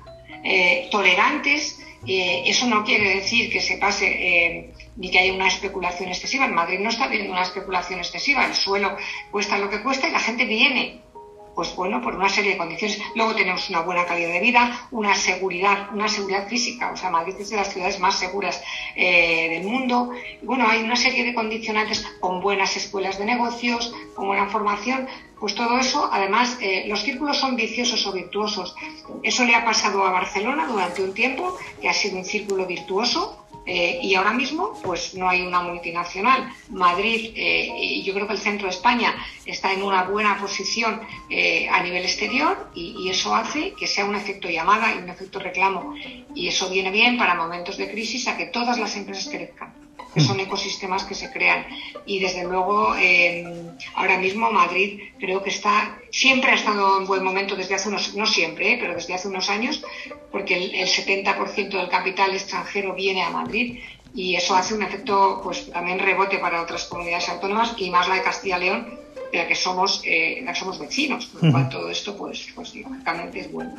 tolerantes. 0.91 1.81
eso 2.07 2.67
no 2.67 2.85
quiere 2.85 3.17
decir 3.17 3.51
que 3.51 3.61
se 3.61 3.79
pase 3.79 4.73
ni 4.97 5.11
que 5.11 5.19
haya 5.19 5.33
una 5.33 5.49
especulación 5.49 6.09
excesiva. 6.09 6.47
En 6.47 6.55
Madrid 6.55 6.81
no 6.81 6.89
está 6.89 7.05
habiendo 7.05 7.33
una 7.33 7.43
especulación 7.43 8.01
excesiva, 8.01 8.47
el 8.47 8.55
suelo 8.55 8.97
cuesta 9.31 9.59
lo 9.59 9.71
que 9.71 9.83
cuesta 9.83 10.09
y 10.09 10.13
la 10.13 10.21
gente 10.21 10.45
viene. 10.45 11.03
Pues 11.55 11.75
bueno, 11.75 12.03
por 12.03 12.15
una 12.15 12.29
serie 12.29 12.53
de 12.53 12.59
condiciones. 12.59 13.01
Luego 13.15 13.35
tenemos 13.35 13.71
una 13.71 13.81
buena 13.81 14.05
calidad 14.05 14.31
de 14.31 14.41
vida, 14.41 14.89
una 14.91 15.15
seguridad, 15.15 15.89
una 15.91 16.07
seguridad 16.07 16.47
física. 16.49 16.93
O 16.93 16.99
sea, 16.99 17.09
Madrid 17.09 17.35
es 17.39 17.49
de 17.49 17.57
las 17.57 17.73
ciudades 17.73 17.99
más 17.99 18.19
seguras 18.19 18.63
eh, 18.95 19.49
del 19.49 19.65
mundo. 19.65 20.11
bueno, 20.43 20.69
hay 20.69 20.83
una 20.83 20.97
serie 20.97 21.25
de 21.25 21.33
condicionantes 21.33 22.07
con 22.21 22.43
buenas 22.43 22.77
escuelas 22.77 23.19
de 23.19 23.25
negocios, 23.25 23.95
con 24.15 24.27
buena 24.27 24.49
formación. 24.49 25.09
Pues 25.41 25.55
todo 25.55 25.79
eso, 25.79 26.11
además, 26.13 26.59
eh, 26.61 26.85
los 26.89 27.03
círculos 27.03 27.39
son 27.39 27.57
viciosos 27.57 28.07
o 28.07 28.13
virtuosos. 28.13 28.75
Eso 29.23 29.45
le 29.45 29.55
ha 29.55 29.65
pasado 29.65 30.05
a 30.05 30.11
Barcelona 30.11 30.67
durante 30.67 31.03
un 31.03 31.15
tiempo, 31.15 31.57
que 31.81 31.89
ha 31.89 31.95
sido 31.95 32.19
un 32.19 32.25
círculo 32.27 32.67
virtuoso, 32.67 33.46
eh, 33.67 33.99
y 34.01 34.15
ahora 34.15 34.33
mismo, 34.33 34.79
pues 34.83 35.15
no 35.15 35.29
hay 35.29 35.43
una 35.43 35.61
multinacional. 35.61 36.49
Madrid 36.71 37.33
eh, 37.35 37.69
y 37.77 38.05
yo 38.05 38.15
creo 38.15 38.27
que 38.29 38.35
el 38.35 38.39
centro 38.39 38.69
de 38.69 38.75
España 38.75 39.15
está 39.45 39.73
en 39.73 39.83
una 39.83 40.05
buena 40.05 40.39
posición 40.39 41.01
eh, 41.29 41.69
a 41.69 41.83
nivel 41.83 42.05
exterior 42.05 42.71
y, 42.75 43.07
eso 43.07 43.35
hace 43.35 43.73
que 43.75 43.87
sea 43.87 44.05
un 44.05 44.17
efecto 44.17 44.49
llamada 44.49 44.95
y 44.95 44.99
un 44.99 45.09
efecto 45.09 45.39
reclamo. 45.39 45.95
Y 46.35 46.49
eso 46.49 46.69
viene 46.71 46.91
bien 46.91 47.19
para 47.19 47.35
momentos 47.35 47.77
de 47.77 47.91
crisis 47.91 48.29
a 48.29 48.37
que 48.37 48.47
todas 48.47 48.79
las 48.79 48.97
empresas 48.97 49.29
crezcan 49.29 49.86
que 50.17 50.23
son 50.23 50.41
ecosistemas 50.41 51.05
que 51.05 51.15
se 51.15 51.31
crean. 51.31 51.67
Y 52.07 52.21
desde 52.21 52.43
luego, 52.45 52.95
ahora 53.95 54.17
mismo 54.19 54.51
Madrid 54.51 55.01
creo 55.21 55.43
que 55.43 55.51
está, 55.51 55.99
siempre 56.11 56.53
ha 56.53 56.55
estado 56.55 56.99
en 56.99 57.07
buen 57.07 57.23
momento 57.23 57.55
desde 57.55 57.75
hace 57.75 57.91
unos, 57.91 58.15
no 58.15 58.25
siempre, 58.25 58.79
pero 58.81 58.95
desde 58.95 59.13
hace 59.13 59.29
unos 59.29 59.51
años, 59.51 59.85
porque 60.33 60.55
el, 60.57 60.89
70% 60.89 61.69
del 61.69 61.91
capital 61.91 62.33
extranjero 62.33 62.95
viene 62.95 63.23
a 63.23 63.29
Madrid 63.29 63.81
y 64.17 64.35
eso 64.35 64.57
hace 64.57 64.75
un 64.75 64.83
efecto 64.83 65.41
pues 65.45 65.71
también 65.71 65.99
rebote 65.99 66.39
para 66.39 66.63
otras 66.63 66.85
comunidades 66.85 67.29
autónomas 67.29 67.75
y 67.77 67.91
más 67.91 68.09
la 68.09 68.17
de 68.17 68.23
Castilla 68.23 68.57
y 68.57 68.61
León 68.61 68.99
de 69.31 69.39
la 69.39 69.47
que 69.47 69.55
somos 69.55 70.03
eh, 70.05 70.41
la 70.43 70.53
que 70.53 70.59
somos 70.59 70.79
vecinos 70.79 71.27
con 71.27 71.47
lo 71.47 71.53
cual 71.53 71.69
todo 71.69 71.91
esto 71.91 72.17
pues 72.17 72.49
pues 72.55 72.75
lógicamente 72.75 73.41
es 73.41 73.53
bueno. 73.53 73.75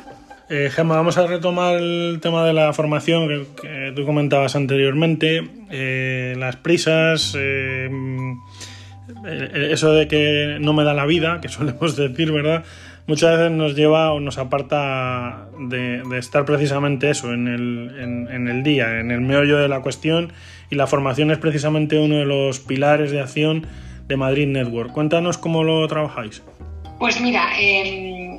Eh, 0.48 0.70
Gemma, 0.72 0.96
vamos 0.96 1.18
a 1.18 1.26
retomar 1.26 1.76
el 1.76 2.20
tema 2.22 2.46
de 2.46 2.54
la 2.54 2.72
formación 2.72 3.46
que, 3.60 3.92
tú 3.94 4.06
comentabas 4.06 4.56
anteriormente. 4.56 5.46
Eh, 5.70 6.34
las 6.38 6.56
prisas 6.56 7.36
eh, 9.26 9.72
eso 9.72 9.92
de 9.92 10.08
que 10.08 10.58
no 10.60 10.72
me 10.72 10.84
da 10.84 10.94
la 10.94 11.06
vida 11.06 11.40
que 11.40 11.48
solemos 11.48 11.96
decir 11.96 12.32
verdad 12.32 12.64
muchas 13.08 13.38
veces 13.38 13.50
nos 13.50 13.74
lleva 13.74 14.12
o 14.12 14.20
nos 14.20 14.38
aparta 14.38 15.48
de, 15.58 16.02
estar 16.18 16.44
precisamente 16.44 17.10
eso, 17.10 17.32
en 17.32 17.48
el, 17.48 18.28
en, 18.30 18.48
el, 18.48 18.62
día, 18.62 19.00
en 19.00 19.10
el 19.10 19.22
meollo 19.22 19.58
de 19.58 19.66
la 19.66 19.80
cuestión 19.80 20.32
y 20.70 20.76
la 20.76 20.86
formación 20.86 21.32
es 21.32 21.38
precisamente 21.38 21.98
uno 21.98 22.16
de 22.16 22.26
los 22.26 22.60
pilares 22.60 23.10
de 23.10 23.20
acción 23.20 23.66
de 24.06 24.16
Madrid 24.16 24.46
Network. 24.46 24.92
Cuéntanos 24.92 25.38
cómo 25.38 25.64
lo 25.64 25.88
trabajáis. 25.88 26.42
Pues 26.98 27.20
mira, 27.20 27.48
em, 27.58 28.36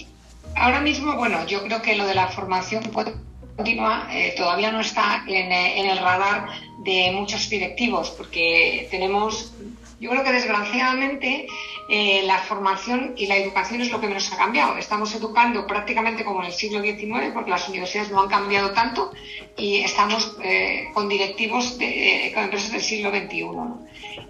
ahora 0.56 0.80
mismo, 0.82 1.16
bueno, 1.16 1.46
yo 1.48 1.64
creo 1.64 1.82
que 1.82 1.96
lo 1.96 2.06
de 2.06 2.14
la 2.14 2.28
formación 2.28 2.84
continua 2.84 4.08
eh, 4.12 4.36
todavía 4.38 4.72
no 4.72 4.82
está 4.82 5.24
en, 5.28 5.52
en 5.52 5.90
el 5.90 5.98
radar 5.98 6.48
de 6.84 7.12
muchos 7.14 7.50
directivos 7.50 8.12
porque 8.12 8.88
tenemos 8.92 9.54
yo 10.00 10.10
creo 10.10 10.24
que 10.24 10.32
desgraciadamente 10.32 11.46
eh, 11.90 12.22
la 12.24 12.38
formación 12.38 13.14
y 13.18 13.26
la 13.26 13.36
educación 13.36 13.82
es 13.82 13.92
lo 13.92 14.00
que 14.00 14.08
menos 14.08 14.32
ha 14.32 14.38
cambiado. 14.38 14.78
Estamos 14.78 15.14
educando 15.14 15.68
prácticamente 15.68 16.24
como 16.24 16.40
en 16.40 16.48
el 16.48 16.54
siglo 16.54 16.82
XIX 16.82 17.32
porque 17.34 17.50
las 17.50 17.68
universidades 17.68 18.10
no 18.12 18.22
han 18.22 18.30
cambiado 18.30 18.72
tanto 18.72 19.12
y 19.58 19.80
estamos 19.80 20.38
eh, 20.42 20.90
con 20.94 21.10
directivos 21.10 21.78
de, 21.78 22.28
eh, 22.28 22.34
con 22.34 22.44
empresas 22.46 22.72
del 22.72 22.82
siglo 22.82 23.10
XXI. 23.10 23.46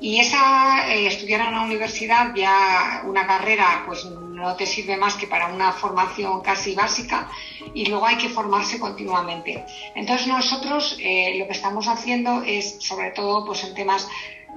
Y 0.02 0.20
esa, 0.20 0.92
estudiar 0.94 1.42
en 1.42 1.50
una 1.50 1.64
universidad 1.64 2.34
ya 2.34 3.04
una 3.06 3.28
carrera 3.28 3.84
pues 3.86 4.06
no 4.06 4.56
te 4.56 4.66
sirve 4.66 4.96
más 4.96 5.16
que 5.16 5.28
para 5.28 5.48
una 5.48 5.74
formación 5.74 6.42
casi 6.42 6.74
básica 6.74 7.30
y 7.74 7.86
luego 7.86 8.06
hay 8.06 8.18
que 8.18 8.30
formarse 8.30 8.80
continuamente. 8.80 9.66
Entonces 9.96 10.28
nosotros 10.28 10.94
lo 10.94 11.46
que 11.48 11.52
estamos 11.52 11.88
haciendo 11.88 12.42
es 12.44 12.78
sobre 12.80 13.12
todo 13.12 13.46
pues 13.46 13.64
en 13.66 13.74
temas 13.74 14.08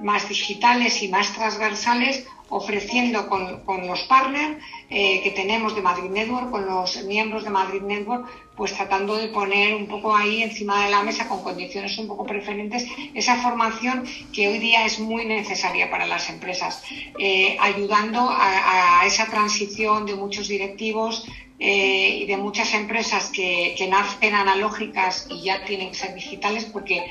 más 0.01 0.27
digitales 0.29 1.01
y 1.01 1.07
más 1.07 1.33
transversales, 1.33 2.25
ofreciendo 2.49 3.27
con, 3.27 3.87
los 3.87 4.01
partners 4.03 4.57
eh, 4.89 5.21
que 5.23 5.31
tenemos 5.31 5.75
de 5.75 5.81
Madrid 5.81 6.09
Network, 6.09 6.51
con 6.51 6.65
los 6.65 7.03
miembros 7.05 7.43
de 7.43 7.49
Madrid 7.49 7.81
Network, 7.81 8.27
pues 8.55 8.73
tratando 8.73 9.15
de 9.17 9.29
poner 9.29 9.73
un 9.73 9.87
poco 9.87 10.15
ahí 10.15 10.43
encima 10.43 10.85
de 10.85 10.91
la 10.91 11.01
mesa 11.01 11.27
con 11.27 11.41
condiciones 11.43 11.97
un 11.97 12.07
poco 12.07 12.25
preferentes 12.25 12.85
esa 13.15 13.37
formación 13.37 14.03
que 14.31 14.47
hoy 14.47 14.59
día 14.59 14.85
es 14.85 14.99
muy 14.99 15.25
necesaria 15.25 15.89
para 15.89 16.05
las 16.05 16.29
empresas, 16.29 16.83
eh, 17.17 17.57
ayudando 17.59 18.29
a, 18.29 19.03
esa 19.05 19.25
transición 19.25 20.05
de 20.05 20.15
muchos 20.15 20.47
directivos 20.47 21.25
eh, 21.59 22.19
y 22.21 22.25
de 22.25 22.37
muchas 22.37 22.73
empresas 22.73 23.29
que, 23.31 23.73
que 23.77 23.87
nacen 23.87 24.35
analógicas 24.35 25.27
y 25.29 25.43
ya 25.43 25.65
tienen 25.65 25.89
que 25.89 25.95
ser 25.95 26.13
digitales 26.13 26.65
porque 26.65 27.05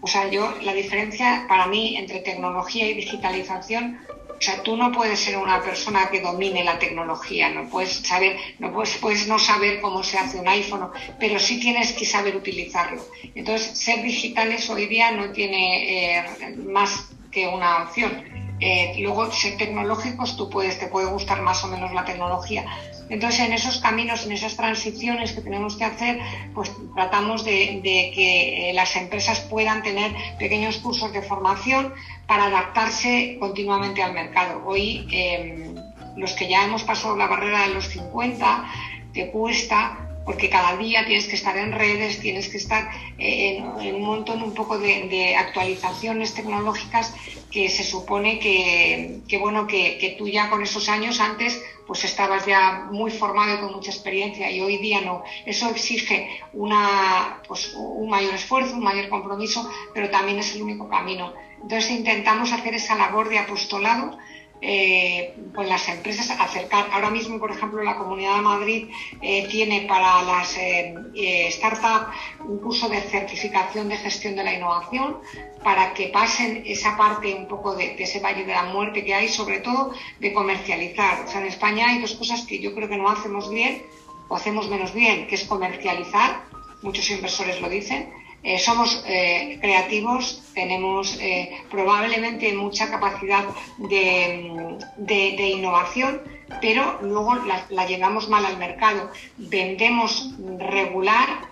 o 0.00 0.06
sea, 0.06 0.28
yo, 0.28 0.54
la 0.62 0.72
diferencia 0.72 1.46
para 1.48 1.66
mí 1.66 1.96
entre 1.96 2.20
tecnología 2.20 2.88
y 2.88 2.94
digitalización 2.94 3.98
o 4.38 4.40
sea, 4.40 4.62
tú 4.62 4.76
no 4.76 4.92
puedes 4.92 5.18
ser 5.18 5.36
una 5.36 5.60
persona 5.62 6.08
que 6.10 6.20
domine 6.20 6.62
la 6.62 6.78
tecnología, 6.78 7.50
no 7.50 7.68
puedes 7.68 7.94
saber, 7.94 8.36
no 8.60 8.72
puedes, 8.72 9.26
no 9.26 9.36
saber 9.36 9.80
cómo 9.80 10.04
se 10.04 10.16
hace 10.16 10.38
un 10.38 10.46
iPhone, 10.46 10.90
pero 11.18 11.40
sí 11.40 11.58
tienes 11.58 11.92
que 11.92 12.04
saber 12.04 12.36
utilizarlo. 12.36 13.04
Entonces, 13.34 13.76
ser 13.76 14.00
digitales 14.02 14.70
hoy 14.70 14.86
día 14.86 15.10
no 15.10 15.32
tiene 15.32 16.18
eh, 16.18 16.56
más 16.56 17.08
que 17.32 17.48
una 17.48 17.82
opción. 17.82 18.56
Eh, 18.60 18.94
luego, 19.00 19.30
ser 19.32 19.56
tecnológicos, 19.56 20.36
tú 20.36 20.48
puedes, 20.48 20.78
te 20.78 20.86
puede 20.86 21.06
gustar 21.06 21.42
más 21.42 21.64
o 21.64 21.66
menos 21.66 21.92
la 21.92 22.04
tecnología, 22.04 22.64
entonces, 23.10 23.40
en 23.40 23.52
esos 23.52 23.78
caminos, 23.78 24.24
en 24.26 24.32
esas 24.32 24.56
transiciones 24.56 25.32
que 25.32 25.40
tenemos 25.40 25.76
que 25.76 25.84
hacer, 25.84 26.18
pues 26.54 26.70
tratamos 26.94 27.44
de, 27.44 27.80
que 27.82 28.70
eh, 28.70 28.72
las 28.74 28.94
empresas 28.96 29.40
puedan 29.40 29.82
tener 29.82 30.12
pequeños 30.38 30.78
cursos 30.78 31.12
de 31.12 31.22
formación 31.22 31.94
para 32.26 32.46
adaptarse 32.46 33.36
continuamente 33.38 34.02
al 34.02 34.12
mercado. 34.12 34.62
Hoy, 34.66 35.06
em, 35.10 35.74
los 36.16 36.32
que 36.32 36.48
ya 36.48 36.64
hemos 36.64 36.82
pasado 36.82 37.16
la 37.16 37.26
barrera 37.26 37.66
de 37.66 37.74
los 37.74 37.88
50, 37.88 38.64
te 39.12 39.30
cuesta 39.30 40.07
porque 40.28 40.50
cada 40.50 40.76
día 40.76 41.06
tienes 41.06 41.26
que 41.26 41.36
estar 41.36 41.56
en 41.56 41.72
redes, 41.72 42.20
tienes 42.20 42.50
que 42.50 42.58
estar 42.58 42.90
eh, 43.16 43.64
en, 43.80 43.94
un 43.94 44.02
montón 44.02 44.42
un 44.42 44.52
poco 44.52 44.78
de, 44.78 45.34
actualizaciones 45.34 46.34
tecnológicas 46.34 47.14
que 47.50 47.70
se 47.70 47.82
supone 47.82 48.38
que, 48.38 49.38
bueno 49.40 49.66
que, 49.66 49.96
que, 49.96 50.16
tú 50.18 50.28
ya 50.28 50.50
con 50.50 50.62
esos 50.62 50.90
años 50.90 51.18
antes 51.18 51.58
pues 51.86 52.04
estabas 52.04 52.44
ya 52.44 52.88
muy 52.92 53.10
formado 53.10 53.54
y 53.54 53.60
con 53.60 53.72
mucha 53.72 53.90
experiencia 53.90 54.50
y 54.50 54.60
hoy 54.60 54.76
día 54.76 55.00
no. 55.00 55.24
Eso 55.46 55.70
exige 55.70 56.28
una, 56.52 57.40
pues, 57.48 57.72
un 57.74 58.10
mayor 58.10 58.34
esfuerzo, 58.34 58.74
un 58.74 58.84
mayor 58.84 59.08
compromiso, 59.08 59.66
pero 59.94 60.10
también 60.10 60.40
es 60.40 60.54
el 60.54 60.60
único 60.60 60.90
camino. 60.90 61.32
Entonces 61.62 61.90
intentamos 61.90 62.52
hacer 62.52 62.74
esa 62.74 62.96
labor 62.96 63.30
de 63.30 63.38
apostolado 63.38 64.18
eh, 64.60 65.34
con 65.54 65.68
las 65.68 65.88
empresas 65.88 66.30
acercar. 66.30 66.88
Ahora 66.92 67.10
mismo, 67.10 67.38
por 67.38 67.50
ejemplo, 67.50 67.82
la 67.82 67.96
Comunidad 67.96 68.36
de 68.36 68.42
Madrid 68.42 68.88
eh, 69.22 69.46
tiene 69.48 69.82
para 69.82 70.22
las 70.22 70.56
eh, 70.58 71.48
startups 71.50 72.14
un 72.44 72.58
curso 72.58 72.88
de 72.88 73.00
certificación 73.00 73.88
de 73.88 73.96
gestión 73.96 74.34
de 74.34 74.44
la 74.44 74.54
innovación 74.54 75.18
para 75.62 75.94
que 75.94 76.08
pasen 76.08 76.64
esa 76.66 76.96
parte 76.96 77.34
un 77.34 77.46
poco 77.46 77.76
de, 77.76 77.94
ese 78.02 78.20
valle 78.20 78.44
de 78.44 78.52
la 78.52 78.64
muerte 78.64 79.04
que 79.04 79.14
hay, 79.14 79.28
sobre 79.28 79.60
todo 79.60 79.92
de 80.18 80.32
comercializar. 80.32 81.24
O 81.26 81.28
sea, 81.28 81.40
en 81.40 81.46
España 81.46 81.88
hay 81.88 82.00
dos 82.00 82.14
cosas 82.14 82.42
que 82.42 82.58
yo 82.58 82.74
creo 82.74 82.88
que 82.88 82.96
no 82.96 83.08
hacemos 83.08 83.50
bien 83.50 83.82
o 84.28 84.36
hacemos 84.36 84.68
menos 84.68 84.92
bien, 84.92 85.26
que 85.26 85.36
es 85.36 85.44
comercializar, 85.44 86.42
muchos 86.82 87.10
inversores 87.10 87.60
lo 87.60 87.68
dicen, 87.68 88.12
eh, 88.42 88.58
somos 88.58 89.02
eh, 89.06 89.58
creativos, 89.60 90.42
tenemos 90.54 91.18
eh, 91.20 91.50
probablemente 91.70 92.52
mucha 92.54 92.88
capacidad 92.88 93.44
de, 93.78 95.48
innovación, 95.56 96.22
pero 96.60 96.98
luego 97.02 97.34
la, 97.34 97.64
la, 97.70 97.86
llevamos 97.86 98.28
mal 98.28 98.44
al 98.44 98.58
mercado. 98.58 99.10
Vendemos 99.36 100.30
regular 100.58 101.48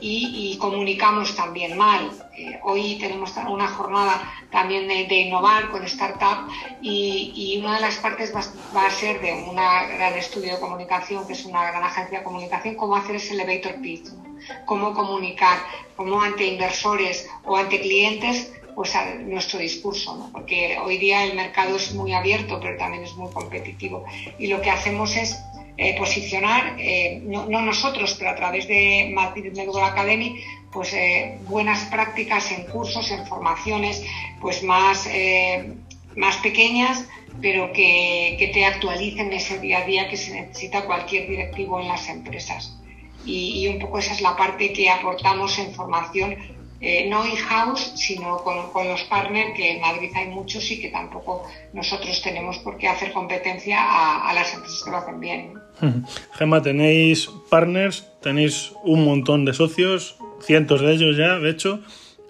y, 0.00 0.56
comunicamos 0.60 1.34
también 1.36 1.76
mal. 1.76 2.10
hoy 2.62 2.96
tenemos 2.98 3.34
una 3.48 3.68
jornada 3.68 4.22
también 4.50 4.88
de, 4.88 5.14
innovar 5.14 5.70
con 5.70 5.84
startup 5.84 6.48
y, 6.80 7.58
una 7.62 7.74
de 7.74 7.80
las 7.80 7.96
partes 7.96 8.34
va, 8.34 8.42
va, 8.74 8.86
a 8.86 8.90
ser 8.90 9.20
de 9.20 9.32
un 9.32 9.54
gran 9.54 10.14
estudio 10.14 10.54
de 10.54 10.60
comunicación, 10.60 11.26
que 11.26 11.34
es 11.34 11.44
una 11.44 11.70
gran 11.70 11.82
agencia 11.82 12.18
de 12.18 12.24
comunicación, 12.24 12.74
cómo 12.74 12.96
hacer 12.96 13.16
ese 13.16 13.34
elevator 13.34 13.80
pitch 13.80 14.08
cómo 14.64 14.94
comunicar, 14.94 15.58
cómo 15.96 16.20
ante 16.20 16.46
inversores 16.46 17.28
o 17.44 17.56
ante 17.56 17.80
clientes, 17.80 18.52
pues 18.80 18.94
nuestro 19.26 19.58
discurso, 19.58 20.30
porque 20.32 20.78
hoy 20.82 20.96
día 20.96 21.24
el 21.24 21.36
mercado 21.36 21.76
es 21.76 21.92
muy 21.92 22.14
abierto, 22.14 22.58
pero 22.62 22.78
también 22.78 23.04
es 23.04 23.12
muy 23.14 23.30
competitivo. 23.30 24.06
Y 24.38 24.46
lo 24.46 24.62
que 24.62 24.70
hacemos 24.70 25.14
es 25.16 25.38
eh, 25.76 25.98
posicionar, 25.98 26.76
eh, 26.78 27.20
no, 27.22 27.44
nosotros, 27.46 28.16
pero 28.18 28.30
a 28.30 28.36
través 28.36 28.66
de 28.68 29.12
Madrid 29.14 29.52
Medical 29.54 29.84
Academy, 29.84 30.42
pues 30.72 30.94
eh, 30.94 31.36
buenas 31.46 31.84
prácticas 31.90 32.50
en 32.52 32.64
cursos, 32.68 33.10
en 33.10 33.26
formaciones, 33.26 34.02
pues 34.40 34.62
más, 34.62 35.06
más 36.16 36.38
pequeñas, 36.38 37.04
pero 37.42 37.74
que, 37.74 38.36
que 38.38 38.48
te 38.48 38.64
actualicen 38.64 39.30
ese 39.34 39.58
día 39.58 39.80
a 39.80 39.84
día 39.84 40.08
que 40.08 40.16
se 40.16 40.40
necesita 40.40 40.86
cualquier 40.86 41.28
directivo 41.28 41.78
en 41.78 41.88
las 41.88 42.08
empresas 42.08 42.80
y, 43.24 43.68
un 43.68 43.78
poco 43.78 43.98
esa 43.98 44.14
es 44.14 44.20
la 44.20 44.36
parte 44.36 44.72
que 44.72 44.88
aportamos 44.88 45.58
en 45.58 45.74
formación, 45.74 46.36
eh, 46.80 47.08
no 47.10 47.26
in-house, 47.26 47.92
sino 47.94 48.38
con, 48.38 48.88
los 48.88 49.02
partners, 49.02 49.52
que 49.54 49.72
en 49.72 49.80
Madrid 49.80 50.10
hay 50.14 50.28
muchos 50.28 50.70
y 50.70 50.80
que 50.80 50.88
tampoco 50.88 51.44
nosotros 51.72 52.22
tenemos 52.22 52.58
por 52.58 52.78
qué 52.78 52.88
hacer 52.88 53.12
competencia 53.12 53.78
a, 54.28 54.32
las 54.32 54.54
empresas 54.54 54.82
que 54.82 54.90
lo 54.90 54.96
hacen 54.96 55.20
bien. 55.20 55.54
Gemma, 56.38 56.62
tenéis 56.62 57.28
partners, 57.50 58.06
tenéis 58.22 58.72
un 58.82 59.04
montón 59.04 59.44
de 59.44 59.52
socios, 59.52 60.16
cientos 60.40 60.80
de 60.80 60.92
ellos 60.92 61.16
ya, 61.16 61.38
de 61.38 61.50
hecho, 61.50 61.80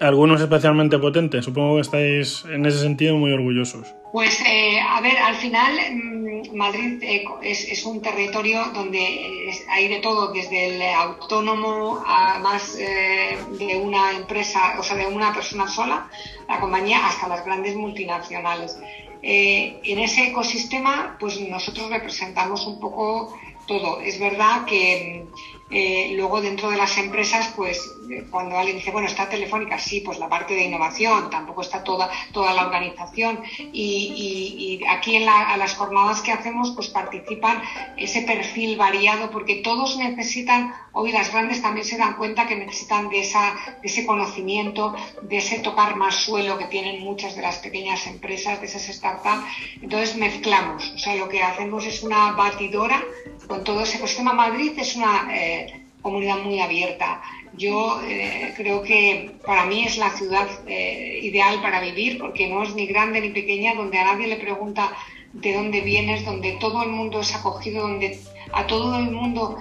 algunos 0.01 0.41
especialmente 0.41 0.99
potentes. 0.99 1.45
Supongo 1.45 1.77
que 1.77 1.83
estáis 1.83 2.45
en 2.51 2.67
ese 2.67 2.81
sentido 2.81 3.17
muy 3.17 3.33
orgullosos. 3.33 3.87
Pues 4.13 4.41
eh, 4.45 4.81
a 4.81 5.01
ver, 5.01 5.17
al 5.19 5.37
final 5.37 5.79
mm, 5.93 6.57
Madrid 6.57 7.03
eh, 7.03 7.25
es, 7.43 7.85
un 7.85 8.03
territorio 8.03 8.65
donde 8.75 9.53
hay 9.69 9.89
de 9.89 10.01
todo, 10.01 10.33
desde 10.33 10.67
el 10.67 10.83
autónomo 10.83 12.03
a 12.05 12.39
más 12.41 12.77
eh, 12.77 13.39
de 13.59 13.77
una 13.77 14.13
empresa, 14.13 14.77
o 14.79 14.83
sea, 14.83 14.97
de 14.97 15.07
una 15.07 15.33
persona 15.33 15.69
sola, 15.69 16.09
la 16.49 16.59
compañía, 16.59 17.07
hasta 17.07 17.29
las 17.29 17.45
grandes 17.45 17.77
multinacionales. 17.77 18.77
en 19.23 19.99
ese 19.99 20.29
ecosistema, 20.29 21.17
pues 21.21 21.39
nosotros 21.41 21.91
representamos 21.91 22.67
un 22.67 22.81
poco 22.81 23.39
todo. 23.71 24.01
Es 24.01 24.19
verdad 24.19 24.65
que 24.65 25.27
eh, 25.71 26.13
luego 26.17 26.41
dentro 26.41 26.71
de 26.71 26.77
las 26.77 26.99
empresas, 26.99 27.53
pues 27.55 27.79
eh, 27.79 28.00
cuando 28.31 28.59
alguien 28.59 28.77
dice, 28.77 28.91
bueno, 28.91 29.09
está 29.09 29.29
Telefónica, 29.29 29.79
sí, 29.79 30.01
pues 30.01 30.19
la 30.19 30.29
parte 30.29 30.55
de 30.55 30.65
innovación, 30.65 31.31
tampoco 31.31 31.63
está 31.63 31.85
toda, 31.85 32.11
toda 32.33 32.53
la 32.55 32.67
organización. 32.67 33.41
Y, 33.73 34.81
aquí 34.89 35.17
en 35.17 35.27
las 35.27 35.75
jornadas 35.75 36.21
que 36.21 36.33
hacemos, 36.33 36.73
pues 36.73 36.89
participan 36.89 37.63
ese 37.97 38.23
perfil 38.23 38.77
variado, 38.77 39.31
porque 39.31 39.57
todos 39.57 39.97
necesitan, 39.97 40.75
hoy 40.93 41.13
las 41.13 41.31
grandes 41.33 41.63
también 41.63 41.87
se 41.87 41.99
dan 41.99 42.17
cuenta 42.17 42.47
que 42.47 42.57
necesitan 42.57 43.09
de, 43.09 43.21
esa, 43.21 43.55
de 43.81 43.89
ese 43.89 44.07
conocimiento, 44.07 44.95
de 45.23 45.39
ese 45.39 45.61
tocar 45.61 45.97
más 45.97 46.17
suelo 46.17 46.59
que 46.59 46.65
tienen 46.67 47.03
muchas 47.03 47.37
de 47.37 47.43
las 47.43 47.59
pequeñas 47.59 48.07
empresas, 48.07 48.61
de 48.61 48.67
esas 48.67 48.83
startups. 48.83 49.45
Entonces 49.83 50.17
mezclamos, 50.17 50.93
o 50.95 50.99
sea, 50.99 51.15
lo 51.17 51.29
que 51.29 51.43
hacemos 51.43 51.87
es 51.87 52.03
una 52.03 52.33
batidora 52.33 53.03
con 53.47 53.65
todo 53.65 53.83
ese 53.83 53.99
ecosistema. 53.99 54.33
Madrid 54.33 54.73
es 54.77 54.97
una 54.97 55.29
eh, 55.33 55.87
comunidad 56.03 56.39
muy 56.39 56.61
abierta. 56.61 57.21
Yo 57.57 58.01
eh, 58.03 58.55
creo 58.57 58.83
que 58.83 59.33
para 59.45 59.67
mí 59.67 59.85
es 59.85 59.99
la 59.99 60.11
ciudad 60.11 60.49
eh, 60.67 61.21
ideal 61.23 61.61
para 61.61 61.81
vivir 61.81 62.19
porque 62.19 62.47
no 62.47 62.63
es 62.63 62.75
ni 62.75 62.87
grande 62.87 63.21
ni 63.21 63.31
pequeña, 63.31 63.75
donde 63.75 63.99
a 63.99 64.05
nadie 64.05 64.29
le 64.29 64.37
pregunta 64.37 64.93
de 65.33 65.55
dónde 65.55 65.81
vienes, 65.81 66.25
donde 66.25 66.53
todo 66.53 66.83
el 66.83 66.91
mundo 66.91 67.21
es 67.21 67.35
acogido, 67.35 67.83
donde 67.83 68.19
a 68.53 68.67
todo 68.67 68.99
el 68.99 69.11
mundo 69.11 69.59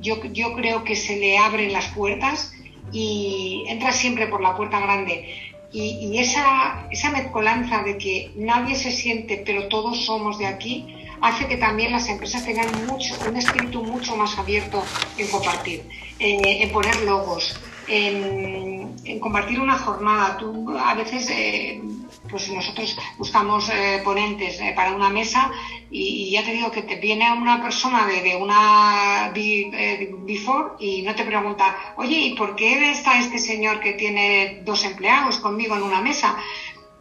yo, 0.00 0.24
yo 0.32 0.54
creo 0.54 0.84
que 0.84 0.94
se 0.94 1.16
le 1.16 1.36
abren 1.36 1.72
las 1.72 1.88
puertas 1.88 2.52
y 2.92 3.64
entra 3.66 3.92
siempre 3.92 4.26
por 4.28 4.40
la 4.40 4.56
puerta 4.56 4.80
grande. 4.80 5.52
Y, 5.72 5.98
y, 6.00 6.18
esa, 6.18 6.86
esa 6.90 7.10
mezcolanza 7.10 7.82
de 7.82 7.98
que 7.98 8.30
nadie 8.36 8.76
se 8.76 8.92
siente, 8.92 9.42
pero 9.44 9.68
todos 9.68 10.04
somos 10.04 10.38
de 10.38 10.46
aquí, 10.46 10.95
hace 11.20 11.46
que 11.46 11.56
también 11.56 11.92
las 11.92 12.08
empresas 12.08 12.44
tengan 12.44 12.68
mucho, 12.86 13.14
un 13.28 13.36
espíritu 13.36 13.82
mucho 13.82 14.16
más 14.16 14.38
abierto 14.38 14.82
en 15.18 15.28
compartir, 15.28 15.82
en 16.18 16.72
poner 16.72 17.00
logos, 17.02 17.56
en, 17.88 19.20
compartir 19.20 19.60
una 19.60 19.78
jornada. 19.78 20.36
Tú 20.36 20.76
a 20.78 20.94
veces, 20.94 21.28
eh, 21.30 21.80
pues 22.28 22.50
nosotros 22.50 22.96
buscamos 23.18 23.68
eh, 23.68 24.00
ponentes 24.04 24.60
eh, 24.60 24.72
para 24.74 24.92
una 24.92 25.10
mesa 25.10 25.50
y, 25.90 26.30
ya 26.30 26.44
te 26.44 26.52
digo 26.52 26.70
que 26.70 26.82
te 26.82 26.96
viene 26.96 27.32
una 27.32 27.62
persona 27.62 28.06
de, 28.06 28.22
de 28.22 28.36
una 28.36 29.32
before 29.32 30.70
y 30.80 31.02
no 31.02 31.14
te 31.14 31.24
pregunta, 31.24 31.76
oye, 31.96 32.18
¿y 32.18 32.34
por 32.34 32.56
qué 32.56 32.90
está 32.90 33.18
este 33.18 33.38
señor 33.38 33.80
que 33.80 33.92
tiene 33.92 34.62
dos 34.64 34.84
empleados 34.84 35.38
conmigo 35.38 35.76
en 35.76 35.82
una 35.82 36.00
mesa? 36.00 36.36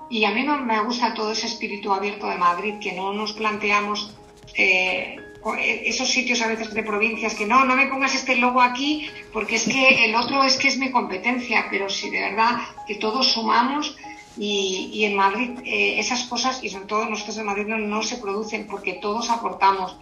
Y 0.09 0.23
a 0.25 0.31
mí 0.31 0.43
me 0.43 0.83
gusta 0.83 1.13
todo 1.13 1.31
ese 1.31 1.47
espíritu 1.47 1.91
abierto 1.91 2.27
de 2.27 2.37
Madrid, 2.37 2.75
que 2.79 2.93
no 2.93 3.13
nos 3.13 3.33
planteamos 3.33 4.15
eh, 4.55 5.17
esos 5.53 6.09
sitios 6.09 6.41
a 6.41 6.47
veces 6.47 6.73
de 6.73 6.83
provincias 6.83 7.35
que 7.35 7.45
no, 7.45 7.65
no 7.65 7.75
me 7.75 7.87
pongas 7.87 8.15
este 8.15 8.35
logo 8.35 8.61
aquí 8.61 9.07
porque 9.31 9.55
es 9.55 9.65
que 9.65 10.05
el 10.05 10.15
otro 10.15 10.43
es 10.43 10.57
que 10.57 10.67
es 10.67 10.77
mi 10.77 10.91
competencia, 10.91 11.67
pero 11.69 11.89
si 11.89 12.09
de 12.09 12.19
verdad 12.21 12.57
que 12.87 12.95
todos 12.95 13.31
sumamos 13.31 13.95
y, 14.37 15.03
en 15.05 15.15
Madrid 15.15 15.51
eh, 15.63 15.99
esas 15.99 16.23
cosas, 16.23 16.63
y 16.63 16.69
sobre 16.69 16.85
todo 16.85 17.05
nosotros 17.05 17.37
en 17.37 17.45
Madrid 17.45 17.67
no, 17.67 18.03
se 18.03 18.17
producen 18.17 18.67
porque 18.67 18.93
todos 18.93 19.29
aportamos. 19.29 19.97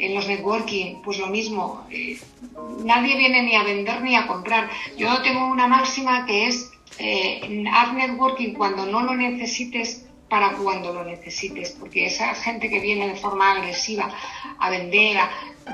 En 0.00 0.14
los 0.14 0.28
networking, 0.28 1.02
pues 1.02 1.18
lo 1.18 1.26
mismo. 1.26 1.84
Eh, 1.90 2.20
nadie 2.84 3.16
viene 3.16 3.42
ni 3.42 3.56
a 3.56 3.64
vender 3.64 4.00
ni 4.00 4.14
a 4.14 4.28
comprar. 4.28 4.70
Yo 4.96 5.22
tengo 5.22 5.48
una 5.48 5.66
máxima 5.66 6.24
que 6.24 6.46
es 6.46 6.70
eh, 6.98 7.64
haz 7.72 7.92
networking 7.92 8.54
cuando 8.54 8.86
no 8.86 9.02
lo 9.02 9.14
necesites 9.14 10.04
para 10.28 10.52
cuando 10.52 10.92
lo 10.92 11.04
necesites, 11.04 11.70
porque 11.70 12.06
esa 12.06 12.34
gente 12.34 12.68
que 12.68 12.80
viene 12.80 13.08
de 13.08 13.14
forma 13.14 13.52
agresiva 13.52 14.12
a 14.58 14.70
vender, 14.70 15.18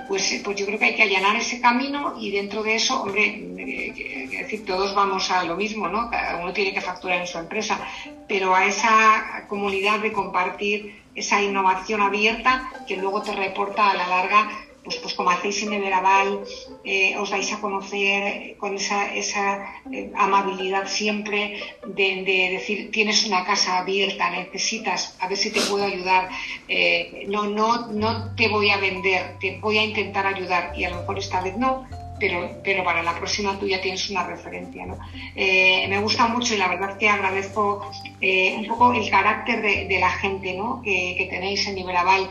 pues, 0.06 0.30
eh, 0.32 0.42
pues 0.44 0.56
yo 0.56 0.66
creo 0.66 0.78
que 0.78 0.84
hay 0.86 0.94
que 0.94 1.02
allanar 1.02 1.36
ese 1.36 1.60
camino 1.60 2.14
y 2.20 2.30
dentro 2.30 2.62
de 2.62 2.76
eso, 2.76 3.02
hombre, 3.02 3.42
eh, 3.58 4.28
decir, 4.30 4.64
todos 4.64 4.94
vamos 4.94 5.30
a 5.30 5.44
lo 5.44 5.56
mismo, 5.56 5.88
¿no? 5.88 6.08
Cada 6.08 6.36
uno 6.36 6.52
tiene 6.52 6.72
que 6.72 6.80
facturar 6.80 7.20
en 7.20 7.26
su 7.26 7.38
empresa, 7.38 7.80
pero 8.28 8.54
a 8.54 8.66
esa 8.66 9.44
comunidad 9.48 9.98
de 10.00 10.12
compartir 10.12 11.02
esa 11.14 11.42
innovación 11.42 12.00
abierta 12.00 12.70
que 12.86 12.96
luego 12.96 13.22
te 13.22 13.32
reporta 13.32 13.90
a 13.90 13.94
la 13.94 14.06
larga 14.06 14.50
pues, 14.85 14.97
pues 14.97 15.14
como 15.14 15.30
hacéis 15.30 15.62
en 15.62 15.72
Everaval, 15.72 16.45
eh, 16.85 17.16
os 17.16 17.30
dais 17.30 17.51
a 17.53 17.61
conocer 17.61 18.57
con 18.59 18.76
esa, 18.76 19.14
esa 19.14 19.80
eh, 19.91 20.12
amabilidad 20.14 20.87
siempre 20.87 21.57
de, 21.87 22.51
decir, 22.53 22.91
tienes 22.91 23.24
una 23.24 23.45
casa 23.45 23.78
abierta, 23.78 24.30
necesitas, 24.30 25.16
a 25.20 25.28
ver 25.28 25.39
si 25.39 25.51
te 25.51 25.61
puedo 25.62 25.85
ayudar, 25.85 26.28
eh, 26.68 27.24
no, 27.28 27.45
no, 27.45 27.87
no 27.89 28.35
te 28.37 28.49
voy 28.49 28.70
a 28.70 28.76
vender, 28.76 29.39
te 29.41 29.59
voy 29.59 29.78
a 29.78 29.85
intentar 29.85 30.26
ayudar 30.26 30.72
y 30.76 30.85
a 30.85 30.91
lo 30.91 30.97
mejor 31.01 31.18
esta 31.18 31.41
vez 31.41 31.57
no, 31.57 31.87
pero, 32.20 32.61
pero 32.62 32.85
para 32.85 33.03
la 33.03 33.18
próxima 33.18 33.59
tú 33.59 33.66
ya 33.66 33.80
tienes 33.80 34.09
una 34.11 34.24
referencia. 34.26 34.87
¿no? 34.87 34.99
me 35.35 35.99
gusta 36.01 36.28
mucho 36.28 36.55
y 36.55 36.59
la 36.59 36.68
verdad 36.68 36.97
que 36.97 37.09
agradezco 37.09 37.91
un 38.20 38.66
poco 38.68 38.93
el 38.93 39.11
carácter 39.11 39.62
de, 39.62 39.99
la 39.99 40.11
gente 40.11 40.55
¿no? 40.55 40.80
que, 40.82 41.16
que 41.18 41.26
tenéis 41.26 41.66
en 41.66 41.78
Iberaval 41.78 42.28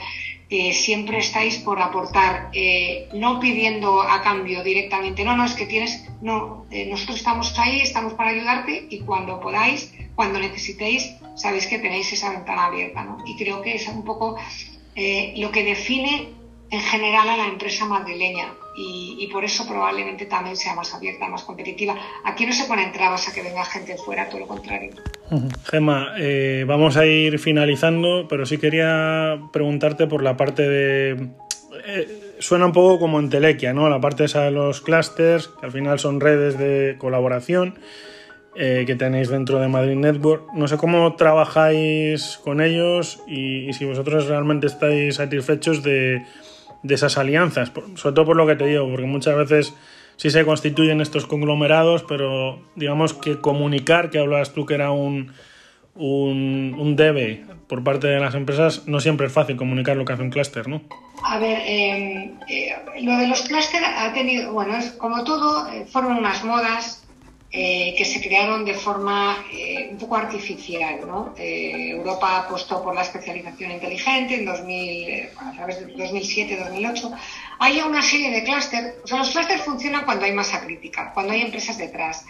siempre 0.73 1.17
estáis 1.17 1.57
por 1.57 1.81
aportar, 1.81 2.49
eh, 2.53 3.09
no 3.13 3.39
pidiendo 3.39 4.01
a 4.01 4.21
cambio 4.21 4.63
directamente, 4.63 5.23
no, 5.23 5.35
no, 5.35 5.45
es 5.45 5.53
que 5.53 5.65
tienes, 5.65 6.05
no, 6.21 6.65
eh, 6.69 6.85
nosotros 6.85 7.17
estamos 7.17 7.57
ahí, 7.57 7.81
estamos 7.81 8.13
para 8.13 8.29
ayudarte 8.29 8.85
y 8.89 8.99
cuando 8.99 9.39
podáis, 9.39 9.91
cuando 10.15 10.39
necesitéis, 10.39 11.15
sabéis 11.35 11.65
que 11.65 11.79
tenéis 11.79 12.13
esa 12.13 12.29
ventana 12.29 12.65
abierta, 12.65 13.03
¿no? 13.03 13.17
Y 13.25 13.35
creo 13.35 13.61
que 13.61 13.75
es 13.75 13.87
un 13.87 14.03
poco 14.03 14.37
eh, 14.95 15.33
lo 15.37 15.51
que 15.51 15.63
define 15.63 16.42
en 16.73 16.81
general 16.81 17.29
a 17.29 17.37
la 17.37 17.45
empresa 17.45 17.85
madrileña 17.85 18.47
y, 18.75 19.29
por 19.31 19.45
eso 19.45 19.67
probablemente 19.67 20.25
también 20.25 20.57
sea 20.57 20.73
más 20.73 20.91
abierta, 20.95 21.27
más 21.27 21.43
competitiva. 21.43 21.95
Aquí 22.25 22.47
no 22.47 22.51
se 22.51 22.65
ponen 22.65 22.91
trabas 22.91 23.27
a 23.27 23.33
que 23.33 23.43
venga 23.43 23.63
gente 23.63 23.95
fuera, 23.95 24.27
todo 24.27 24.39
lo 24.39 24.47
contrario. 24.47 24.89
Gema, 25.65 26.13
eh, 26.17 26.65
vamos 26.67 26.97
a 26.97 27.05
ir 27.05 27.37
finalizando, 27.37 28.27
pero 28.27 28.47
sí 28.47 28.57
quería 28.57 29.39
preguntarte 29.51 30.07
por 30.07 30.23
la 30.23 30.35
parte 30.35 30.67
de... 30.67 31.29
Eh, 31.85 32.35
suena 32.39 32.65
un 32.65 32.71
poco 32.71 32.97
como 32.97 33.19
en 33.19 33.29
Telequia, 33.29 33.71
¿no? 33.73 33.87
La 33.87 34.01
parte 34.01 34.23
esa 34.23 34.41
de 34.45 34.51
los 34.51 34.81
clusters, 34.81 35.49
que 35.59 35.67
al 35.67 35.71
final 35.71 35.99
son 35.99 36.19
redes 36.19 36.57
de 36.57 36.95
colaboración 36.97 37.77
eh, 38.55 38.83
que 38.87 38.95
tenéis 38.95 39.29
dentro 39.29 39.59
de 39.59 39.67
Madrid 39.67 39.95
Network. 39.95 40.51
No 40.55 40.67
sé 40.67 40.77
cómo 40.77 41.15
trabajáis 41.15 42.39
con 42.43 42.61
ellos 42.61 43.21
y 43.27 43.71
si 43.73 43.85
vosotros 43.85 44.25
realmente 44.25 44.65
estáis 44.65 45.15
satisfechos 45.15 45.83
de 45.83 46.23
de 46.83 46.95
esas 46.95 47.17
alianzas, 47.17 47.71
sobre 47.95 48.15
todo 48.15 48.25
por 48.25 48.35
lo 48.35 48.45
que 48.45 48.55
te 48.55 48.65
digo, 48.65 48.87
porque 48.89 49.05
muchas 49.05 49.35
veces 49.35 49.73
sí 50.17 50.29
se 50.29 50.45
constituyen 50.45 51.01
estos 51.01 51.25
conglomerados, 51.25 52.03
pero 52.03 52.61
digamos 52.75 53.13
que 53.13 53.39
comunicar, 53.39 54.09
que 54.09 54.19
hablas 54.19 54.53
tú 54.53 54.65
que 54.65 54.75
era 54.75 54.91
un, 54.91 55.31
un, 55.95 56.95
debe 56.95 57.45
por 57.67 57.83
parte 57.83 58.07
de 58.07 58.19
las 58.19 58.35
empresas, 58.35 58.87
no 58.87 58.99
siempre 58.99 59.27
es 59.27 59.33
fácil 59.33 59.55
comunicar 59.55 59.97
lo 59.97 60.05
que 60.05 60.13
hace 60.13 60.23
un 60.23 60.29
clúster, 60.29 60.67
¿no? 60.67 60.81
A 61.23 61.39
ver, 61.39 61.59
eh, 61.65 62.31
eh, 62.49 62.75
lo 63.01 63.17
de 63.17 63.27
los 63.27 63.41
clústeres 63.41 63.87
ha 63.97 64.13
tenido, 64.13 64.51
bueno, 64.51 64.75
es 64.75 64.91
como 64.91 65.23
todo, 65.23 65.71
eh, 65.71 65.85
fueron 65.89 66.17
unas 66.17 66.43
modas, 66.43 67.02
eh, 67.55 67.93
que 67.95 68.03
se 68.03 68.19
crearon 68.19 68.65
de 68.65 68.73
forma 68.73 69.45
eh, 69.51 69.89
un 69.91 69.99
poco 69.99 70.15
artificial. 70.15 71.01
¿no? 71.05 71.35
Eh, 71.37 71.91
Europa 71.91 72.39
apostó 72.39 72.83
por 72.83 72.95
la 72.95 73.03
especialización 73.03 73.69
inteligente 73.69 74.33
en 74.33 74.45
2000, 74.45 75.29
a 75.37 75.51
través 75.51 75.85
de 75.85 75.93
2007-2008. 75.93 77.15
Hay 77.59 77.79
una 77.81 78.01
serie 78.01 78.31
de 78.31 78.43
clústeres, 78.43 78.95
o 79.03 79.07
sea, 79.07 79.19
los 79.19 79.29
clústeres 79.29 79.61
funcionan 79.61 80.03
cuando 80.03 80.25
hay 80.25 80.31
masa 80.31 80.61
crítica, 80.61 81.11
cuando 81.13 81.33
hay 81.33 81.41
empresas 81.41 81.77
detrás. 81.77 82.25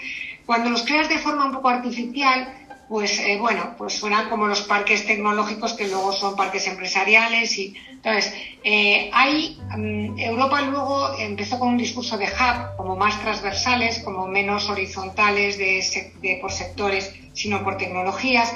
Cuando 0.45 0.69
los 0.69 0.83
creas 0.83 1.07
de 1.07 1.17
forma 1.19 1.45
un 1.45 1.53
poco 1.53 1.69
artificial, 1.69 2.62
pues 2.93 3.19
bueno, 3.39 3.73
pues 3.75 3.93
suenan 3.93 4.29
como 4.29 4.45
los 4.45 4.61
parques 4.61 5.03
tecnológicos 5.07 5.73
que 5.73 5.87
luego 5.87 6.13
son 6.13 6.35
parques 6.35 6.67
empresariales 6.67 7.57
y 7.57 7.73
entonces 7.89 8.31
hay 8.63 9.57
mm, 9.75 10.19
Europa 10.19 10.61
luego 10.61 11.17
empezó 11.17 11.57
con 11.57 11.69
un 11.69 11.77
discurso 11.77 12.19
de 12.19 12.25
hub 12.25 12.77
como 12.77 12.95
más 12.95 13.19
transversales, 13.19 13.97
como 14.03 14.27
menos 14.27 14.69
horizontales 14.69 15.57
de, 15.57 16.37
por 16.39 16.51
sectores, 16.51 17.11
sino 17.33 17.63
por 17.63 17.77
tecnologías. 17.77 18.53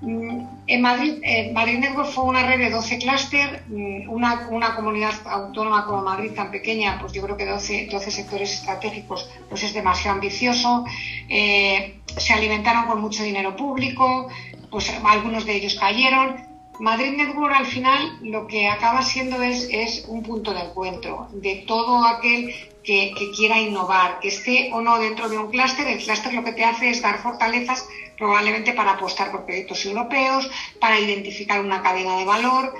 Mm, 0.00 0.46
en 0.68 0.80
Madrid, 0.80 1.14
Madrid 1.52 1.78
Network 1.78 2.08
fue 2.10 2.24
una 2.24 2.46
red 2.46 2.58
de 2.58 2.70
12 2.70 2.98
clústeres, 2.98 3.62
mm, 3.68 4.08
una, 4.08 4.74
comunidad 4.76 5.14
autónoma 5.24 5.86
como 5.86 6.02
Madrid 6.02 6.32
tan 6.34 6.50
pequeña, 6.50 6.98
pues 7.00 7.12
yo 7.12 7.22
creo 7.22 7.36
que 7.36 7.46
12, 7.46 7.88
12 7.90 8.10
sectores 8.10 8.52
estratégicos 8.52 9.28
pues 9.48 9.64
es 9.64 9.74
demasiado 9.74 10.14
ambicioso. 10.14 10.84
Eh, 11.28 12.00
se 12.16 12.32
alimentaron 12.32 12.86
con 12.86 13.00
mucho 13.00 13.22
dinero 13.22 13.56
público, 13.56 14.28
pues 14.70 14.92
algunos 15.04 15.44
de 15.44 15.56
ellos 15.56 15.74
cayeron. 15.74 16.46
Madrid 16.80 17.16
Network 17.16 17.54
al 17.56 17.66
final 17.66 18.18
lo 18.22 18.46
que 18.46 18.68
acaba 18.68 19.02
siendo 19.02 19.42
es 19.42 20.04
un 20.06 20.22
punto 20.22 20.54
de 20.54 20.60
encuentro 20.60 21.28
de 21.32 21.64
todo 21.66 22.04
aquel 22.04 22.54
que, 22.88 23.30
quiera 23.36 23.58
innovar, 23.60 24.18
que 24.20 24.28
esté 24.28 24.70
o 24.72 24.80
no 24.80 24.98
dentro 24.98 25.28
de 25.28 25.36
un 25.36 25.50
clúster. 25.50 25.86
El 25.86 26.02
clúster 26.02 26.32
lo 26.32 26.42
que 26.42 26.52
te 26.52 26.64
hace 26.64 26.88
es 26.88 27.02
dar 27.02 27.20
fortalezas 27.20 27.86
probablemente 28.16 28.72
para 28.72 28.92
apostar 28.92 29.30
por 29.30 29.44
proyectos 29.44 29.84
europeos, 29.84 30.50
para 30.80 30.98
identificar 30.98 31.60
una 31.60 31.82
cadena 31.82 32.16
de 32.16 32.24
valor, 32.24 32.72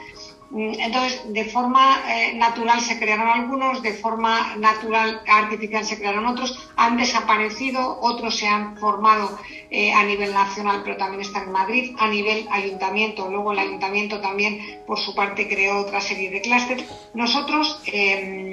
Mm, 0.51 0.81
entonces, 0.81 1.21
de 1.27 1.45
forma 1.45 2.01
eh, 2.09 2.33
natural 2.35 2.81
se 2.81 2.99
crearon 2.99 3.29
algunos, 3.29 3.83
de 3.83 3.93
forma 3.93 4.57
natural 4.57 5.21
artificial 5.29 5.85
se 5.85 5.99
crearon 5.99 6.25
otros, 6.27 6.71
han 6.77 6.97
desaparecido, 6.97 7.99
otros 8.01 8.37
se 8.37 8.47
han 8.49 8.79
formado 8.79 9.39
eh, 9.71 9.93
a 9.93 10.03
nivel 10.05 10.33
nacional, 10.33 10.81
pero 10.85 10.97
también 10.97 11.21
están 11.21 11.45
en 11.45 11.53
Madrid, 11.53 11.97
a 11.99 12.09
nivel 12.09 12.47
ayuntamiento. 12.51 13.29
Luego 13.29 13.53
el 13.53 13.59
ayuntamiento 13.59 14.21
también, 14.21 14.83
por 14.87 14.99
su 14.99 15.15
parte, 15.15 15.49
creó 15.49 15.81
otra 15.81 16.01
serie 16.01 16.31
de 16.31 16.41
clústeres. 16.41 16.87
Nosotros 17.13 17.83
em, 17.85 18.48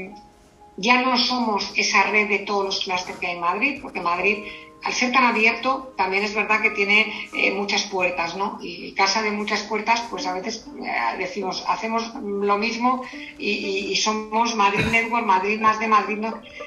ya 0.78 1.02
no 1.02 1.18
somos 1.18 1.72
esa 1.76 2.04
red 2.04 2.28
de 2.30 2.40
todos 2.40 2.66
los 2.66 2.84
clústeres 2.84 3.20
que 3.20 3.28
hay 3.28 3.36
en 3.36 3.42
Madrid, 3.42 3.80
porque 3.82 4.02
Madrid 4.02 4.44
al 4.86 4.94
ser 4.94 5.12
tan 5.12 5.24
abierto, 5.24 5.94
también 5.98 6.24
es 6.24 6.36
verdad 6.36 6.62
que 6.62 6.70
tiene 6.70 7.28
eh, 7.34 7.52
muchas 7.52 7.84
puertas, 7.86 8.38
¿no? 8.38 8.60
Y 8.62 8.92
casa 8.92 9.24
de 9.24 9.32
muchas 9.32 9.64
puertas, 9.64 10.00
pues 10.12 10.28
a 10.28 10.34
veces 10.34 10.68
eh, 10.80 11.18
decimos, 11.18 11.66
hacemos 11.68 12.14
lo 12.14 12.58
mismo 12.60 13.02
y, 13.40 13.96
somos 13.96 14.56
Madrid 14.56 14.86
Network, 14.92 15.26
Madrid 15.26 15.60
más 15.60 15.80
de 15.80 15.88
Madrid. 15.88 16.20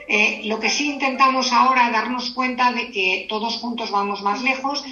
Eh, 0.09 0.43
lo 0.47 0.59
que 0.59 0.69
sí 0.69 0.91
intentamos 0.91 1.53
ahora 1.53 1.87
es 1.87 1.93
darnos 1.93 2.31
cuenta 2.31 2.73
de 2.73 2.91
que 2.91 3.27
todos 3.29 3.59
juntos 3.59 3.93
vamos 3.93 4.21
más 4.23 4.43
lejos 4.43 4.85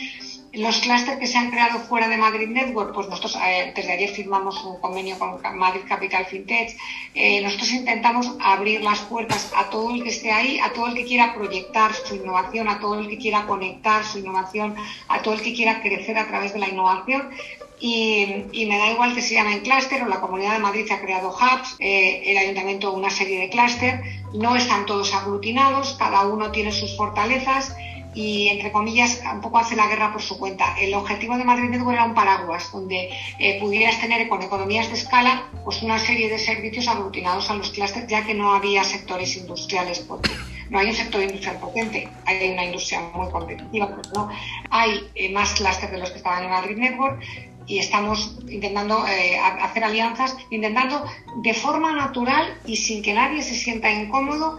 los 0.56 0.78
clústeres 0.78 1.18
que 1.18 1.26
se 1.26 1.36
han 1.36 1.50
creado 1.50 1.78
fuera 1.80 2.08
de 2.08 2.16
Madrid 2.16 2.48
Network, 2.48 2.94
pues 2.94 3.08
nosotros 3.08 3.36
eh, 3.44 3.72
desde 3.74 3.92
ayer 3.92 4.10
firmamos 4.10 4.62
un 4.64 4.80
convenio 4.80 5.18
con 5.18 5.38
Madrid 5.56 5.82
Capital 5.86 6.24
FinTech. 6.24 6.76
Eh, 7.14 7.42
nosotros 7.42 7.72
intentamos 7.72 8.34
abrir 8.40 8.82
las 8.82 9.00
puertas 9.00 9.52
a 9.54 9.68
todo 9.68 9.94
el 9.94 10.02
que 10.02 10.08
esté 10.08 10.32
ahí, 10.32 10.58
a 10.58 10.72
todo 10.72 10.86
el 10.86 10.94
que 10.94 11.04
quiera 11.04 11.34
proyectar 11.34 11.92
su 11.94 12.14
innovación, 12.14 12.68
a 12.68 12.80
todo 12.80 12.98
el 12.98 13.08
que 13.08 13.18
quiera 13.18 13.46
conectar 13.46 14.04
su 14.04 14.18
innovación, 14.18 14.74
a 15.08 15.20
todo 15.20 15.34
el 15.34 15.42
que 15.42 15.54
quiera 15.54 15.82
crecer 15.82 16.16
a 16.18 16.26
través 16.26 16.54
de 16.54 16.58
la 16.58 16.68
innovación. 16.68 17.30
Y, 17.78 18.64
me 18.66 18.78
da 18.78 18.90
igual 18.90 19.14
que 19.14 19.20
se 19.20 19.34
llamen 19.34 19.60
clúster 19.60 20.02
o 20.02 20.08
la 20.08 20.20
Comunidad 20.20 20.54
de 20.54 20.60
Madrid 20.60 20.90
ha 20.90 21.00
creado 21.00 21.28
hubs, 21.28 21.76
eh, 21.78 22.22
el 22.24 22.38
Ayuntamiento 22.38 22.92
una 22.92 23.10
serie 23.10 23.38
de 23.38 23.50
clúster, 23.50 24.00
no 24.32 24.56
están 24.56 24.86
todos 24.86 25.12
aglutinados, 25.12 25.94
cada 25.98 26.26
uno 26.26 26.50
tiene 26.50 26.72
sus 26.72 26.96
fortalezas 26.96 27.76
y, 28.16 28.48
entre 28.48 28.72
comillas, 28.72 29.20
un 29.30 29.42
poco 29.42 29.58
hace 29.58 29.76
la 29.76 29.86
guerra 29.88 30.10
por 30.10 30.22
su 30.22 30.38
cuenta. 30.38 30.74
El 30.80 30.94
objetivo 30.94 31.36
de 31.36 31.44
Madrid 31.44 31.68
Network 31.68 31.92
era 31.92 32.04
un 32.06 32.14
paraguas, 32.14 32.72
donde 32.72 33.10
eh, 33.38 33.60
pudieras 33.60 34.00
tener 34.00 34.26
con 34.28 34.42
economías 34.42 34.88
de 34.88 34.94
escala 34.94 35.50
pues 35.64 35.82
una 35.82 35.98
serie 35.98 36.30
de 36.30 36.38
servicios 36.38 36.88
aglutinados 36.88 37.50
a 37.50 37.54
los 37.54 37.70
clústeres, 37.70 38.08
ya 38.08 38.24
que 38.24 38.32
no 38.32 38.54
había 38.54 38.84
sectores 38.84 39.36
industriales, 39.36 39.98
porque 39.98 40.30
no 40.70 40.78
hay 40.78 40.86
un 40.86 40.94
sector 40.94 41.22
industrial 41.22 41.58
potente, 41.58 42.08
hay 42.24 42.52
una 42.52 42.64
industria 42.64 43.02
muy 43.14 43.30
competitiva, 43.30 43.94
pero 43.94 44.08
no 44.14 44.30
hay 44.70 45.06
eh, 45.14 45.30
más 45.30 45.52
clústeres 45.52 45.92
de 45.92 45.98
los 45.98 46.10
que 46.10 46.16
estaban 46.16 46.44
en 46.44 46.50
Madrid 46.50 46.78
Network 46.78 47.22
y 47.66 47.80
estamos 47.80 48.38
intentando 48.48 49.06
eh, 49.06 49.38
hacer 49.38 49.84
alianzas, 49.84 50.34
intentando 50.48 51.04
de 51.42 51.52
forma 51.52 51.92
natural 51.92 52.58
y 52.64 52.76
sin 52.76 53.02
que 53.02 53.12
nadie 53.12 53.42
se 53.42 53.54
sienta 53.54 53.90
incómodo 53.90 54.58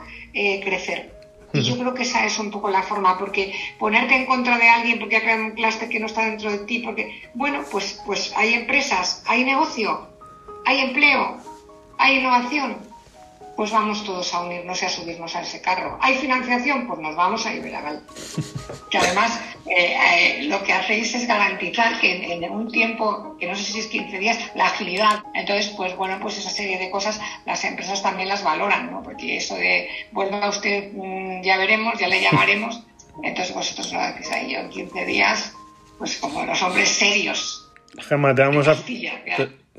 crecer. 0.63 1.16
Y 1.53 1.61
yo 1.61 1.77
creo 1.77 1.93
que 1.93 2.03
esa 2.03 2.25
es 2.25 2.37
un 2.39 2.51
poco 2.51 2.69
la 2.69 2.83
forma, 2.83 3.17
porque 3.17 3.53
ponerte 3.79 4.15
en 4.15 4.25
contra 4.25 4.57
de 4.57 4.67
alguien 4.67 4.99
porque 4.99 5.17
ha 5.17 5.21
creado 5.21 5.45
un 5.45 5.51
clúster 5.51 5.89
que 5.89 5.99
no 5.99 6.07
está 6.07 6.25
dentro 6.25 6.51
de 6.51 6.59
ti, 6.59 6.79
porque, 6.79 7.29
bueno, 7.33 7.63
pues, 7.71 8.01
pues 8.05 8.33
hay 8.35 8.53
empresas, 8.53 9.23
hay 9.25 9.43
negocio, 9.43 10.07
hay 10.65 10.79
empleo, 10.79 11.37
hay 11.97 12.19
innovación, 12.19 12.77
pues 13.57 13.71
vamos 13.71 14.03
todos 14.03 14.31
a 14.35 14.41
unirnos 14.41 14.83
y 14.83 14.85
a 14.85 14.89
subirnos 14.89 15.35
a 15.35 15.41
ese 15.41 15.59
carro. 15.59 15.97
¿Hay 15.99 16.13
financiación? 16.17 16.85
Pues 16.85 16.99
nos 16.99 17.15
vamos 17.15 17.45
a 17.45 17.53
Iberaval. 17.53 18.03
Que 18.91 18.97
además 18.99 19.41
eh, 19.65 19.95
eh, 19.95 20.43
lo 20.43 20.63
que 20.63 20.71
hacéis 20.71 21.13
es 21.15 21.27
garantizar 21.27 21.99
que 21.99 22.33
en, 22.33 22.49
un 22.49 22.71
tiempo, 22.71 23.35
que 23.39 23.47
no 23.47 23.55
sé 23.55 23.63
si 23.63 23.79
es 23.79 23.87
15 23.87 24.19
días, 24.19 24.37
la 24.55 24.67
agilidad. 24.67 25.23
Entonces, 25.33 25.73
pues 25.75 25.95
bueno, 25.95 26.19
pues 26.21 26.37
esa 26.37 26.49
serie 26.49 26.77
de 26.77 26.89
cosas 26.89 27.19
las 27.45 27.63
empresas 27.65 28.01
también 28.01 28.29
las 28.29 28.43
valoran, 28.43 28.91
¿no? 28.91 29.01
Porque 29.01 29.37
eso 29.37 29.55
de 29.55 29.89
vuelva 30.11 30.47
usted, 30.47 30.91
mm, 30.93 31.41
ya 31.41 31.57
veremos, 31.57 31.97
ya 31.99 32.07
le 32.07 32.21
llamaremos. 32.21 32.83
Entonces 33.23 33.53
vosotros 33.53 33.91
lo 33.91 33.99
hacéis 33.99 34.31
ahí 34.31 34.53
yo 34.53 34.59
en 34.59 34.69
15 34.69 35.05
días, 35.05 35.53
pues 35.97 36.17
como 36.17 36.45
los 36.45 36.61
hombres 36.61 36.89
serios. 36.89 37.69
Gemma, 38.07 38.35
te 38.35 38.43
vamos 38.43 38.67
a... 38.67 38.75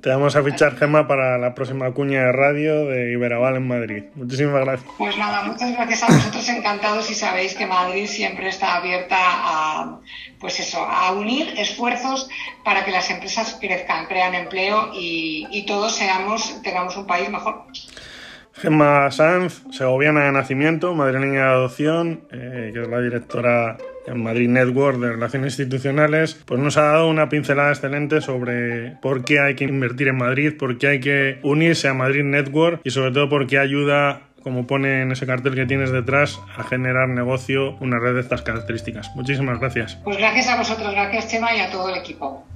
Te 0.00 0.10
vamos 0.10 0.36
a 0.36 0.44
fichar, 0.44 0.76
Gema, 0.76 1.08
para 1.08 1.38
la 1.38 1.56
próxima 1.56 1.90
cuña 1.90 2.20
de 2.20 2.32
radio 2.32 2.86
de 2.86 3.10
Iberaval 3.10 3.56
en 3.56 3.66
Madrid. 3.66 4.04
Muchísimas 4.14 4.64
gracias. 4.64 4.88
Pues 4.96 5.18
nada, 5.18 5.42
muchas 5.42 5.72
gracias 5.72 6.04
a 6.04 6.06
vosotros, 6.06 6.48
encantados 6.50 7.10
y 7.10 7.14
sabéis 7.14 7.56
que 7.56 7.66
Madrid 7.66 8.06
siempre 8.06 8.48
está 8.48 8.76
abierta 8.76 9.16
a, 9.18 9.98
pues 10.38 10.60
eso, 10.60 10.78
a 10.78 11.10
unir 11.10 11.52
esfuerzos 11.58 12.30
para 12.64 12.84
que 12.84 12.92
las 12.92 13.10
empresas 13.10 13.58
crezcan, 13.60 14.06
crean 14.06 14.36
empleo 14.36 14.90
y, 14.94 15.64
todos 15.66 15.96
seamos, 15.96 16.62
tengamos 16.62 16.96
un 16.96 17.06
país 17.08 17.28
mejor. 17.28 17.64
Gemma 18.52 19.10
Sanz, 19.10 19.64
segoviana 19.72 20.26
de 20.26 20.32
nacimiento, 20.32 20.94
madrileña 20.94 21.46
de 21.46 21.50
adopción, 21.50 22.28
eh, 22.30 22.70
que 22.72 22.82
es 22.82 22.88
la 22.88 23.00
directora 23.00 23.76
en 24.08 24.22
Madrid 24.22 24.48
Network 24.48 24.98
de 24.98 25.12
Relaciones 25.12 25.58
Institucionales, 25.58 26.42
pues 26.44 26.60
nos 26.60 26.76
ha 26.76 26.82
dado 26.82 27.08
una 27.08 27.28
pincelada 27.28 27.70
excelente 27.70 28.20
sobre 28.20 28.96
por 29.02 29.24
qué 29.24 29.40
hay 29.40 29.54
que 29.54 29.64
invertir 29.64 30.08
en 30.08 30.16
Madrid, 30.16 30.54
por 30.58 30.78
qué 30.78 30.88
hay 30.88 31.00
que 31.00 31.38
unirse 31.42 31.88
a 31.88 31.94
Madrid 31.94 32.24
Network 32.24 32.80
y 32.84 32.90
sobre 32.90 33.12
todo 33.12 33.28
por 33.28 33.46
qué 33.46 33.58
ayuda 33.58 34.22
como 34.42 34.66
pone 34.66 35.02
en 35.02 35.12
ese 35.12 35.26
cartel 35.26 35.54
que 35.54 35.66
tienes 35.66 35.92
detrás, 35.92 36.40
a 36.56 36.62
generar 36.62 37.08
negocio 37.08 37.76
una 37.80 37.98
red 37.98 38.14
de 38.14 38.20
estas 38.20 38.40
características. 38.40 39.14
Muchísimas 39.14 39.58
gracias. 39.60 39.96
Pues 40.04 40.16
gracias 40.16 40.48
a 40.48 40.56
vosotros, 40.56 40.90
gracias 40.92 41.28
Chema 41.28 41.54
y 41.54 41.60
a 41.60 41.70
todo 41.70 41.90
el 41.90 41.96
equipo. 41.96 42.47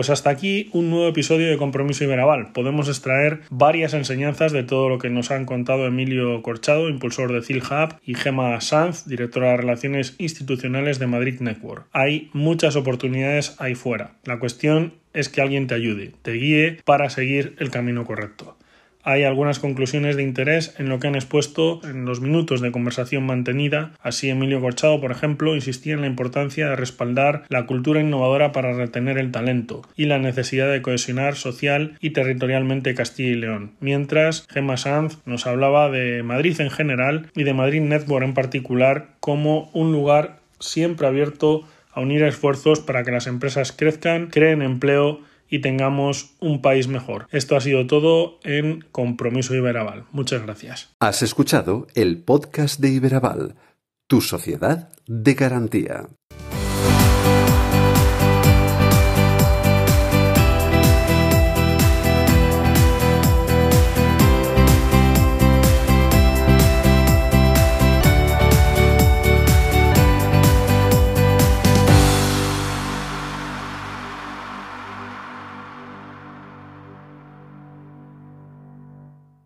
Pues 0.00 0.08
hasta 0.08 0.30
aquí 0.30 0.70
un 0.72 0.88
nuevo 0.88 1.08
episodio 1.08 1.50
de 1.50 1.58
Compromiso 1.58 2.04
Iberaval. 2.04 2.52
Podemos 2.54 2.88
extraer 2.88 3.40
varias 3.50 3.92
enseñanzas 3.92 4.50
de 4.50 4.62
todo 4.62 4.88
lo 4.88 4.96
que 4.96 5.10
nos 5.10 5.30
han 5.30 5.44
contado 5.44 5.84
Emilio 5.84 6.40
Corchado, 6.40 6.88
impulsor 6.88 7.34
de 7.34 7.42
CILHub, 7.42 7.96
y 8.02 8.14
Gema 8.14 8.58
Sanz, 8.62 9.06
directora 9.06 9.50
de 9.50 9.58
Relaciones 9.58 10.14
Institucionales 10.16 11.00
de 11.00 11.06
Madrid 11.06 11.40
Network. 11.40 11.86
Hay 11.92 12.30
muchas 12.32 12.76
oportunidades 12.76 13.56
ahí 13.60 13.74
fuera. 13.74 14.12
La 14.24 14.38
cuestión 14.38 14.94
es 15.12 15.28
que 15.28 15.42
alguien 15.42 15.66
te 15.66 15.74
ayude, 15.74 16.14
te 16.22 16.32
guíe 16.32 16.78
para 16.86 17.10
seguir 17.10 17.54
el 17.58 17.70
camino 17.70 18.06
correcto 18.06 18.56
hay 19.02 19.24
algunas 19.24 19.58
conclusiones 19.58 20.16
de 20.16 20.22
interés 20.22 20.74
en 20.78 20.88
lo 20.88 21.00
que 21.00 21.08
han 21.08 21.14
expuesto 21.14 21.80
en 21.84 22.04
los 22.04 22.20
minutos 22.20 22.60
de 22.60 22.72
conversación 22.72 23.24
mantenida. 23.24 23.92
Así, 24.02 24.28
Emilio 24.28 24.60
Corchado, 24.60 25.00
por 25.00 25.10
ejemplo, 25.10 25.54
insistía 25.54 25.94
en 25.94 26.02
la 26.02 26.06
importancia 26.06 26.68
de 26.68 26.76
respaldar 26.76 27.44
la 27.48 27.66
cultura 27.66 28.00
innovadora 28.00 28.52
para 28.52 28.72
retener 28.72 29.18
el 29.18 29.32
talento 29.32 29.82
y 29.96 30.06
la 30.06 30.18
necesidad 30.18 30.70
de 30.70 30.82
cohesionar 30.82 31.36
social 31.36 31.96
y 32.00 32.10
territorialmente 32.10 32.94
Castilla 32.94 33.30
y 33.30 33.34
León. 33.34 33.72
Mientras, 33.80 34.46
Gemma 34.50 34.76
Sanz 34.76 35.18
nos 35.24 35.46
hablaba 35.46 35.90
de 35.90 36.22
Madrid 36.22 36.60
en 36.60 36.70
general 36.70 37.30
y 37.34 37.44
de 37.44 37.54
Madrid 37.54 37.80
Network 37.80 38.24
en 38.24 38.34
particular 38.34 39.08
como 39.20 39.70
un 39.72 39.92
lugar 39.92 40.38
siempre 40.58 41.06
abierto 41.06 41.64
a 41.92 42.00
unir 42.00 42.22
esfuerzos 42.22 42.80
para 42.80 43.02
que 43.02 43.10
las 43.10 43.26
empresas 43.26 43.72
crezcan, 43.72 44.28
creen 44.28 44.62
empleo 44.62 45.20
y 45.50 45.58
tengamos 45.58 46.36
un 46.40 46.62
país 46.62 46.88
mejor. 46.88 47.26
Esto 47.30 47.56
ha 47.56 47.60
sido 47.60 47.86
todo 47.86 48.38
en 48.44 48.84
Compromiso 48.92 49.54
Iberaval. 49.54 50.04
Muchas 50.12 50.42
gracias. 50.42 50.94
Has 51.00 51.22
escuchado 51.22 51.86
el 51.94 52.22
podcast 52.22 52.80
de 52.80 52.90
Iberaval, 52.90 53.56
tu 54.06 54.20
sociedad 54.20 54.90
de 55.06 55.34
garantía. 55.34 56.08